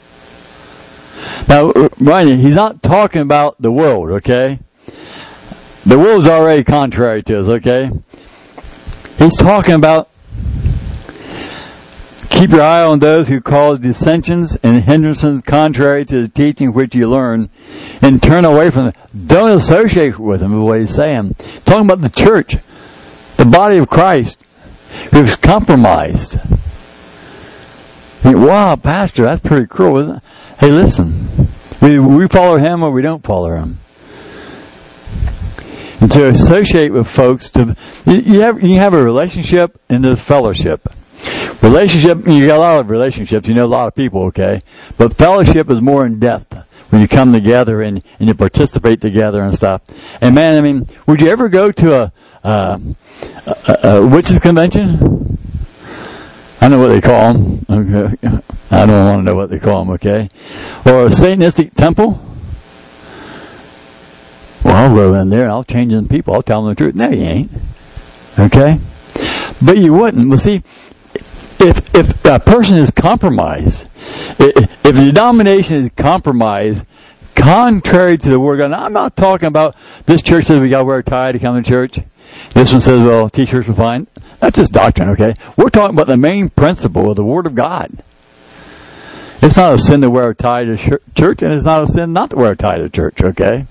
Now, 1.49 1.71
Ryan, 2.01 2.41
he's 2.41 2.57
not 2.57 2.83
talking 2.83 3.23
about 3.23 3.63
the 3.63 3.71
world, 3.71 4.11
okay? 4.11 4.59
The 5.85 5.97
world's 5.97 6.27
already 6.27 6.65
contrary 6.65 7.23
to 7.23 7.39
us, 7.39 7.47
okay? 7.47 7.93
He's 9.19 9.37
talking 9.37 9.75
about 9.75 10.09
keep 12.29 12.51
your 12.51 12.63
eye 12.63 12.83
on 12.83 12.99
those 12.99 13.29
who 13.29 13.41
cause 13.41 13.79
dissensions 13.79 14.57
and 14.65 14.83
hindrances 14.83 15.43
contrary 15.43 16.05
to 16.07 16.23
the 16.23 16.29
teaching 16.29 16.73
which 16.73 16.93
you 16.97 17.09
learn 17.09 17.51
and 18.03 18.21
turn 18.21 18.45
away 18.45 18.69
from 18.69 18.87
them. 18.87 18.95
Don't 19.29 19.57
associate 19.57 20.19
with 20.19 20.41
them, 20.41 20.55
is 20.55 20.61
what 20.61 20.81
he's 20.81 20.95
saying. 20.95 21.37
Talking 21.65 21.89
about 21.89 22.01
the 22.01 22.11
church, 22.11 22.57
the 23.37 23.45
body 23.45 23.79
of 23.79 23.89
Christ, 23.89 24.43
who's 25.13 25.37
compromised. 25.37 26.39
wow, 28.25 28.77
Pastor, 28.77 29.25
that's 29.25 29.41
pretty 29.41 29.67
cruel, 29.67 29.99
isn't 29.99 30.17
it? 30.17 30.23
Hey, 30.59 30.71
listen. 30.71 31.29
We, 31.83 31.99
we 31.99 32.27
follow 32.29 32.57
him 32.57 32.83
or 32.83 32.91
we 32.91 33.03
don't 33.03 33.23
follow 33.23 33.55
him. 33.55 33.79
And 36.01 36.11
to 36.13 36.29
associate 36.29 36.93
with 36.93 37.09
folks, 37.09 37.51
to 37.51 37.77
you 38.07 38.41
have 38.41 38.63
you 38.63 38.79
have 38.79 38.95
a 38.95 39.03
relationship 39.03 39.81
and 39.89 40.05
there's 40.05 40.21
fellowship. 40.21 40.89
Relationship, 41.63 42.27
you 42.27 42.47
got 42.47 42.59
a 42.59 42.61
lot 42.61 42.81
of 42.81 42.91
relationships, 42.91 43.49
you 43.49 43.55
know 43.55 43.65
a 43.65 43.67
lot 43.67 43.89
of 43.89 43.95
people, 43.95 44.25
okay? 44.25 44.63
But 44.99 45.17
fellowship 45.17 45.71
is 45.71 45.81
more 45.81 46.05
in 46.05 46.19
depth 46.19 46.55
when 46.91 47.01
you 47.01 47.09
come 47.09 47.33
together 47.33 47.83
and, 47.83 48.03
and 48.19 48.29
you 48.29 48.35
participate 48.35 49.01
together 49.01 49.41
and 49.43 49.55
stuff. 49.55 49.83
And 50.21 50.35
man, 50.35 50.57
I 50.57 50.61
mean, 50.61 50.85
would 51.07 51.21
you 51.21 51.29
ever 51.29 51.49
go 51.49 51.73
to 51.73 52.03
a, 52.03 52.13
uh, 52.47 52.79
a, 53.67 53.89
a 53.89 54.07
witches 54.07 54.39
convention? 54.39 55.39
I 56.61 56.69
know 56.69 56.81
what 56.81 56.89
they 56.89 57.01
call 57.01 57.33
them. 57.33 57.67
Okay. 57.69 58.17
I 58.71 58.87
don't 58.87 59.05
want 59.05 59.21
to 59.21 59.23
know 59.23 59.35
what 59.35 59.51
they 59.51 59.59
call 59.59 59.85
them, 59.85 59.95
okay? 59.95 60.29
Or 60.85 61.07
a 61.07 61.11
Satanistic 61.11 61.75
temple? 61.75 62.23
Well, 64.65 64.77
I'll 64.77 64.95
go 64.95 65.15
in 65.15 65.31
there 65.31 65.49
I'll 65.49 65.65
change 65.65 65.93
them 65.93 66.09
people. 66.09 66.35
I'll 66.35 66.43
tell 66.43 66.63
them 66.63 66.75
the 66.75 66.77
truth. 66.77 66.95
No, 66.95 67.11
you 67.11 67.23
ain't. 67.23 67.51
Okay? 68.39 68.79
But 69.63 69.79
you 69.79 69.95
wouldn't. 69.95 70.29
Well, 70.29 70.39
see, 70.39 70.63
if, 71.61 71.95
if 71.95 72.25
a 72.25 72.39
person 72.41 72.77
is 72.79 72.91
compromised, 72.91 73.87
if 74.39 74.83
the 74.83 74.93
denomination 74.93 75.85
is 75.85 75.91
compromised, 75.97 76.85
contrary 77.37 78.19
to 78.19 78.29
the 78.29 78.41
word 78.41 78.61
of 78.61 78.71
God, 78.71 78.81
I'm 78.81 78.93
not 78.93 79.17
talking 79.17 79.47
about 79.47 79.77
this 80.07 80.23
church 80.23 80.47
says 80.47 80.61
we 80.61 80.69
got 80.69 80.81
to 80.81 80.85
wear 80.85 80.99
a 80.99 81.05
tie 81.05 81.33
to 81.33 81.39
come 81.39 81.63
to 81.63 81.69
church. 81.69 82.01
This 82.53 82.73
one 82.73 82.81
says, 82.81 83.01
well, 83.01 83.31
t-shirts 83.31 83.69
are 83.69 83.75
fine. 83.75 84.09
That's 84.41 84.59
just 84.59 84.73
doctrine, 84.73 85.11
okay? 85.11 85.35
We're 85.57 85.71
talking 85.71 85.97
about 85.97 86.09
the 86.09 86.17
main 86.17 86.51
principle 86.51 87.11
of 87.11 87.17
the 87.17 87.25
Word 87.25 87.47
of 87.47 87.55
God. 87.55 88.03
It's 89.43 89.57
not 89.57 89.75
a 89.75 89.79
sin 89.79 90.01
to 90.01 90.11
wear 90.11 90.31
a 90.31 90.35
tie 90.35 90.65
to 90.65 91.01
church, 91.15 91.43
and 91.43 91.53
it's 91.53 91.65
not 91.65 91.83
a 91.83 91.87
sin 91.87 92.13
not 92.13 92.31
to 92.31 92.37
wear 92.37 92.53
a 92.53 92.57
tie 92.57 92.79
to 92.79 92.89
church, 92.89 93.23
okay? 93.23 93.67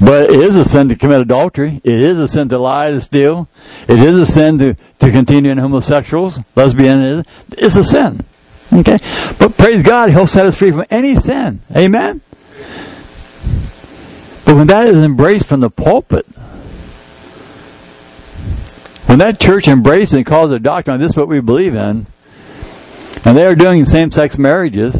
But 0.00 0.30
it 0.30 0.40
is 0.40 0.56
a 0.56 0.64
sin 0.64 0.88
to 0.88 0.96
commit 0.96 1.20
adultery. 1.20 1.80
It 1.84 2.00
is 2.00 2.18
a 2.18 2.26
sin 2.26 2.48
to 2.48 2.58
lie, 2.58 2.90
to 2.90 3.00
steal. 3.00 3.48
It 3.88 4.00
is 4.00 4.16
a 4.16 4.26
sin 4.26 4.58
to, 4.58 4.74
to 4.74 5.10
continue 5.10 5.50
in 5.50 5.58
homosexuals, 5.58 6.40
lesbian. 6.54 7.24
It's 7.52 7.76
a 7.76 7.84
sin. 7.84 8.24
Okay? 8.72 8.98
But 9.38 9.56
praise 9.56 9.82
God, 9.82 10.10
He'll 10.10 10.26
set 10.26 10.46
us 10.46 10.56
free 10.56 10.72
from 10.72 10.86
any 10.90 11.14
sin. 11.16 11.60
Amen? 11.74 12.20
But 14.46 14.56
when 14.56 14.68
that 14.68 14.86
is 14.86 14.96
embraced 14.96 15.46
from 15.46 15.60
the 15.60 15.68
pulpit, 15.68 16.24
when 19.06 19.18
that 19.18 19.38
church 19.40 19.68
embraces 19.68 20.14
and 20.14 20.24
calls 20.24 20.52
it 20.52 20.62
doctrine, 20.62 21.00
this 21.00 21.12
is 21.12 21.16
what 21.16 21.28
we 21.28 21.40
believe 21.40 21.74
in, 21.74 22.06
and 23.24 23.36
they 23.36 23.44
are 23.44 23.54
doing 23.54 23.84
same-sex 23.84 24.38
marriages 24.38 24.94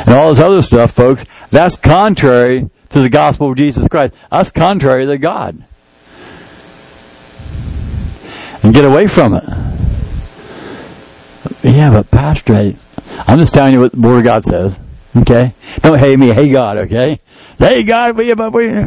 and 0.00 0.08
all 0.08 0.30
this 0.30 0.40
other 0.40 0.60
stuff, 0.60 0.92
folks, 0.92 1.24
that's 1.50 1.76
contrary 1.76 2.68
to 2.90 3.00
the 3.00 3.08
gospel 3.08 3.50
of 3.50 3.56
Jesus 3.56 3.88
Christ. 3.88 4.14
That's 4.30 4.50
contrary 4.50 5.06
to 5.06 5.18
God. 5.18 5.62
And 8.62 8.74
get 8.74 8.84
away 8.84 9.06
from 9.06 9.34
it. 9.34 9.44
Yeah, 11.62 11.90
but 11.90 12.10
Pastor, 12.10 12.74
I'm 13.26 13.38
just 13.38 13.54
telling 13.54 13.74
you 13.74 13.80
what 13.80 13.92
the 13.92 14.00
Word 14.00 14.18
of 14.18 14.24
God 14.24 14.44
says. 14.44 14.76
Okay? 15.16 15.54
Don't 15.80 15.98
hate 15.98 16.18
me, 16.18 16.32
hate 16.32 16.52
God, 16.52 16.76
okay? 16.78 17.20
Hey 17.58 17.84
God, 17.84 18.16
we, 18.16 18.32
we, 18.32 18.86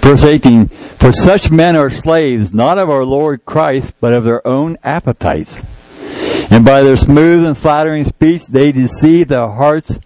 Verse 0.00 0.24
18, 0.24 0.66
For 0.66 1.12
such 1.12 1.50
men 1.50 1.76
are 1.76 1.90
slaves, 1.90 2.52
not 2.52 2.78
of 2.78 2.90
our 2.90 3.04
Lord 3.04 3.44
Christ, 3.44 3.94
but 4.00 4.12
of 4.12 4.24
their 4.24 4.44
own 4.46 4.78
appetites. 4.82 5.62
And 6.50 6.64
by 6.64 6.82
their 6.82 6.96
smooth 6.96 7.44
and 7.44 7.56
flattering 7.56 8.04
speech, 8.04 8.46
they 8.46 8.72
deceive 8.72 9.28
the 9.28 9.46
hearts 9.46 9.98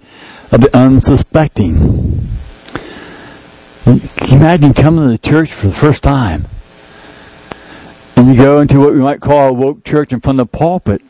of 0.53 0.61
the 0.61 0.77
unsuspecting. 0.77 2.29
Can 3.85 4.01
you 4.29 4.37
imagine 4.37 4.75
coming 4.75 5.05
to 5.05 5.13
the 5.13 5.19
church 5.19 5.53
for 5.53 5.69
the 5.69 5.73
first 5.73 6.03
time? 6.03 6.47
And 8.17 8.29
you 8.29 8.37
go 8.37 8.61
into 8.61 8.81
what 8.81 8.93
we 8.93 9.01
might 9.01 9.21
call 9.21 9.49
a 9.49 9.53
woke 9.53 9.85
church 9.85 10.13
and 10.13 10.23
from 10.23 10.37
the 10.37 10.47
pulpit, 10.47 11.03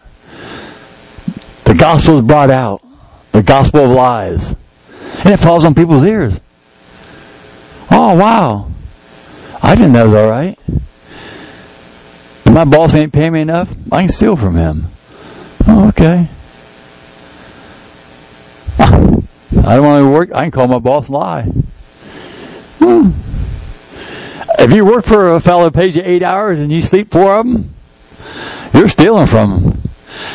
the 1.75 1.81
gospel 1.81 2.19
is 2.21 2.25
brought 2.25 2.51
out. 2.51 2.83
The 3.33 3.43
gospel 3.43 3.81
of 3.81 3.91
lies. 3.91 4.55
And 5.25 5.35
it 5.35 5.39
falls 5.39 5.65
on 5.65 5.75
people's 5.75 6.05
ears. 6.05 6.39
Oh, 7.91 8.15
wow. 8.15 8.71
I 9.61 9.75
didn't 9.75 9.91
know 9.91 10.05
it 10.05 10.09
was 10.11 10.15
alright. 10.15 10.59
If 12.47 12.53
my 12.53 12.65
boss 12.65 12.95
ain't 12.95 13.13
paying 13.13 13.33
me 13.33 13.41
enough, 13.41 13.69
I 13.91 14.03
can 14.03 14.13
steal 14.13 14.37
from 14.37 14.55
him. 14.55 14.87
Oh, 15.67 15.89
okay. 15.89 16.29
I 18.79 19.75
don't 19.75 19.85
want 19.85 20.05
to 20.05 20.11
work. 20.13 20.31
I 20.33 20.45
can 20.45 20.53
call 20.53 20.69
my 20.69 20.79
boss 20.79 21.09
lie. 21.11 21.43
Hmm. 22.79 23.11
If 24.61 24.71
you 24.71 24.85
work 24.85 25.05
for 25.05 25.35
a 25.35 25.41
fellow 25.41 25.65
who 25.65 25.71
pays 25.73 25.97
you 25.97 26.03
eight 26.05 26.23
hours 26.23 26.61
and 26.61 26.71
you 26.71 26.81
sleep 26.81 27.11
four 27.11 27.35
of 27.35 27.45
them, 27.45 27.75
you're 28.73 28.87
stealing 28.87 29.27
from 29.27 29.51
them. 29.51 29.74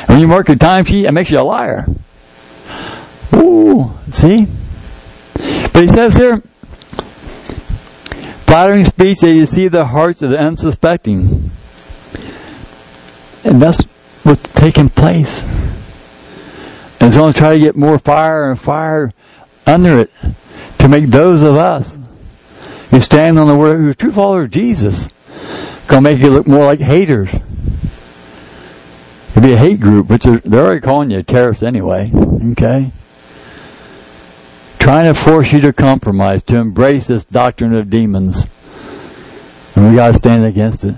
When 0.10 0.20
you 0.20 0.28
mark 0.28 0.48
your 0.48 0.58
time 0.58 0.86
sheet, 0.86 1.06
it 1.06 1.12
makes 1.12 1.30
you 1.30 1.40
a 1.40 1.42
liar. 1.42 1.86
Ooh, 3.36 3.92
see? 4.12 4.48
But 5.36 5.82
he 5.84 5.88
says 5.88 6.16
here, 6.16 6.42
flattering 8.48 8.86
speech, 8.86 9.20
they 9.20 9.36
deceive 9.36 9.72
the 9.72 9.86
hearts 9.86 10.24
of 10.24 10.32
the 10.32 10.40
unsuspecting. 10.40 11.52
And 13.44 13.62
that's 13.62 13.84
what's 14.24 14.42
taking 14.54 14.90
place. 14.90 15.44
And 17.00 17.10
it's 17.10 17.16
going 17.16 17.32
to 17.32 17.38
try 17.38 17.54
to 17.54 17.60
get 17.60 17.76
more 17.76 18.00
fire 18.00 18.50
and 18.50 18.60
fire 18.60 19.14
under 19.68 20.00
it 20.00 20.12
to 20.80 20.90
make 20.90 21.06
those 21.06 21.44
of 21.44 21.56
us 21.56 21.96
who 22.90 23.00
stand 23.00 23.38
on 23.38 23.48
the 23.48 23.56
word, 23.56 23.80
who 23.80 23.90
are 23.90 23.94
true 23.94 24.12
followers 24.12 24.46
of 24.46 24.52
Jesus, 24.52 25.08
going 25.88 26.04
to 26.04 26.10
make 26.10 26.18
you 26.18 26.32
look 26.32 26.48
more 26.48 26.66
like 26.66 26.80
haters. 26.80 27.30
It'll 29.30 29.42
be 29.42 29.54
a 29.54 29.58
hate 29.58 29.80
group, 29.80 30.10
which 30.10 30.26
are, 30.26 30.40
they're 30.40 30.66
already 30.66 30.82
calling 30.82 31.12
you 31.12 31.20
a 31.20 31.24
terrorist 31.24 31.64
anyway. 31.64 32.12
Okay? 32.52 32.92
Trying 34.80 35.14
to 35.14 35.14
force 35.14 35.52
you 35.52 35.62
to 35.62 35.74
compromise, 35.74 36.42
to 36.44 36.58
embrace 36.58 37.08
this 37.08 37.26
doctrine 37.26 37.74
of 37.74 37.90
demons. 37.90 38.46
And 39.76 39.90
we 39.90 39.96
gotta 39.96 40.18
stand 40.18 40.46
against 40.46 40.84
it. 40.84 40.96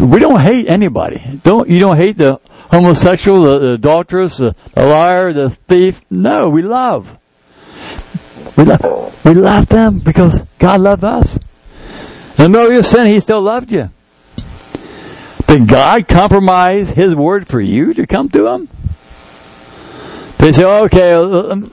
We 0.00 0.18
don't 0.18 0.40
hate 0.40 0.66
anybody. 0.68 1.40
Don't, 1.42 1.68
you 1.68 1.78
don't 1.78 1.96
hate 1.96 2.16
the 2.16 2.40
homosexual, 2.70 3.42
the, 3.42 3.58
the 3.58 3.72
adulteress, 3.74 4.38
the, 4.38 4.56
the 4.74 4.86
liar, 4.86 5.32
the 5.32 5.50
thief. 5.50 6.00
No, 6.10 6.48
we 6.48 6.62
love. 6.62 7.18
We 8.56 8.64
love, 8.64 9.24
we 9.24 9.34
love 9.34 9.68
them 9.68 9.98
because 9.98 10.40
God 10.58 10.80
loved 10.80 11.04
us. 11.04 11.38
Middle 12.38 12.66
of 12.66 12.72
your 12.72 12.82
sin, 12.82 13.06
He 13.06 13.20
still 13.20 13.40
loved 13.40 13.72
you. 13.72 13.90
Did 15.46 15.68
God 15.68 16.08
compromise 16.08 16.90
His 16.90 17.14
word 17.14 17.46
for 17.46 17.60
you 17.60 17.94
to 17.94 18.06
come 18.06 18.28
to 18.30 18.46
Him? 18.48 18.68
They 20.38 20.52
say, 20.52 20.64
okay, 20.64 21.14
um, 21.14 21.70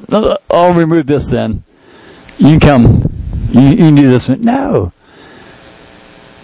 I'll 0.50 0.74
remove 0.74 1.08
this 1.08 1.30
sin. 1.30 1.64
You 2.38 2.60
come. 2.60 3.12
You, 3.52 3.96
do 3.96 4.10
this. 4.10 4.30
one. 4.30 4.42
No. 4.42 4.94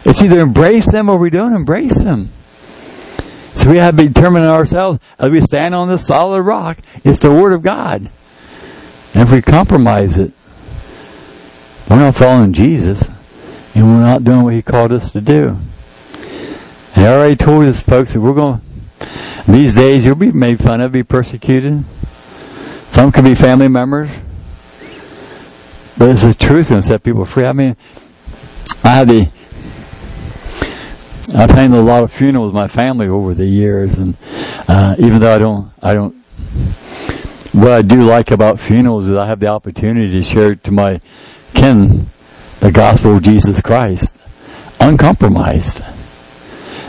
It's 0.03 0.21
either 0.21 0.39
embrace 0.39 0.91
them 0.91 1.09
or 1.09 1.17
we 1.17 1.29
don't 1.29 1.53
embrace 1.53 1.97
them. 1.97 2.29
So 3.55 3.71
we 3.71 3.77
have 3.77 3.97
to 3.97 4.07
determine 4.07 4.43
ourselves 4.43 4.99
as 5.17 5.31
we 5.31 5.41
stand 5.41 5.73
on 5.73 5.87
this 5.87 6.05
solid 6.05 6.41
rock. 6.41 6.79
It's 7.03 7.19
the 7.19 7.31
Word 7.31 7.53
of 7.53 7.61
God. 7.61 8.09
And 9.13 9.23
if 9.23 9.31
we 9.31 9.41
compromise 9.41 10.17
it, 10.17 10.31
we're 11.89 11.97
not 11.97 12.15
following 12.15 12.53
Jesus 12.53 13.03
and 13.73 13.85
we're 13.85 14.01
not 14.01 14.23
doing 14.23 14.43
what 14.43 14.53
He 14.53 14.61
called 14.61 14.91
us 14.91 15.11
to 15.13 15.21
do. 15.21 15.57
And 16.95 17.05
I 17.05 17.13
already 17.13 17.35
told 17.35 17.65
us 17.65 17.81
folks 17.81 18.13
that 18.13 18.21
we're 18.21 18.33
going 18.33 18.61
These 19.47 19.75
days 19.75 20.05
you'll 20.05 20.15
be 20.15 20.31
made 20.31 20.59
fun 20.59 20.81
of, 20.81 20.91
be 20.91 21.03
persecuted. 21.03 21.83
Some 22.89 23.11
could 23.11 23.23
be 23.23 23.35
family 23.35 23.67
members. 23.67 24.09
But 25.97 26.11
it's 26.11 26.23
the 26.23 26.33
truth 26.33 26.71
and 26.71 26.83
set 26.83 27.03
people 27.03 27.25
free. 27.25 27.45
I 27.45 27.53
mean, 27.53 27.75
I 28.83 28.89
had 28.89 29.07
the, 29.07 29.29
I've 31.35 31.49
handled 31.49 31.83
a 31.83 31.87
lot 31.87 32.03
of 32.03 32.11
funerals 32.11 32.53
with 32.53 32.55
my 32.55 32.67
family 32.67 33.07
over 33.07 33.33
the 33.33 33.45
years, 33.45 33.95
and 33.95 34.15
uh, 34.67 34.95
even 34.99 35.19
though 35.19 35.35
I 35.35 35.37
don't, 35.37 35.71
I 35.81 35.93
don't. 35.93 36.13
What 37.53 37.71
I 37.71 37.81
do 37.81 38.03
like 38.03 38.29
about 38.29 38.59
funerals 38.59 39.07
is 39.07 39.13
I 39.13 39.25
have 39.25 39.39
the 39.39 39.47
opportunity 39.47 40.11
to 40.11 40.23
share 40.23 40.55
to 40.55 40.71
my 40.71 41.01
kin 41.53 42.07
the 42.59 42.71
gospel 42.71 43.17
of 43.17 43.23
Jesus 43.23 43.61
Christ, 43.61 44.15
uncompromised. 44.79 45.81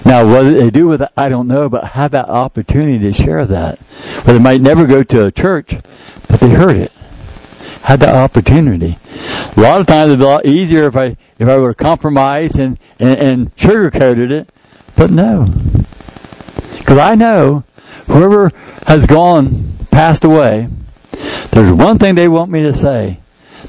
Now, 0.04 0.26
what 0.26 0.42
they 0.44 0.70
do 0.70 0.88
with 0.88 1.02
it, 1.02 1.10
I 1.16 1.28
don't 1.28 1.48
know, 1.48 1.68
but 1.68 1.84
have 1.84 2.12
that 2.12 2.28
opportunity 2.28 2.98
to 3.00 3.12
share 3.12 3.44
that. 3.46 3.78
But 4.24 4.32
they 4.32 4.38
might 4.38 4.60
never 4.60 4.86
go 4.86 5.02
to 5.02 5.26
a 5.26 5.32
church, 5.32 5.74
but 6.28 6.40
they 6.40 6.50
heard 6.50 6.76
it. 6.76 6.92
Had 7.82 8.00
that 8.00 8.14
opportunity. 8.14 8.98
A 9.56 9.60
lot 9.60 9.80
of 9.80 9.86
times 9.86 10.08
it'd 10.08 10.18
be 10.18 10.24
a 10.24 10.28
lot 10.28 10.46
easier 10.46 10.86
if 10.86 10.96
I 10.96 11.16
if 11.38 11.48
I 11.48 11.56
were 11.56 11.74
compromised 11.74 12.58
and, 12.58 12.78
and, 12.98 13.18
and 13.18 13.56
sugarcoated 13.56 14.30
it, 14.30 14.50
but 14.96 15.10
no. 15.10 15.44
Because 16.78 16.98
I 16.98 17.14
know 17.14 17.64
whoever 18.06 18.50
has 18.86 19.06
gone, 19.06 19.72
passed 19.90 20.24
away, 20.24 20.68
there's 21.50 21.70
one 21.70 21.98
thing 21.98 22.14
they 22.14 22.28
want 22.28 22.50
me 22.50 22.62
to 22.62 22.74
say. 22.74 23.20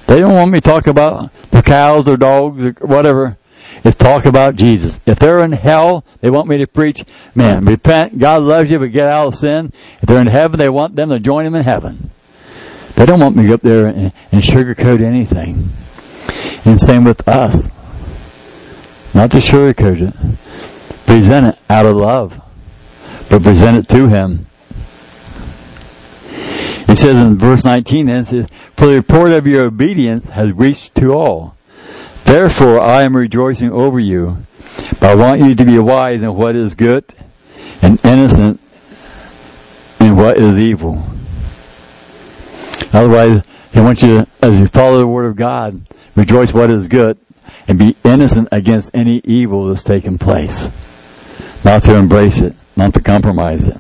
They 0.08 0.20
don't 0.20 0.34
want 0.34 0.52
me 0.52 0.60
to 0.62 0.68
talk 0.68 0.88
about 0.88 1.32
the 1.52 1.62
cows 1.62 2.08
or 2.08 2.18
dogs 2.18 2.66
or 2.66 2.72
whatever. 2.86 3.38
It's 3.84 3.96
talk 3.96 4.26
about 4.26 4.56
Jesus. 4.56 5.00
If 5.06 5.20
they're 5.20 5.44
in 5.44 5.54
hell, 5.54 6.04
they 6.22 6.30
want 6.30 6.48
me 6.48 6.58
to 6.58 6.68
preach, 6.68 7.06
man, 7.34 7.66
repent, 7.66 8.20
God 8.20 8.42
loves 8.44 8.70
you, 8.70 8.80
but 8.80 8.92
get 8.92 9.08
out 9.08 9.28
of 9.28 9.36
sin. 9.36 9.72
If 10.02 10.08
they're 10.08 10.20
in 10.20 10.28
heaven, 10.28 10.60
they 10.60 10.70
want 10.70 10.96
them 10.96 11.10
to 11.10 11.20
join 11.20 11.46
him 11.46 11.56
in 11.56 11.64
heaven. 11.64 12.12
They 12.96 13.06
don't 13.06 13.20
want 13.22 13.38
me 13.38 13.44
to 13.44 13.48
go 13.48 13.54
up 13.54 13.62
there 13.62 13.88
and, 13.88 14.12
and 14.32 14.42
sugarcoat 14.42 15.02
anything. 15.02 15.70
And 16.66 16.80
same 16.80 17.06
with 17.06 17.26
us. 17.28 17.70
Not 19.14 19.32
to 19.32 19.38
sugarcoat 19.38 20.02
it. 20.02 21.06
Present 21.06 21.48
it 21.48 21.60
out 21.70 21.86
of 21.86 21.96
love. 21.96 22.42
But 23.30 23.44
present 23.44 23.78
it 23.78 23.88
to 23.90 24.08
Him. 24.10 24.48
He 26.88 26.96
says 26.96 27.16
in 27.16 27.38
verse 27.38 27.64
19 27.64 28.08
then, 28.08 28.26
says, 28.26 28.48
For 28.76 28.88
the 28.88 28.96
report 28.96 29.32
of 29.32 29.48
your 29.48 29.66
obedience 29.66 30.26
has 30.30 30.52
reached 30.52 30.96
to 30.96 31.14
all. 31.14 31.56
Therefore 32.30 32.80
I 32.80 33.02
am 33.02 33.16
rejoicing 33.16 33.72
over 33.72 34.00
you. 34.00 34.38
But 35.00 35.04
I 35.10 35.16
want 35.16 35.42
you 35.42 35.56
to 35.56 35.66
be 35.66 35.80
wise 35.80 36.22
in 36.22 36.36
what 36.36 36.56
is 36.56 36.76
good 36.76 37.04
and 37.82 38.00
innocent 38.06 38.60
in 40.00 40.16
what 40.16 40.38
is 40.38 40.56
evil. 40.56 41.04
Otherwise, 42.94 43.42
he 43.74 43.80
wants 43.80 44.04
you 44.04 44.18
to, 44.20 44.28
as 44.44 44.60
you 44.60 44.68
follow 44.68 45.00
the 45.00 45.08
word 45.08 45.26
of 45.26 45.38
God, 45.38 45.82
rejoice 46.16 46.54
what 46.54 46.70
is 46.70 46.88
good 46.88 47.18
and 47.68 47.80
be 47.80 47.96
innocent 48.04 48.48
against 48.52 48.92
any 48.94 49.22
evil 49.24 49.68
that's 49.68 49.82
taken 49.82 50.20
place. 50.20 50.68
Not 51.66 51.82
to 51.86 51.96
embrace 51.96 52.42
it, 52.42 52.54
not 52.76 52.94
to 52.94 53.02
compromise 53.02 53.64
it. 53.64 53.78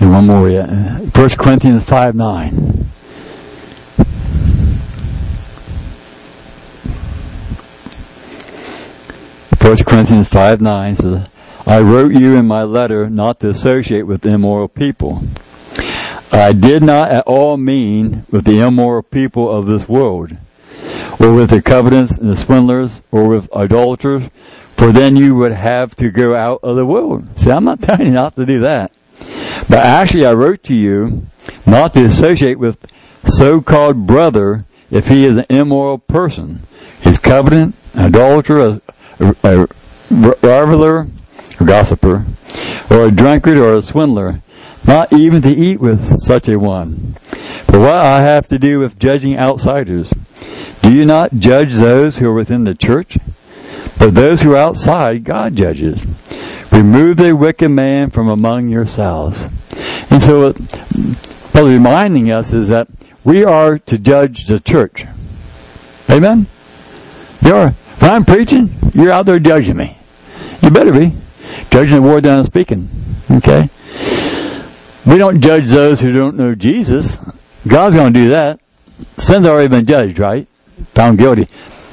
And 0.00 0.10
one 0.10 0.26
more, 0.26 0.48
yeah. 0.48 1.00
1 1.00 1.28
Corinthians 1.36 1.84
5 1.84 2.14
9. 2.14 2.88
First 9.58 9.86
Corinthians 9.86 10.28
5 10.28 10.60
9 10.60 10.96
says, 10.96 11.28
I 11.66 11.80
wrote 11.80 12.12
you 12.12 12.36
in 12.36 12.46
my 12.46 12.62
letter 12.62 13.10
not 13.10 13.40
to 13.40 13.50
associate 13.50 14.04
with 14.04 14.24
immoral 14.24 14.68
people. 14.68 15.22
I 16.32 16.52
did 16.52 16.82
not 16.82 17.10
at 17.10 17.26
all 17.26 17.56
mean 17.56 18.24
with 18.30 18.44
the 18.44 18.60
immoral 18.60 19.02
people 19.02 19.50
of 19.50 19.66
this 19.66 19.88
world, 19.88 20.36
or 21.20 21.34
with 21.34 21.50
the 21.50 21.60
covetous 21.60 22.16
and 22.16 22.30
the 22.30 22.36
swindlers, 22.36 23.02
or 23.10 23.28
with 23.28 23.52
idolaters, 23.52 24.30
for 24.76 24.92
then 24.92 25.16
you 25.16 25.34
would 25.34 25.52
have 25.52 25.96
to 25.96 26.10
go 26.10 26.34
out 26.34 26.60
of 26.62 26.76
the 26.76 26.86
world. 26.86 27.28
See, 27.38 27.50
I'm 27.50 27.64
not 27.64 27.82
telling 27.82 28.06
you 28.06 28.12
not 28.12 28.36
to 28.36 28.46
do 28.46 28.60
that. 28.60 28.92
But 29.68 29.84
actually 29.84 30.24
I 30.24 30.32
wrote 30.32 30.62
to 30.64 30.74
you 30.74 31.26
not 31.66 31.94
to 31.94 32.04
associate 32.04 32.58
with 32.58 32.78
so-called 33.26 34.06
brother 34.06 34.64
if 34.90 35.08
he 35.08 35.24
is 35.24 35.36
an 35.36 35.46
immoral 35.50 35.98
person. 35.98 36.60
He's 37.02 37.18
covenant, 37.18 37.74
idolater, 37.94 38.80
a, 39.20 39.34
a, 39.44 39.66
a 40.10 41.64
gossiper, 41.64 42.24
or 42.90 43.06
a 43.06 43.10
drunkard 43.10 43.58
or 43.58 43.74
a 43.74 43.82
swindler, 43.82 44.40
not 44.86 45.12
even 45.12 45.42
to 45.42 45.50
eat 45.50 45.80
with 45.80 46.20
such 46.20 46.48
a 46.48 46.58
one. 46.58 47.14
For 47.66 47.80
what 47.80 47.96
I 47.96 48.22
have 48.22 48.48
to 48.48 48.58
do 48.58 48.80
with 48.80 48.98
judging 48.98 49.36
outsiders, 49.36 50.12
do 50.82 50.92
you 50.92 51.04
not 51.04 51.34
judge 51.34 51.74
those 51.74 52.18
who 52.18 52.28
are 52.28 52.34
within 52.34 52.64
the 52.64 52.74
church? 52.74 53.18
But 53.98 54.14
those 54.14 54.42
who 54.42 54.52
are 54.52 54.56
outside, 54.56 55.24
God 55.24 55.56
judges. 55.56 56.06
Remove 56.72 57.16
the 57.16 57.34
wicked 57.34 57.70
man 57.70 58.10
from 58.10 58.28
among 58.28 58.68
yourselves. 58.68 59.38
And 60.10 60.22
so, 60.22 60.52
what 60.52 61.64
reminding 61.64 62.30
us 62.30 62.52
is 62.52 62.68
that 62.68 62.88
we 63.24 63.44
are 63.44 63.78
to 63.78 63.98
judge 63.98 64.46
the 64.46 64.60
church. 64.60 65.04
Amen? 66.08 66.46
You 67.44 67.54
are. 67.54 67.74
I'm 68.02 68.24
preaching, 68.24 68.70
you're 68.94 69.12
out 69.12 69.26
there 69.26 69.38
judging 69.38 69.76
me. 69.76 69.96
You 70.62 70.70
better 70.70 70.92
be. 70.92 71.14
Judging 71.70 71.96
the 71.96 72.02
word 72.02 72.24
that 72.24 72.38
I'm 72.38 72.44
speaking. 72.44 72.88
Okay? 73.30 73.68
We 75.06 75.16
don't 75.16 75.40
judge 75.40 75.68
those 75.68 76.00
who 76.00 76.12
don't 76.12 76.36
know 76.36 76.54
Jesus. 76.54 77.16
God's 77.66 77.94
going 77.94 78.12
to 78.12 78.20
do 78.20 78.28
that. 78.30 78.60
Sin's 79.16 79.46
already 79.46 79.68
been 79.68 79.86
judged, 79.86 80.18
right? 80.18 80.46
Found 80.94 81.18
guilty. 81.18 81.48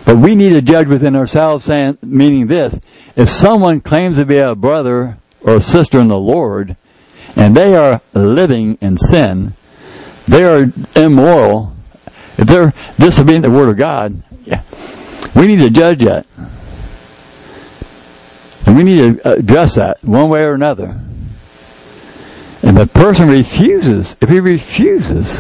But 0.06 0.18
we 0.18 0.36
need 0.36 0.49
to 0.49 0.62
judge 0.62 0.88
within 0.88 1.16
ourselves 1.16 1.66
saying, 1.66 1.97
meaning 2.01 2.47
this, 2.47 2.80
if 3.16 3.30
someone 3.30 3.82
claims 3.82 4.18
to 4.18 4.26
be 4.26 4.38
a 4.38 4.53
brother 4.56 5.18
or 5.41 5.56
a 5.56 5.62
sister 5.62 5.99
in 5.99 6.08
the 6.08 6.18
Lord, 6.18 6.76
and 7.36 7.56
they 7.56 7.76
are 7.76 8.01
living 8.14 8.78
in 8.82 8.97
sin, 8.97 9.53
they 10.28 10.43
are 10.43 10.72
immoral, 10.95 11.74
if 12.38 12.47
they're 12.47 12.74
disobeying 12.97 13.41
the 13.41 13.49
Word 13.49 13.70
of 13.70 13.78
God, 13.78 14.22
we 15.34 15.47
need 15.47 15.57
to 15.57 15.69
judge 15.69 15.99
that. 15.99 16.26
And 18.65 18.76
we 18.76 18.84
need 18.84 19.21
to 19.21 19.32
address 19.32 19.76
that 19.76 20.03
one 20.03 20.30
way 20.30 20.43
or 20.43 20.53
another. 20.53 20.99
And 22.63 22.78
the 22.78 22.88
person 22.88 23.30
refuses, 23.30 24.15
if 24.21 24.30
he 24.30 24.39
refuses, 24.39 25.39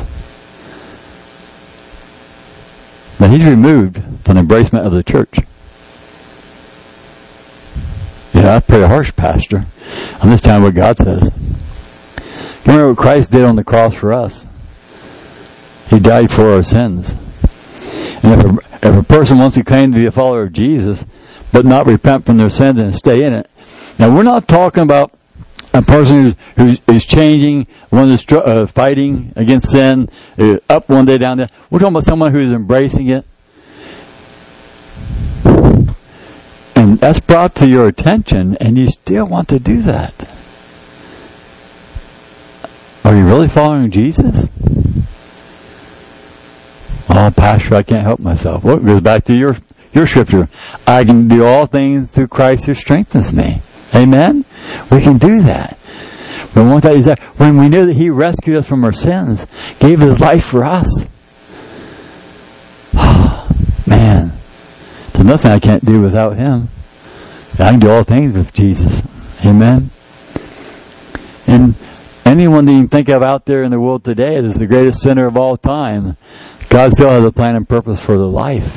then 3.17 3.31
he's 3.31 3.43
removed 3.43 4.01
from 4.23 4.35
the 4.35 4.41
embracement 4.41 4.85
of 4.85 4.93
the 4.93 5.01
church. 5.01 5.39
Yeah, 8.33 8.41
that's 8.41 8.67
pretty 8.67 8.85
harsh, 8.85 9.15
Pastor. 9.15 9.65
I'm 10.21 10.29
just 10.29 10.43
telling 10.43 10.63
what 10.63 10.75
God 10.75 10.97
says. 10.97 11.31
Remember 12.65 12.89
what 12.89 12.97
Christ 12.97 13.31
did 13.31 13.43
on 13.43 13.55
the 13.55 13.63
cross 13.63 13.95
for 13.95 14.13
us? 14.13 14.45
He 15.89 15.99
died 15.99 16.29
for 16.31 16.53
our 16.53 16.63
sins. 16.63 17.15
And 18.23 18.39
if 18.39 18.45
a, 18.45 18.87
if 18.87 18.95
a 18.95 19.03
person 19.03 19.37
wants 19.37 19.55
to 19.55 19.63
claim 19.63 19.91
to 19.91 19.97
be 19.97 20.05
a 20.05 20.11
follower 20.11 20.43
of 20.43 20.53
Jesus, 20.53 21.05
but 21.51 21.65
not 21.65 21.85
repent 21.85 22.25
from 22.25 22.37
their 22.37 22.49
sins 22.49 22.79
and 22.79 22.93
stay 22.93 23.23
in 23.23 23.33
it, 23.33 23.49
now 23.97 24.13
we're 24.13 24.23
not 24.23 24.47
talking 24.47 24.83
about 24.83 25.11
a 25.73 25.81
person 25.81 26.35
who's, 26.55 26.79
who's 26.85 27.05
changing, 27.05 27.67
one 27.89 28.09
that's 28.09 28.25
uh, 28.31 28.65
fighting 28.65 29.33
against 29.35 29.69
sin, 29.69 30.09
uh, 30.37 30.57
up 30.69 30.89
one 30.89 31.05
day, 31.05 31.17
down 31.17 31.37
there. 31.37 31.49
We're 31.69 31.79
talking 31.79 31.93
about 31.93 32.05
someone 32.05 32.31
who's 32.31 32.51
embracing 32.51 33.07
it. 33.07 33.25
And 36.77 36.99
that's 36.99 37.19
brought 37.19 37.55
to 37.55 37.67
your 37.67 37.87
attention, 37.87 38.57
and 38.57 38.77
you 38.77 38.87
still 38.87 39.25
want 39.25 39.49
to 39.49 39.59
do 39.59 39.81
that. 39.81 40.13
Are 43.05 43.15
you 43.15 43.25
really 43.25 43.47
following 43.47 43.91
Jesus? 43.91 44.47
Oh, 47.17 47.31
Pastor, 47.33 47.75
I 47.75 47.83
can't 47.83 48.03
help 48.03 48.19
myself. 48.19 48.65
Well, 48.65 48.75
it 48.75 48.85
goes 48.85 48.99
back 48.99 49.23
to 49.25 49.33
your, 49.33 49.55
your 49.93 50.05
scripture. 50.05 50.49
I 50.85 51.05
can 51.05 51.29
do 51.29 51.45
all 51.45 51.65
things 51.65 52.11
through 52.11 52.27
Christ 52.27 52.65
who 52.65 52.73
strengthens 52.73 53.31
me. 53.31 53.61
Amen? 53.95 54.43
We 54.91 54.99
can 54.99 55.17
do 55.17 55.41
that. 55.43 55.77
But 56.53 56.81
thing 56.81 56.97
is 56.97 57.05
that 57.05 57.19
when 57.37 57.57
we 57.57 57.69
know 57.69 57.85
that 57.85 57.93
He 57.93 58.09
rescued 58.09 58.57
us 58.57 58.67
from 58.67 58.83
our 58.83 58.91
sins, 58.91 59.45
gave 59.79 59.99
His 59.99 60.19
life 60.19 60.43
for 60.43 60.65
us. 60.65 61.07
Man, 63.87 64.33
there's 65.13 65.25
nothing 65.25 65.51
I 65.51 65.59
can't 65.59 65.85
do 65.85 66.01
without 66.01 66.35
Him. 66.35 66.67
I 67.53 67.71
can 67.71 67.79
do 67.79 67.91
all 67.91 68.03
things 68.03 68.33
with 68.33 68.53
Jesus. 68.53 69.01
Amen? 69.45 69.89
And 71.47 71.75
anyone 72.25 72.65
that 72.65 72.73
you 72.73 72.79
can 72.79 72.87
think 72.89 73.07
of 73.07 73.23
out 73.23 73.45
there 73.45 73.63
in 73.63 73.71
the 73.71 73.79
world 73.79 74.03
today 74.03 74.35
that 74.35 74.45
is 74.45 74.55
the 74.55 74.67
greatest 74.67 75.01
sinner 75.01 75.25
of 75.25 75.37
all 75.37 75.55
time, 75.55 76.17
God 76.75 76.91
still 76.91 77.09
has 77.09 77.23
a 77.23 77.31
plan 77.31 77.55
and 77.55 77.69
purpose 77.69 78.01
for 78.01 78.17
their 78.17 78.27
life. 78.27 78.75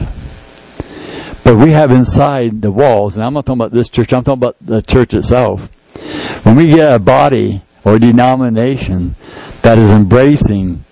But 1.42 1.56
we 1.56 1.72
have 1.72 1.90
inside 1.90 2.62
the 2.62 2.70
walls, 2.70 3.16
and 3.16 3.24
I'm 3.24 3.34
not 3.34 3.44
talking 3.44 3.60
about 3.60 3.72
this 3.72 3.88
church, 3.88 4.12
I'm 4.12 4.22
talking 4.22 4.38
about 4.38 4.56
the 4.60 4.82
church 4.82 5.14
itself. 5.14 5.62
When 6.44 6.54
we 6.54 6.68
get 6.68 6.94
a 6.94 7.00
body 7.00 7.60
or 7.84 7.98
denomination 7.98 9.16
that 9.62 9.78
is 9.78 9.90
embracing 9.90 10.84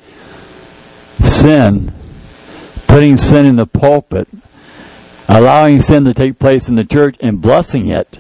sin, 1.23 1.93
putting 2.89 3.17
sin 3.17 3.47
in 3.47 3.55
the 3.55 3.67
pulpit, 3.67 4.27
allowing 5.29 5.81
sin 5.81 6.05
to 6.07 6.13
take 6.13 6.41
place 6.41 6.69
in 6.69 6.75
the 6.75 6.85
church 6.85 7.15
and 7.21 7.41
blessing 7.41 7.87
it, 7.87 8.19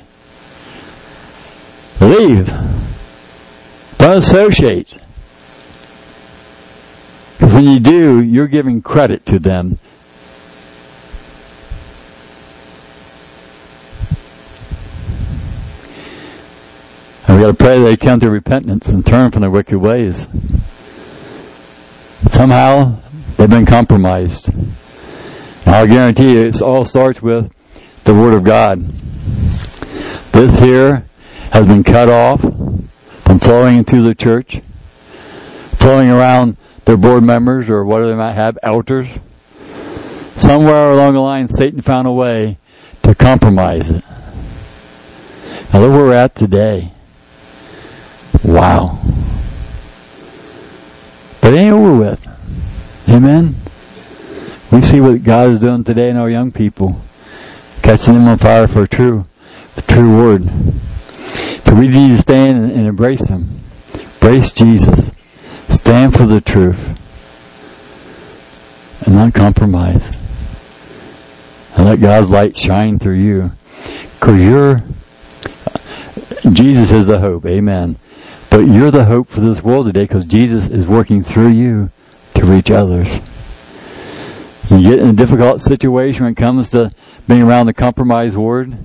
leave. 2.01 2.47
Don't 3.99 4.19
associate. 4.19 5.01
When 7.39 7.65
you 7.65 7.81
do, 7.81 8.23
you're 8.23 8.47
giving 8.47 8.83
credit 8.83 9.27
to 9.27 9.39
them. 9.39 9.79
And 17.29 17.37
we 17.37 17.43
got 17.43 17.51
to 17.51 17.55
pray 17.55 17.81
they 17.81 17.97
come 17.97 18.21
to 18.21 18.31
repentance 18.31 18.87
and 18.87 19.05
turn 19.05 19.31
from 19.31 19.43
their 19.43 19.51
wicked 19.51 19.79
ways. 19.79 20.27
Somehow, 22.31 22.97
they've 23.37 23.51
been 23.51 23.67
compromised. 23.67 24.49
And 24.49 25.75
I'll 25.75 25.87
guarantee 25.87 26.33
you, 26.33 26.41
it 26.41 26.63
all 26.63 26.85
starts 26.85 27.21
with 27.21 27.53
the 28.05 28.15
Word 28.15 28.35
of 28.35 28.45
God. 28.45 28.81
This 30.33 30.59
here 30.59 31.05
has 31.51 31.67
been 31.67 31.83
cut 31.83 32.09
off 32.09 32.41
from 32.41 33.39
flowing 33.41 33.79
into 33.79 34.01
the 34.03 34.15
church, 34.15 34.61
flowing 35.75 36.09
around 36.09 36.57
their 36.87 36.97
board 36.97 37.23
members 37.23 37.69
or 37.69 37.85
whatever 37.85 38.11
they 38.11 38.17
might 38.17 38.33
have, 38.33 38.59
elders. 38.63 39.09
Somewhere 40.37 40.93
along 40.93 41.15
the 41.15 41.21
line, 41.21 41.49
Satan 41.49 41.83
found 41.83 42.07
a 42.07 42.13
way 42.13 42.59
to 43.03 43.15
compromise 43.15 43.91
it. 43.91 44.05
Now 45.73 45.81
look 45.81 45.93
where 45.93 46.05
we're 46.05 46.13
at 46.15 46.35
today. 46.35 46.93
Wow. 48.45 48.99
But 51.41 51.55
it 51.55 51.59
ain't 51.59 51.75
over 51.75 51.97
with. 51.97 53.09
Amen. 53.09 53.57
We 54.71 54.81
see 54.81 55.01
what 55.01 55.23
God 55.23 55.51
is 55.51 55.61
doing 55.61 55.85
today 55.85 56.11
in 56.11 56.17
our 56.17 56.31
young 56.31 56.53
people, 56.53 57.01
catching 57.83 58.15
them 58.15 58.29
on 58.29 58.39
fire 58.39 58.69
for 58.69 58.87
true, 58.87 59.27
the 59.75 59.83
true 59.83 60.17
word. 60.17 60.45
So 61.65 61.75
we 61.75 61.89
need 61.89 62.17
to 62.17 62.19
stand 62.19 62.71
and, 62.71 62.87
embrace 62.87 63.27
Him. 63.27 63.49
Embrace 63.95 64.53
Jesus. 64.53 65.06
Stand 65.87 66.15
for 66.15 66.27
the 66.27 66.41
truth. 66.41 66.81
And 69.07 69.15
not 69.15 69.35
compromise. 69.35 70.05
And 71.77 71.87
let 71.87 72.01
God's 72.01 72.29
light 72.29 72.57
shine 72.57 72.99
through 72.99 73.21
you. 73.21 73.53
Because 74.19 74.41
you're, 74.41 74.83
Jesus 76.53 76.91
is 76.91 77.07
the 77.07 77.21
hope. 77.21 77.47
Amen. 77.47 77.99
But 78.51 78.63
you're 78.67 78.91
the 78.91 79.05
hope 79.05 79.29
for 79.29 79.39
this 79.39 79.63
world 79.63 79.87
today 79.87 80.03
because 80.03 80.25
Jesus 80.25 80.67
is 80.67 80.89
working 80.89 81.23
through 81.23 81.51
you 81.51 81.91
to 82.35 82.45
reach 82.45 82.73
others. 82.73 83.09
You 84.69 84.83
get 84.83 84.99
in 84.99 85.11
a 85.11 85.13
difficult 85.13 85.61
situation 85.61 86.25
when 86.25 86.33
it 86.33 86.37
comes 86.37 86.69
to 86.71 86.91
being 87.29 87.43
around 87.43 87.67
the 87.67 87.75
compromise 87.75 88.37
word. 88.37 88.77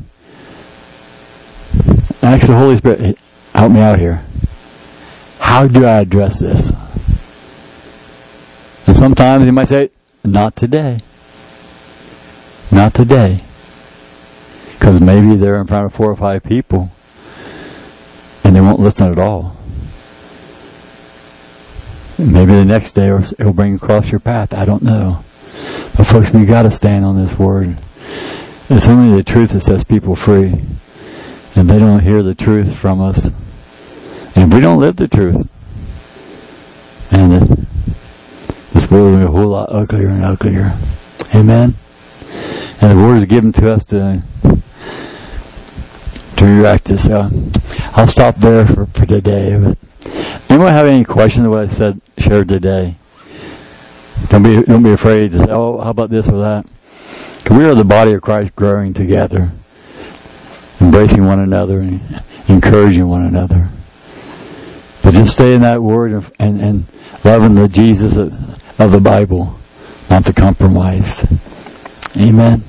Ask 2.22 2.46
the 2.46 2.56
Holy 2.56 2.78
Spirit, 2.78 3.18
help 3.56 3.72
me 3.72 3.80
out 3.80 3.98
here. 3.98 4.24
How 5.40 5.68
do 5.68 5.84
I 5.84 6.02
address 6.02 6.38
this? 6.38 6.72
Sometimes 9.02 9.46
you 9.46 9.52
might 9.52 9.68
say, 9.68 9.90
not 10.24 10.56
today. 10.56 11.00
Not 12.72 12.94
today. 12.94 13.42
Because 14.74 15.02
maybe 15.02 15.36
they're 15.38 15.60
in 15.60 15.66
front 15.66 15.88
of 15.88 15.96
four 15.96 16.12
or 16.12 16.16
five 16.16 16.44
people 16.44 16.92
and 18.44 18.56
they 18.56 18.62
won't 18.62 18.80
listen 18.80 19.12
at 19.12 19.18
all. 19.18 19.58
Maybe 22.20 22.52
the 22.52 22.64
next 22.64 22.92
day 22.92 23.08
it'll 23.10 23.54
bring 23.54 23.74
across 23.74 24.12
your 24.12 24.20
path. 24.20 24.54
I 24.54 24.66
don't 24.66 24.84
know. 24.84 25.24
But 25.98 26.04
folks, 26.04 26.30
we 26.30 26.46
gotta 26.46 26.70
stand 26.70 27.04
on 27.04 27.20
this 27.20 27.40
word. 27.40 27.80
It's 28.70 28.86
only 28.86 29.18
the 29.18 29.24
truth 29.24 29.54
that 29.54 29.62
sets 29.62 29.84
people 29.84 30.16
free 30.16 30.62
and 31.56 31.68
they 31.68 31.80
don't 31.80 32.02
hear 32.02 32.22
the 32.22 32.36
truth 32.36 32.78
from 32.78 33.02
us, 33.02 33.32
and 34.36 34.54
we 34.54 34.60
don't 34.60 34.80
live 34.80 34.98
the 34.98 35.08
truth, 35.08 35.50
and 37.12 37.66
this 38.74 38.90
world 38.90 39.12
will 39.12 39.18
be 39.20 39.24
a 39.24 39.28
whole 39.28 39.50
lot 39.50 39.72
uglier 39.72 40.10
and 40.10 40.24
uglier. 40.24 40.74
Amen. 41.34 41.76
And 42.82 42.92
the 42.92 42.96
word 42.96 43.18
is 43.18 43.26
given 43.26 43.52
to 43.54 43.72
us 43.72 43.86
to 43.86 44.24
to 46.38 46.46
react 46.46 46.86
to. 46.86 46.98
So 46.98 47.30
I'll 47.96 48.08
stop 48.08 48.36
there 48.36 48.66
for, 48.66 48.86
for 48.88 49.06
today. 49.06 49.58
But 49.58 49.78
anyone 50.50 50.74
have 50.74 50.88
any 50.88 51.04
questions 51.04 51.48
what 51.48 51.60
I 51.60 51.68
said 51.68 52.02
shared 52.18 52.48
today? 52.48 52.96
Don't 54.30 54.44
be 54.44 54.62
don't 54.64 54.84
be 54.84 54.92
afraid 54.92 55.32
to 55.32 55.38
say, 55.40 55.52
"Oh, 55.52 55.80
how 55.80 55.92
about 55.92 56.10
this 56.10 56.28
or 56.28 56.40
that?" 56.40 56.66
Because 57.38 57.58
we 57.58 57.66
are 57.66 57.76
the 57.76 57.84
body 57.84 58.14
of 58.14 58.22
Christ 58.22 58.56
growing 58.56 58.94
together 58.94 59.52
embracing 60.82 61.26
one 61.26 61.40
another 61.40 61.80
and 61.80 62.24
encouraging 62.48 63.08
one 63.08 63.26
another. 63.26 63.70
But 65.04 65.14
just 65.14 65.34
stay 65.34 65.54
in 65.54 65.62
that 65.62 65.82
word 65.82 66.12
and, 66.12 66.32
and, 66.40 66.62
and 66.62 66.86
loving 67.24 67.56
the 67.56 67.68
Jesus 67.68 68.18
of, 68.18 68.34
of 68.82 68.92
the 68.92 69.00
Bible, 69.00 69.60
not 70.10 70.26
the 70.26 70.34
compromised. 70.34 71.26
Amen. 72.18 72.64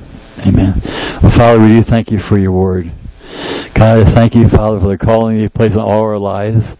Amen. 0.46 0.74
Well, 1.22 1.30
Father, 1.30 1.60
we 1.60 1.68
do 1.68 1.82
thank 1.82 2.10
you 2.10 2.18
for 2.18 2.36
your 2.36 2.52
word. 2.52 2.92
God, 3.74 3.98
I 3.98 4.04
thank 4.04 4.34
you, 4.34 4.48
Father, 4.48 4.78
for 4.78 4.88
the 4.88 4.98
calling 4.98 5.38
you 5.38 5.48
placed 5.48 5.74
on 5.74 5.82
all 5.82 6.02
our 6.02 6.18
lives. 6.18 6.76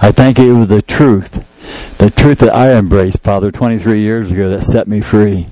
I 0.00 0.12
thank 0.12 0.38
you 0.38 0.56
was 0.56 0.68
the 0.68 0.80
truth, 0.80 1.98
the 1.98 2.10
truth 2.10 2.38
that 2.38 2.54
I 2.54 2.72
embraced, 2.72 3.18
Father, 3.20 3.50
23 3.50 4.00
years 4.00 4.30
ago 4.30 4.50
that 4.50 4.64
set 4.64 4.86
me 4.86 5.00
free. 5.00 5.48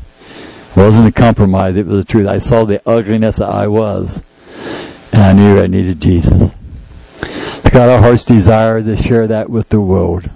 It 0.71 0.77
wasn't 0.77 1.09
a 1.09 1.13
compromise, 1.13 1.77
it 1.77 1.87
was 1.87 2.05
the 2.05 2.13
truth. 2.13 2.29
I 2.29 2.39
saw 2.39 2.65
the 2.65 2.81
ugliness 2.89 3.37
that 3.37 3.49
I 3.49 3.67
was. 3.67 4.23
And 5.13 5.23
I 5.23 5.33
knew 5.33 5.61
I 5.61 5.67
needed 5.67 6.01
Jesus. 6.01 6.53
God, 7.73 7.89
our 7.91 8.01
heart's 8.01 8.23
desire 8.23 8.83
to 8.83 8.97
share 8.97 9.27
that 9.27 9.51
with 9.51 9.69
the 9.71 9.81
world. 9.81 10.31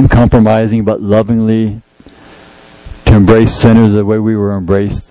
Uncompromising 0.00 0.84
but 0.84 1.02
lovingly 1.02 1.82
to 3.04 3.14
embrace 3.14 3.54
sinners 3.54 3.92
the 3.92 4.04
way 4.04 4.18
we 4.18 4.34
were 4.34 4.56
embraced 4.56 5.10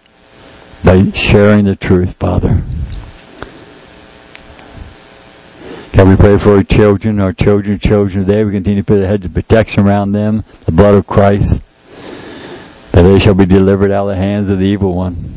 by 0.83 1.11
sharing 1.11 1.65
the 1.65 1.75
truth, 1.75 2.15
Father. 2.15 2.63
God, 5.95 6.07
we 6.07 6.15
pray 6.15 6.39
for 6.39 6.55
our 6.55 6.63
children, 6.63 7.19
our 7.19 7.33
children's 7.33 7.83
children 7.83 8.25
today. 8.25 8.43
We 8.43 8.51
continue 8.51 8.81
to 8.81 8.85
put 8.85 9.03
a 9.03 9.07
hedge 9.07 9.25
of 9.25 9.33
protection 9.35 9.85
around 9.85 10.13
them, 10.13 10.43
the 10.65 10.71
blood 10.71 10.95
of 10.95 11.05
Christ, 11.05 11.61
that 12.91 13.03
they 13.03 13.19
shall 13.19 13.35
be 13.35 13.45
delivered 13.45 13.91
out 13.91 14.09
of 14.09 14.15
the 14.15 14.21
hands 14.21 14.49
of 14.49 14.57
the 14.57 14.65
evil 14.65 14.95
one 14.95 15.35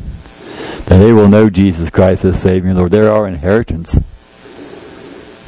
that 0.85 0.97
they 0.97 1.13
will 1.13 1.27
know 1.27 1.49
Jesus 1.49 1.91
Christ 1.91 2.25
as 2.25 2.41
Savior 2.41 2.73
Lord. 2.73 2.91
They're 2.91 3.11
our 3.11 3.27
inheritance. 3.27 3.97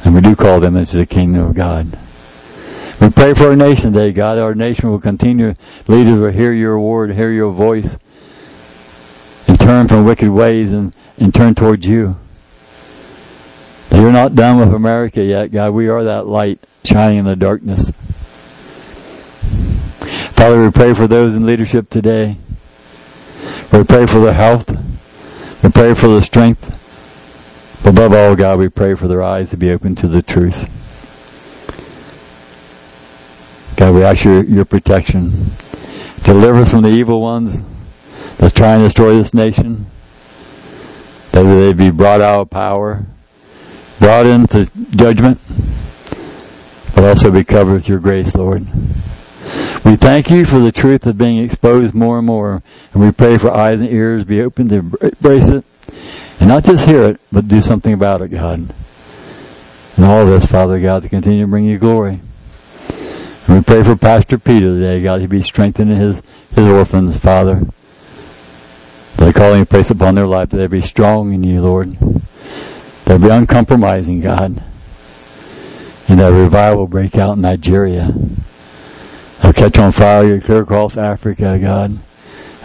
And 0.04 0.14
we 0.14 0.20
do 0.20 0.36
call 0.36 0.60
them 0.60 0.76
into 0.76 0.96
the 0.96 1.06
kingdom 1.06 1.42
of 1.42 1.54
God. 1.54 1.98
We 3.00 3.10
pray 3.10 3.34
for 3.34 3.48
our 3.48 3.56
nation 3.56 3.92
today, 3.92 4.12
God. 4.12 4.38
Our 4.38 4.54
nation 4.54 4.90
will 4.90 5.00
continue, 5.00 5.54
leaders 5.86 6.18
will 6.18 6.32
hear 6.32 6.52
your 6.52 6.78
word, 6.78 7.12
hear 7.12 7.30
your 7.30 7.50
voice, 7.50 7.96
and 9.46 9.60
turn 9.60 9.86
from 9.86 10.04
wicked 10.04 10.30
ways 10.30 10.72
and, 10.72 10.94
and 11.18 11.34
turn 11.34 11.54
towards 11.54 11.86
you. 11.86 12.16
You're 13.92 14.12
not 14.12 14.34
done 14.34 14.58
with 14.58 14.72
America 14.74 15.22
yet, 15.22 15.52
God. 15.52 15.70
We 15.70 15.88
are 15.88 16.04
that 16.04 16.26
light 16.26 16.60
shining 16.84 17.18
in 17.18 17.24
the 17.24 17.36
darkness. 17.36 17.90
Father, 20.36 20.62
we 20.62 20.70
pray 20.70 20.94
for 20.94 21.06
those 21.06 21.34
in 21.34 21.46
leadership 21.46 21.90
today. 21.90 22.36
We 23.72 23.84
pray 23.84 24.06
for 24.06 24.20
their 24.20 24.34
health. 24.34 24.70
We 25.62 25.70
pray 25.70 25.94
for 25.94 26.08
their 26.08 26.22
strength. 26.22 27.84
Above 27.86 28.12
all, 28.12 28.36
God, 28.36 28.58
we 28.58 28.68
pray 28.68 28.94
for 28.94 29.08
their 29.08 29.22
eyes 29.22 29.50
to 29.50 29.56
be 29.56 29.70
open 29.70 29.94
to 29.96 30.08
the 30.08 30.22
truth. 30.22 30.68
God, 33.76 33.94
we 33.94 34.02
ask 34.02 34.24
your, 34.24 34.42
your 34.42 34.64
protection. 34.64 35.50
Deliver 36.22 36.60
us 36.60 36.70
from 36.70 36.82
the 36.82 36.88
evil 36.88 37.20
ones 37.20 37.60
that's 38.38 38.54
trying 38.54 38.78
to 38.78 38.84
destroy 38.84 39.14
this 39.14 39.34
nation. 39.34 39.86
That 41.32 41.42
they 41.42 41.74
be 41.74 41.90
brought 41.90 42.22
out 42.22 42.40
of 42.40 42.50
power, 42.50 43.04
brought 43.98 44.24
into 44.24 44.70
judgment, 44.90 45.38
but 46.94 47.04
also 47.04 47.30
be 47.30 47.44
covered 47.44 47.74
with 47.74 47.88
your 47.88 47.98
grace, 47.98 48.34
Lord. 48.34 48.66
We 49.84 49.96
thank 49.96 50.30
you 50.30 50.46
for 50.46 50.58
the 50.58 50.72
truth 50.72 51.04
of 51.04 51.18
being 51.18 51.38
exposed 51.38 51.94
more 51.94 52.16
and 52.16 52.26
more. 52.26 52.62
And 52.94 53.02
we 53.02 53.12
pray 53.12 53.36
for 53.36 53.50
eyes 53.50 53.78
and 53.78 53.90
ears 53.90 54.24
be 54.24 54.40
open 54.40 54.70
to 54.70 54.76
embrace 54.76 55.48
it. 55.48 55.64
And 56.40 56.48
not 56.48 56.64
just 56.64 56.86
hear 56.86 57.04
it, 57.04 57.20
but 57.30 57.46
do 57.46 57.60
something 57.60 57.92
about 57.92 58.22
it, 58.22 58.28
God. 58.28 58.72
And 59.96 60.04
all 60.04 60.24
this, 60.24 60.46
Father 60.46 60.80
God, 60.80 61.02
to 61.02 61.08
continue 61.10 61.42
to 61.44 61.46
bring 61.46 61.66
you 61.66 61.78
glory. 61.78 62.20
And 63.46 63.58
we 63.58 63.62
pray 63.62 63.82
for 63.84 63.94
Pastor 63.94 64.38
Peter 64.38 64.66
today, 64.66 65.02
God, 65.02 65.20
he 65.20 65.26
be 65.26 65.42
strengthened 65.42 65.92
in 65.92 66.00
his, 66.00 66.22
his 66.54 66.66
orphans, 66.66 67.16
Father. 67.16 67.62
They 69.16 69.32
call 69.32 69.56
you 69.56 69.64
place 69.64 69.88
upon 69.88 70.16
their 70.16 70.26
life, 70.26 70.50
that 70.50 70.56
they 70.56 70.66
be 70.66 70.80
strong 70.80 71.32
in 71.32 71.44
you, 71.44 71.62
Lord. 71.62 71.92
They'll 73.04 73.18
be 73.18 73.28
uncompromising, 73.28 74.20
God. 74.20 74.62
And 76.08 76.20
that 76.20 76.32
revival 76.32 76.88
break 76.88 77.16
out 77.16 77.36
in 77.36 77.42
Nigeria. 77.42 78.12
They'll 79.42 79.52
catch 79.52 79.78
on 79.78 79.92
fire 79.92 80.40
clear 80.40 80.62
across 80.62 80.96
Africa, 80.96 81.58
God, 81.58 81.98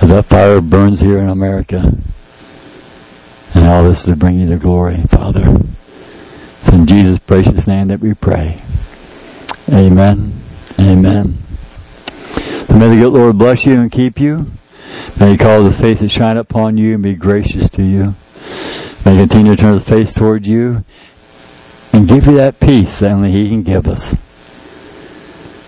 as 0.01 0.09
that 0.09 0.25
fire 0.25 0.61
burns 0.61 1.01
here 1.01 1.19
in 1.19 1.29
America. 1.29 1.93
And 3.53 3.67
all 3.67 3.83
this 3.83 4.03
to 4.03 4.15
bring 4.15 4.39
you 4.39 4.47
the 4.47 4.57
glory, 4.57 5.01
Father. 5.03 5.59
It's 6.61 6.69
in 6.69 6.87
Jesus' 6.87 7.19
precious 7.19 7.67
name 7.67 7.89
that 7.89 7.99
we 7.99 8.15
pray. 8.15 8.61
Amen. 9.71 10.40
Amen. 10.81 11.37
May 12.69 12.89
the 12.89 12.95
good 12.95 13.13
Lord 13.13 13.37
bless 13.37 13.67
you 13.67 13.79
and 13.79 13.91
keep 13.91 14.19
you. 14.19 14.47
May 15.19 15.31
he 15.31 15.37
cause 15.37 15.71
the 15.71 15.79
face 15.79 15.99
to 15.99 16.07
shine 16.07 16.37
upon 16.37 16.77
you 16.77 16.95
and 16.95 17.03
be 17.03 17.13
gracious 17.13 17.69
to 17.71 17.83
you. 17.83 18.15
May 19.05 19.11
he 19.11 19.19
continue 19.19 19.55
to 19.55 19.61
turn 19.61 19.75
his 19.75 19.87
face 19.87 20.11
towards 20.15 20.47
you 20.47 20.83
and 21.93 22.07
give 22.07 22.25
you 22.25 22.35
that 22.37 22.59
peace 22.59 22.97
that 22.99 23.11
only 23.11 23.31
he 23.31 23.49
can 23.49 23.61
give 23.61 23.87
us. 23.87 24.15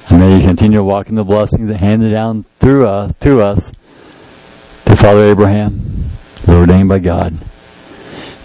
And 0.09 0.19
may 0.19 0.39
he 0.39 0.43
continue 0.43 0.79
to 0.79 0.83
walk 0.83 1.09
in 1.09 1.15
the 1.15 1.23
blessings 1.23 1.69
that 1.69 1.77
handed 1.77 2.09
down 2.09 2.45
through 2.59 2.87
us, 2.87 3.13
to 3.19 3.39
us, 3.39 3.71
to 4.85 4.95
Father 4.95 5.25
Abraham, 5.25 6.09
ordained 6.47 6.89
by 6.89 6.97
God. 6.97 7.37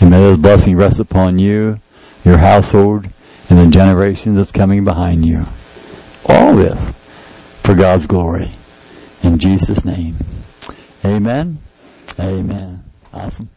And 0.00 0.10
may 0.10 0.20
those 0.20 0.38
blessings 0.38 0.76
rest 0.76 1.00
upon 1.00 1.38
you, 1.38 1.80
your 2.26 2.36
household, 2.36 3.06
and 3.48 3.58
the 3.58 3.66
generations 3.68 4.36
that's 4.36 4.52
coming 4.52 4.84
behind 4.84 5.24
you. 5.24 5.46
All 6.28 6.56
this 6.56 6.92
for 7.62 7.74
God's 7.74 8.06
glory. 8.06 8.50
In 9.22 9.38
Jesus' 9.38 9.84
name. 9.84 10.16
Amen. 11.04 11.58
Amen. 12.18 12.84
Awesome. 13.12 13.48